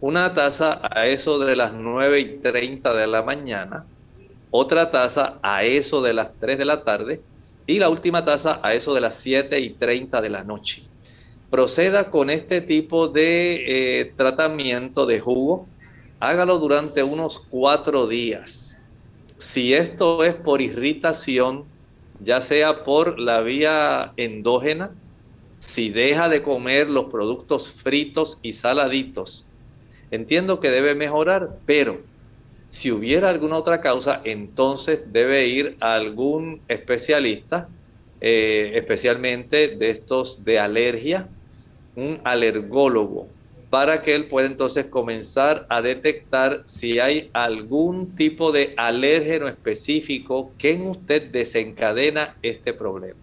una 0.00 0.32
taza 0.32 0.80
a 0.90 1.06
eso 1.06 1.38
de 1.38 1.54
las 1.54 1.74
9 1.74 2.20
y 2.20 2.24
30 2.38 2.94
de 2.94 3.06
la 3.06 3.22
mañana, 3.22 3.84
otra 4.50 4.90
taza 4.90 5.38
a 5.42 5.64
eso 5.64 6.00
de 6.00 6.14
las 6.14 6.30
3 6.40 6.58
de 6.58 6.64
la 6.64 6.82
tarde 6.82 7.20
y 7.66 7.78
la 7.78 7.90
última 7.90 8.24
taza 8.24 8.58
a 8.62 8.72
eso 8.74 8.94
de 8.94 9.02
las 9.02 9.14
7 9.14 9.60
y 9.60 9.70
30 9.70 10.20
de 10.22 10.30
la 10.30 10.42
noche. 10.42 10.82
Proceda 11.50 12.10
con 12.10 12.30
este 12.30 12.60
tipo 12.60 13.08
de 13.08 14.00
eh, 14.00 14.12
tratamiento 14.16 15.04
de 15.04 15.20
jugo, 15.20 15.66
hágalo 16.20 16.58
durante 16.58 17.02
unos 17.02 17.38
cuatro 17.50 18.06
días 18.06 18.69
si 19.40 19.72
esto 19.72 20.22
es 20.22 20.34
por 20.34 20.60
irritación, 20.60 21.64
ya 22.22 22.42
sea 22.42 22.84
por 22.84 23.18
la 23.18 23.40
vía 23.40 24.12
endógena, 24.16 24.92
si 25.58 25.88
deja 25.88 26.28
de 26.28 26.42
comer 26.42 26.88
los 26.88 27.06
productos 27.06 27.72
fritos 27.72 28.38
y 28.42 28.52
saladitos, 28.52 29.46
entiendo 30.10 30.60
que 30.60 30.70
debe 30.70 30.94
mejorar, 30.94 31.58
pero 31.64 32.00
si 32.68 32.92
hubiera 32.92 33.30
alguna 33.30 33.56
otra 33.56 33.80
causa, 33.80 34.20
entonces 34.24 35.02
debe 35.10 35.46
ir 35.46 35.76
a 35.80 35.94
algún 35.94 36.60
especialista, 36.68 37.68
eh, 38.20 38.72
especialmente 38.74 39.68
de 39.68 39.90
estos 39.90 40.44
de 40.44 40.58
alergia, 40.58 41.28
un 41.96 42.20
alergólogo, 42.24 43.26
para 43.70 44.02
que 44.02 44.14
él 44.16 44.26
pueda 44.26 44.48
entonces 44.48 44.86
comenzar 44.86 45.66
a 45.70 45.80
detectar 45.80 46.62
si 46.64 46.98
hay 46.98 47.30
algún 47.32 48.16
tipo 48.16 48.50
de 48.50 48.74
alérgeno 48.76 49.46
específico 49.48 50.52
que 50.58 50.72
en 50.72 50.88
usted 50.88 51.30
desencadena 51.30 52.36
este 52.42 52.72
problema. 52.72 53.18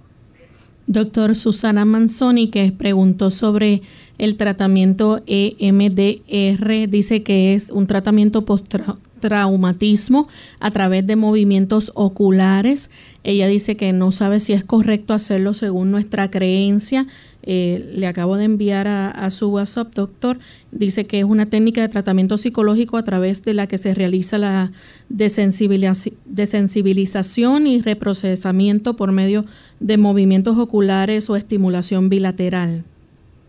Doctor 0.89 1.35
Susana 1.35 1.83
Manzoni, 1.83 2.49
que 2.49 2.71
preguntó 2.71 3.29
sobre 3.29 3.81
el 4.17 4.35
tratamiento 4.35 5.21
EMDR, 5.27 6.89
dice 6.89 7.23
que 7.23 7.53
es 7.53 7.69
un 7.69 7.87
tratamiento 7.87 8.45
post-traumatismo 8.45 10.27
a 10.59 10.71
través 10.71 11.05
de 11.05 11.15
movimientos 11.15 11.91
oculares. 11.95 12.89
Ella 13.23 13.47
dice 13.47 13.77
que 13.77 13.93
no 13.93 14.11
sabe 14.11 14.39
si 14.39 14.53
es 14.53 14.63
correcto 14.63 15.13
hacerlo 15.13 15.53
según 15.53 15.91
nuestra 15.91 16.31
creencia 16.31 17.07
eh, 17.49 17.93
le 17.95 18.07
acabo 18.07 18.35
de 18.35 18.43
enviar 18.43 18.89
a, 18.89 19.29
su 19.29 19.47
WhatsApp, 19.47 19.95
doctor. 19.95 20.37
Dice 20.73 21.07
que 21.07 21.19
es 21.19 21.25
una 21.25 21.45
técnica 21.45 21.79
de 21.79 21.87
tratamiento 21.87 22.37
psicológico 22.37 22.97
a 22.97 23.05
través 23.05 23.43
de 23.43 23.53
la 23.53 23.67
que 23.67 23.77
se 23.77 23.93
realiza 23.93 24.37
la 24.37 24.73
desensibilización 25.07 27.67
y 27.67 27.81
reprocesamiento 27.81 28.97
por 28.97 29.13
medio 29.13 29.45
de 29.79 29.95
movimientos 29.95 30.57
oculares 30.57 31.29
o 31.29 31.37
estimulación 31.37 32.09
bilateral. 32.09 32.83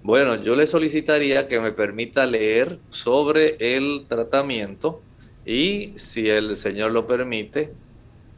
Bueno, 0.09 0.43
yo 0.43 0.57
le 0.57 0.67
solicitaría 0.67 1.49
que 1.49 1.61
me 1.61 1.71
permita 1.71 2.25
leer 2.25 2.79
sobre 2.89 3.59
el 3.61 4.07
tratamiento 4.09 5.03
y, 5.45 5.91
si 5.97 6.31
el 6.31 6.57
Señor 6.57 6.93
lo 6.93 7.07
permite, 7.07 7.75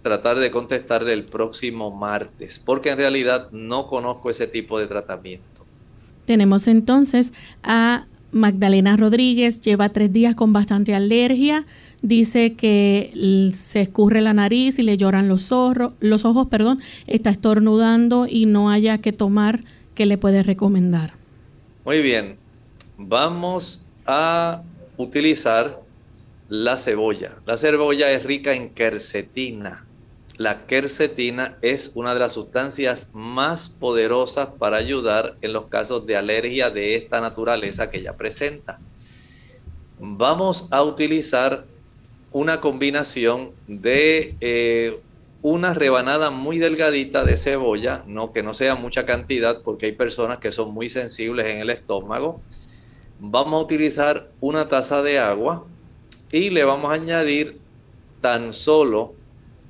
tratar 0.03 0.41
de 0.41 0.51
contestarle 0.51 1.13
el 1.13 1.23
próximo 1.23 1.93
martes, 1.93 2.59
porque 2.59 2.91
en 2.91 2.99
realidad 2.99 3.53
no 3.53 3.87
conozco 3.87 4.31
ese 4.31 4.49
tipo 4.49 4.81
de 4.81 4.89
tratamiento. 4.89 5.65
Tenemos 6.25 6.67
entonces 6.67 7.33
a 7.63 8.09
Magdalena 8.33 8.97
Rodríguez, 8.97 9.61
lleva 9.61 9.91
tres 9.91 10.13
días 10.13 10.35
con 10.35 10.53
bastante 10.53 10.97
alergia, 10.97 11.67
dice 12.03 12.55
que 12.55 13.53
se 13.55 13.83
escurre 13.83 14.23
la 14.23 14.35
nariz 14.35 14.81
y 14.81 14.83
le 14.83 14.97
lloran 14.97 15.29
los, 15.29 15.53
ojos, 15.53 15.93
los 16.01 16.25
ojos, 16.25 16.49
perdón, 16.49 16.81
está 17.07 17.31
estornudando 17.31 18.27
y 18.29 18.47
no 18.47 18.71
haya 18.71 18.99
que 18.99 19.13
tomar, 19.13 19.63
¿qué 19.95 20.05
le 20.05 20.19
puede 20.19 20.43
recomendar? 20.43 21.20
Muy 21.85 22.03
bien, 22.03 22.39
vamos 22.97 23.87
a 24.07 24.63
utilizar 24.97 25.81
la 26.49 26.77
cebolla. 26.77 27.39
La 27.47 27.57
cebolla 27.57 28.11
es 28.11 28.25
rica 28.25 28.55
en 28.55 28.71
quercetina 28.71 29.87
la 30.41 30.65
quercetina 30.67 31.59
es 31.61 31.91
una 31.93 32.15
de 32.15 32.21
las 32.21 32.33
sustancias 32.33 33.11
más 33.13 33.69
poderosas 33.69 34.49
para 34.59 34.79
ayudar 34.79 35.37
en 35.43 35.53
los 35.53 35.67
casos 35.67 36.07
de 36.07 36.17
alergia 36.17 36.71
de 36.71 36.95
esta 36.95 37.21
naturaleza 37.21 37.91
que 37.91 37.99
ella 37.99 38.17
presenta. 38.17 38.81
Vamos 39.99 40.67
a 40.71 40.83
utilizar 40.83 41.67
una 42.33 42.59
combinación 42.59 43.51
de 43.69 44.35
eh, 44.41 44.99
una 45.43 45.73
rebanada 45.73 46.31
muy 46.31 46.59
delgadita 46.59 47.25
de 47.25 47.37
cebolla, 47.37 48.05
no 48.07 48.33
que 48.33 48.43
no 48.43 48.53
sea 48.53 48.75
mucha 48.75 49.07
cantidad 49.07 49.63
porque 49.63 49.87
hay 49.87 49.93
personas 49.93 50.39
que 50.39 50.53
son 50.53 50.73
muy 50.73 50.91
sensibles 50.91 51.47
en 51.47 51.61
el 51.61 51.71
estómago. 51.71 52.43
Vamos 53.19 53.55
a 53.55 53.65
utilizar 53.65 54.31
una 54.41 54.69
taza 54.69 55.03
de 55.03 55.19
agua 55.19 55.65
y 56.31 56.51
le 56.51 56.65
vamos 56.65 56.91
a 56.91 56.95
añadir 56.95 57.59
tan 58.21 58.53
solo 58.53 59.15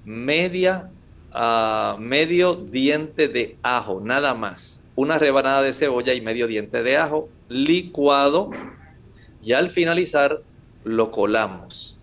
media 0.04 0.90
a 1.32 1.96
medio 2.00 2.56
diente 2.56 3.28
de 3.28 3.56
ajo, 3.62 4.00
nada 4.00 4.34
más. 4.34 4.82
Una 4.96 5.18
rebanada 5.18 5.62
de 5.62 5.72
cebolla 5.72 6.14
y 6.14 6.20
medio 6.20 6.48
diente 6.48 6.82
de 6.82 6.96
ajo 6.96 7.28
licuado 7.48 8.50
y 9.42 9.52
al 9.52 9.70
finalizar 9.70 10.42
lo 10.82 11.12
colamos. 11.12 11.99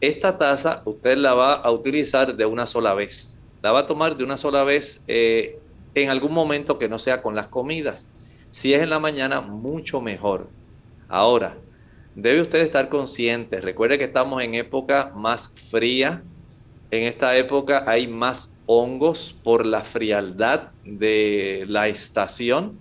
Esta 0.00 0.38
taza 0.38 0.82
usted 0.84 1.18
la 1.18 1.34
va 1.34 1.54
a 1.54 1.72
utilizar 1.72 2.36
de 2.36 2.46
una 2.46 2.66
sola 2.66 2.94
vez. 2.94 3.40
La 3.62 3.72
va 3.72 3.80
a 3.80 3.86
tomar 3.86 4.16
de 4.16 4.22
una 4.22 4.38
sola 4.38 4.62
vez 4.62 5.00
eh, 5.08 5.58
en 5.94 6.08
algún 6.08 6.32
momento 6.32 6.78
que 6.78 6.88
no 6.88 7.00
sea 7.00 7.20
con 7.20 7.34
las 7.34 7.48
comidas. 7.48 8.08
Si 8.50 8.72
es 8.72 8.82
en 8.82 8.90
la 8.90 9.00
mañana, 9.00 9.40
mucho 9.40 10.00
mejor. 10.00 10.48
Ahora, 11.08 11.56
debe 12.14 12.40
usted 12.40 12.60
estar 12.60 12.88
consciente. 12.88 13.60
Recuerde 13.60 13.98
que 13.98 14.04
estamos 14.04 14.40
en 14.40 14.54
época 14.54 15.12
más 15.16 15.50
fría. 15.70 16.22
En 16.92 17.02
esta 17.02 17.36
época 17.36 17.82
hay 17.88 18.06
más 18.06 18.54
hongos 18.66 19.34
por 19.42 19.66
la 19.66 19.82
frialdad 19.82 20.70
de 20.84 21.64
la 21.68 21.88
estación. 21.88 22.78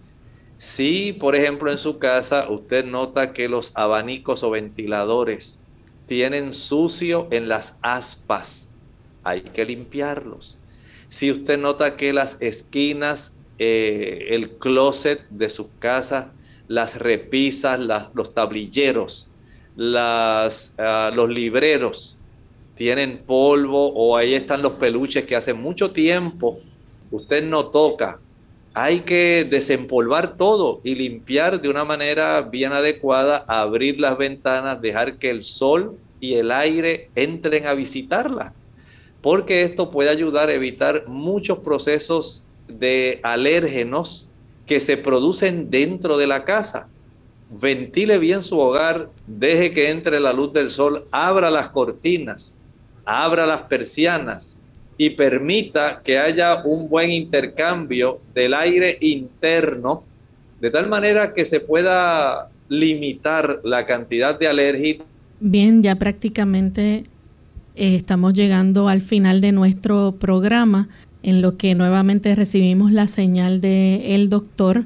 Si, 0.57 1.13
por 1.13 1.35
ejemplo, 1.35 1.71
en 1.71 1.79
su 1.79 1.97
casa 1.97 2.47
usted 2.47 2.85
nota 2.85 3.33
que 3.33 3.49
los 3.49 3.71
abanicos 3.73 4.43
o 4.43 4.51
ventiladores 4.51 5.59
tienen 6.07 6.53
sucio 6.53 7.27
en 7.31 7.47
las 7.47 7.75
aspas, 7.81 8.69
hay 9.23 9.41
que 9.41 9.65
limpiarlos. 9.65 10.57
Si 11.09 11.31
usted 11.31 11.59
nota 11.59 11.95
que 11.95 12.13
las 12.13 12.37
esquinas, 12.39 13.33
eh, 13.59 14.27
el 14.29 14.57
closet 14.57 15.27
de 15.29 15.49
su 15.49 15.69
casa, 15.79 16.31
las 16.67 16.97
repisas, 16.97 17.79
los 18.13 18.33
tablilleros, 18.33 19.29
las, 19.75 20.73
ah, 20.79 21.11
los 21.13 21.29
libreros 21.29 22.17
tienen 22.75 23.19
polvo 23.25 23.91
o 23.93 24.17
ahí 24.17 24.33
están 24.33 24.61
los 24.61 24.73
peluches 24.73 25.25
que 25.25 25.35
hace 25.35 25.53
mucho 25.53 25.91
tiempo 25.91 26.59
usted 27.11 27.43
no 27.43 27.67
toca, 27.67 28.19
hay 28.79 28.99
que 29.01 29.43
desempolvar 29.49 30.37
todo 30.37 30.81
y 30.83 30.93
limpiar 30.93 31.59
de 31.61 31.67
una 31.67 31.83
manera 31.83 32.41
bien 32.41 32.73
adecuada, 32.73 33.43
abrir 33.47 33.99
las 33.99 34.17
ventanas, 34.17 34.79
dejar 34.79 35.17
que 35.17 35.31
el 35.31 35.41
sol 35.41 35.97
y 36.19 36.35
el 36.35 36.51
aire 36.51 37.09
entren 37.15 37.65
a 37.65 37.73
visitarla 37.73 38.53
porque 39.21 39.63
esto 39.63 39.89
puede 39.89 40.09
ayudar 40.09 40.49
a 40.49 40.53
evitar 40.53 41.07
muchos 41.07 41.59
procesos 41.59 42.43
de 42.67 43.19
alérgenos 43.23 44.27
que 44.65 44.79
se 44.79 44.97
producen 44.97 45.69
dentro 45.69 46.17
de 46.17 46.27
la 46.27 46.43
casa. 46.43 46.87
Ventile 47.49 48.17
bien 48.17 48.43
su 48.43 48.59
hogar, 48.59 49.09
deje 49.25 49.71
que 49.71 49.89
entre 49.89 50.19
la 50.19 50.33
luz 50.33 50.53
del 50.53 50.69
sol, 50.69 51.07
abra 51.11 51.49
las 51.49 51.69
cortinas, 51.69 52.57
abra 53.05 53.45
las 53.45 53.61
persianas 53.63 54.56
y 54.97 55.11
permita 55.11 56.01
que 56.03 56.17
haya 56.17 56.63
un 56.63 56.89
buen 56.89 57.11
intercambio 57.11 58.19
del 58.33 58.53
aire 58.53 58.97
interno, 59.01 60.03
de 60.59 60.71
tal 60.71 60.89
manera 60.89 61.33
que 61.33 61.45
se 61.45 61.59
pueda 61.59 62.49
limitar 62.67 63.61
la 63.63 63.85
cantidad 63.85 64.37
de 64.37 64.47
alergia. 64.47 64.97
Bien, 65.39 65.83
ya 65.83 65.95
prácticamente 65.95 67.03
eh, 67.75 67.95
estamos 67.95 68.33
llegando 68.33 68.89
al 68.89 69.01
final 69.01 69.39
de 69.39 69.51
nuestro 69.51 70.15
programa, 70.19 70.89
en 71.21 71.41
lo 71.41 71.57
que 71.57 71.75
nuevamente 71.75 72.33
recibimos 72.35 72.91
la 72.91 73.07
señal 73.07 73.61
del 73.61 74.29
doctor, 74.29 74.85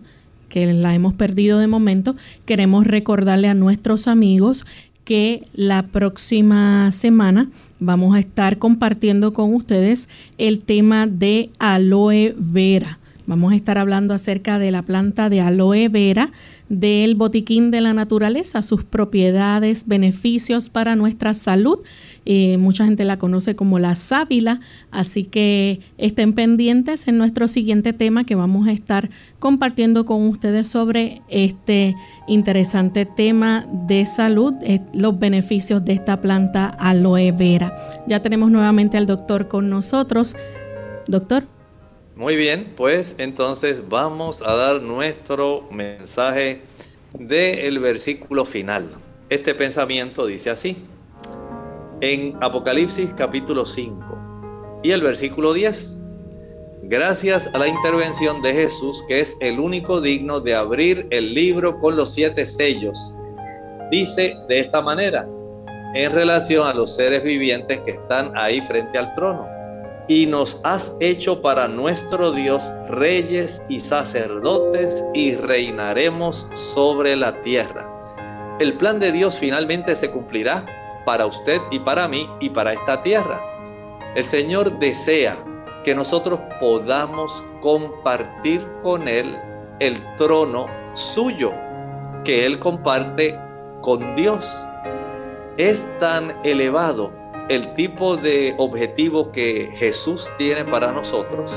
que 0.50 0.66
la 0.74 0.94
hemos 0.94 1.14
perdido 1.14 1.60
de 1.60 1.68
momento. 1.68 2.16
Queremos 2.46 2.86
recordarle 2.86 3.48
a 3.48 3.54
nuestros 3.54 4.08
amigos 4.08 4.66
que 5.04 5.44
la 5.54 5.84
próxima 5.88 6.92
semana 6.92 7.50
vamos 7.80 8.16
a 8.16 8.20
estar 8.20 8.58
compartiendo 8.58 9.34
con 9.34 9.54
ustedes 9.54 10.08
el 10.38 10.64
tema 10.64 11.08
de 11.08 11.50
aloe 11.60 12.34
vera. 12.38 13.00
Vamos 13.28 13.54
a 13.54 13.56
estar 13.56 13.78
hablando 13.78 14.14
acerca 14.14 14.60
de 14.60 14.72
la 14.72 14.82
planta 14.82 15.30
de 15.30 15.42
aloe 15.42 15.90
vera 15.90 16.32
del 16.70 17.16
botiquín 17.16 17.70
de 17.70 17.82
la 17.82 17.94
naturaleza, 17.94 18.62
sus 18.62 18.84
propiedades, 18.84 19.88
beneficios 19.88 20.70
para 20.70 20.96
nuestra 20.96 21.34
salud. 21.34 21.80
Eh, 22.26 22.58
mucha 22.58 22.86
gente 22.86 23.04
la 23.04 23.20
conoce 23.20 23.56
como 23.56 23.78
la 23.78 23.96
sábila, 23.96 24.62
así 24.90 25.26
que 25.26 25.82
estén 25.98 26.34
pendientes 26.34 27.08
en 27.08 27.18
nuestro 27.18 27.48
siguiente 27.48 27.94
tema 27.94 28.24
que 28.24 28.36
vamos 28.36 28.68
a 28.68 28.72
estar 28.72 29.10
compartiendo 29.40 30.06
con 30.06 30.28
ustedes 30.28 30.68
sobre 30.68 31.22
este 31.30 31.96
interesante 32.28 33.06
tema 33.06 33.66
de 33.88 34.06
salud, 34.06 34.54
eh, 34.62 34.82
los 34.94 35.20
beneficios 35.20 35.84
de 35.84 35.94
esta 35.94 36.22
planta 36.22 36.68
aloe 36.68 37.32
vera. 37.34 37.76
Ya 38.08 38.22
tenemos 38.22 38.50
nuevamente 38.50 38.98
al 38.98 39.06
doctor 39.06 39.48
con 39.48 39.70
nosotros. 39.70 40.36
Doctor. 41.08 41.61
Muy 42.16 42.36
bien, 42.36 42.74
pues 42.76 43.16
entonces 43.20 43.88
vamos 43.88 44.42
a 44.42 44.54
dar 44.54 44.82
nuestro 44.82 45.68
mensaje 45.72 46.62
del 47.14 47.80
versículo 47.80 48.44
final. 48.44 48.90
Este 49.30 49.56
pensamiento 49.56 50.26
dice 50.26 50.50
así, 50.50 50.76
en 52.02 52.36
Apocalipsis 52.42 53.14
capítulo 53.16 53.66
5 53.66 54.82
y 54.84 54.92
el 54.92 55.02
versículo 55.02 55.54
10. 55.54 56.04
Gracias 56.84 57.50
a 57.54 57.58
la 57.58 57.70
intervención 57.70 58.42
de 58.42 58.54
Jesús, 58.54 59.02
que 59.08 59.22
es 59.22 59.38
el 59.40 59.62
único 59.62 60.02
digno 60.02 60.42
de 60.42 60.54
abrir 60.54 61.08
el 61.12 61.34
libro 61.34 61.80
con 61.80 61.96
los 61.96 62.12
siete 62.14 62.46
sellos, 62.46 63.16
dice 63.90 64.36
de 64.50 64.60
esta 64.60 64.82
manera, 64.82 65.26
en 65.96 66.12
relación 66.12 66.68
a 66.68 66.74
los 66.74 66.94
seres 66.94 67.24
vivientes 67.24 67.80
que 67.82 67.92
están 67.92 68.34
ahí 68.36 68.60
frente 68.62 68.98
al 68.98 69.14
trono 69.14 69.61
y 70.12 70.26
nos 70.26 70.60
has 70.66 70.92
hecho 71.00 71.42
para 71.42 71.70
nuestro 71.70 72.34
Dios 72.34 72.70
reyes 72.90 73.62
y 73.70 73.80
sacerdotes 73.80 75.06
y 75.14 75.36
reinaremos 75.36 76.50
sobre 76.54 77.16
la 77.16 77.42
tierra. 77.44 78.58
El 78.60 78.74
plan 78.74 79.00
de 79.00 79.14
Dios 79.14 79.38
finalmente 79.38 79.96
se 79.96 80.12
cumplirá 80.12 80.66
para 81.06 81.26
usted 81.26 81.62
y 81.72 81.80
para 81.80 82.10
mí 82.10 82.30
y 82.42 82.50
para 82.50 82.74
esta 82.74 83.02
tierra. 83.02 83.42
El 84.14 84.26
Señor 84.26 84.80
desea 84.80 85.38
que 85.86 85.96
nosotros 85.96 86.42
podamos 86.60 87.42
compartir 87.62 88.68
con 88.84 89.08
Él 89.08 89.40
el 89.80 89.98
trono 90.18 90.66
suyo 90.92 91.54
que 92.26 92.46
Él 92.46 92.60
comparte 92.60 93.40
con 93.80 94.14
Dios. 94.18 94.54
Es 95.56 95.88
tan 96.00 96.36
elevado 96.44 97.21
el 97.50 97.74
tipo 97.74 98.18
de 98.18 98.56
objetivo 98.58 99.32
que 99.32 99.70
Jesús 99.76 100.30
tiene 100.38 100.66
para 100.66 100.92
nosotros, 100.92 101.52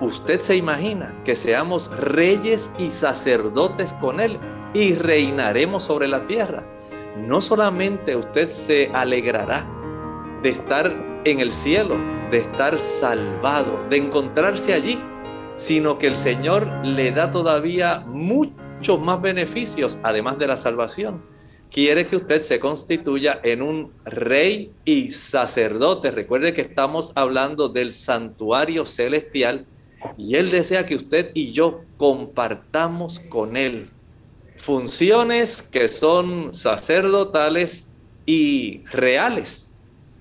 usted 0.00 0.40
se 0.40 0.56
imagina 0.56 1.14
que 1.24 1.36
seamos 1.36 1.90
reyes 1.96 2.70
y 2.78 2.90
sacerdotes 2.90 3.92
con 3.94 4.20
Él 4.20 4.38
y 4.74 4.94
reinaremos 4.94 5.84
sobre 5.84 6.08
la 6.08 6.26
tierra. 6.26 6.66
No 7.16 7.40
solamente 7.40 8.16
usted 8.16 8.48
se 8.48 8.90
alegrará 8.94 9.66
de 10.42 10.50
estar 10.50 10.94
en 11.24 11.40
el 11.40 11.52
cielo, 11.52 11.96
de 12.30 12.38
estar 12.38 12.80
salvado, 12.80 13.84
de 13.90 13.98
encontrarse 13.98 14.74
allí, 14.74 14.98
sino 15.56 15.98
que 15.98 16.06
el 16.06 16.16
Señor 16.16 16.66
le 16.84 17.12
da 17.12 17.30
todavía 17.30 18.04
muchos 18.06 19.00
más 19.00 19.20
beneficios, 19.20 19.98
además 20.02 20.38
de 20.38 20.46
la 20.46 20.56
salvación 20.56 21.31
quiere 21.72 22.06
que 22.06 22.16
usted 22.16 22.42
se 22.42 22.60
constituya 22.60 23.40
en 23.42 23.62
un 23.62 23.92
rey 24.04 24.72
y 24.84 25.12
sacerdote. 25.12 26.10
Recuerde 26.10 26.52
que 26.52 26.60
estamos 26.60 27.12
hablando 27.14 27.68
del 27.68 27.92
santuario 27.92 28.86
celestial 28.86 29.66
y 30.18 30.36
Él 30.36 30.50
desea 30.50 30.84
que 30.84 30.96
usted 30.96 31.30
y 31.34 31.52
yo 31.52 31.82
compartamos 31.96 33.20
con 33.30 33.56
Él 33.56 33.90
funciones 34.62 35.60
que 35.60 35.88
son 35.88 36.54
sacerdotales 36.54 37.88
y 38.26 38.84
reales. 38.92 39.70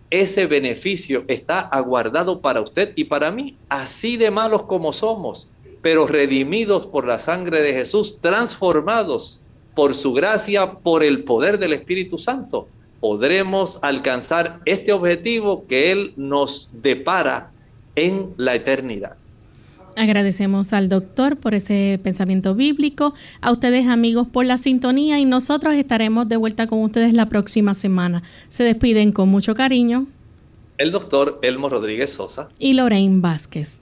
Ese 0.10 0.48
beneficio 0.48 1.24
está 1.28 1.60
aguardado 1.60 2.42
para 2.42 2.62
usted 2.62 2.92
y 2.96 3.06
para 3.06 3.30
mí, 3.30 3.58
así 3.70 4.18
de 4.18 4.32
malos 4.32 4.64
como 4.64 4.94
somos, 4.94 5.50
pero 5.82 6.08
redimidos 6.08 6.88
por 6.88 7.06
la 7.06 7.20
sangre 7.20 7.62
de 7.62 7.74
Jesús, 7.74 8.20
transformados 8.20 9.41
por 9.76 9.96
su 9.96 10.14
gracia, 10.14 10.74
por 10.74 11.04
el 11.04 11.24
poder 11.24 11.60
del 11.60 11.74
Espíritu 11.74 12.18
Santo, 12.18 12.68
podremos 13.00 13.80
alcanzar 13.82 14.62
este 14.66 14.94
objetivo 14.94 15.66
que 15.68 15.92
Él 15.92 16.14
nos 16.16 16.72
depara 16.82 17.52
en 17.96 18.34
la 18.38 18.56
eternidad. 18.56 19.18
Agradecemos 19.96 20.72
al 20.72 20.88
doctor 20.88 21.38
por 21.38 21.54
ese 21.54 22.00
pensamiento 22.02 22.56
bíblico, 22.56 23.14
a 23.42 23.52
ustedes 23.52 23.88
amigos 23.88 24.28
por 24.28 24.46
la 24.46 24.58
sintonía 24.58 25.20
y 25.20 25.26
nosotros 25.26 25.74
estaremos 25.74 26.30
de 26.30 26.38
vuelta 26.38 26.68
con 26.68 26.82
ustedes 26.82 27.14
la 27.14 27.28
próxima 27.28 27.74
semana. 27.74 28.24
Se 28.50 28.64
despiden 28.64 29.12
con 29.12 29.28
mucho 29.30 29.54
cariño. 29.54 30.08
El 30.78 30.92
doctor 30.92 31.40
Elmo 31.42 31.70
Rodríguez 31.70 32.12
Sosa 32.12 32.48
y 32.58 32.74
Lorraine 32.74 33.20
Vázquez. 33.20 33.82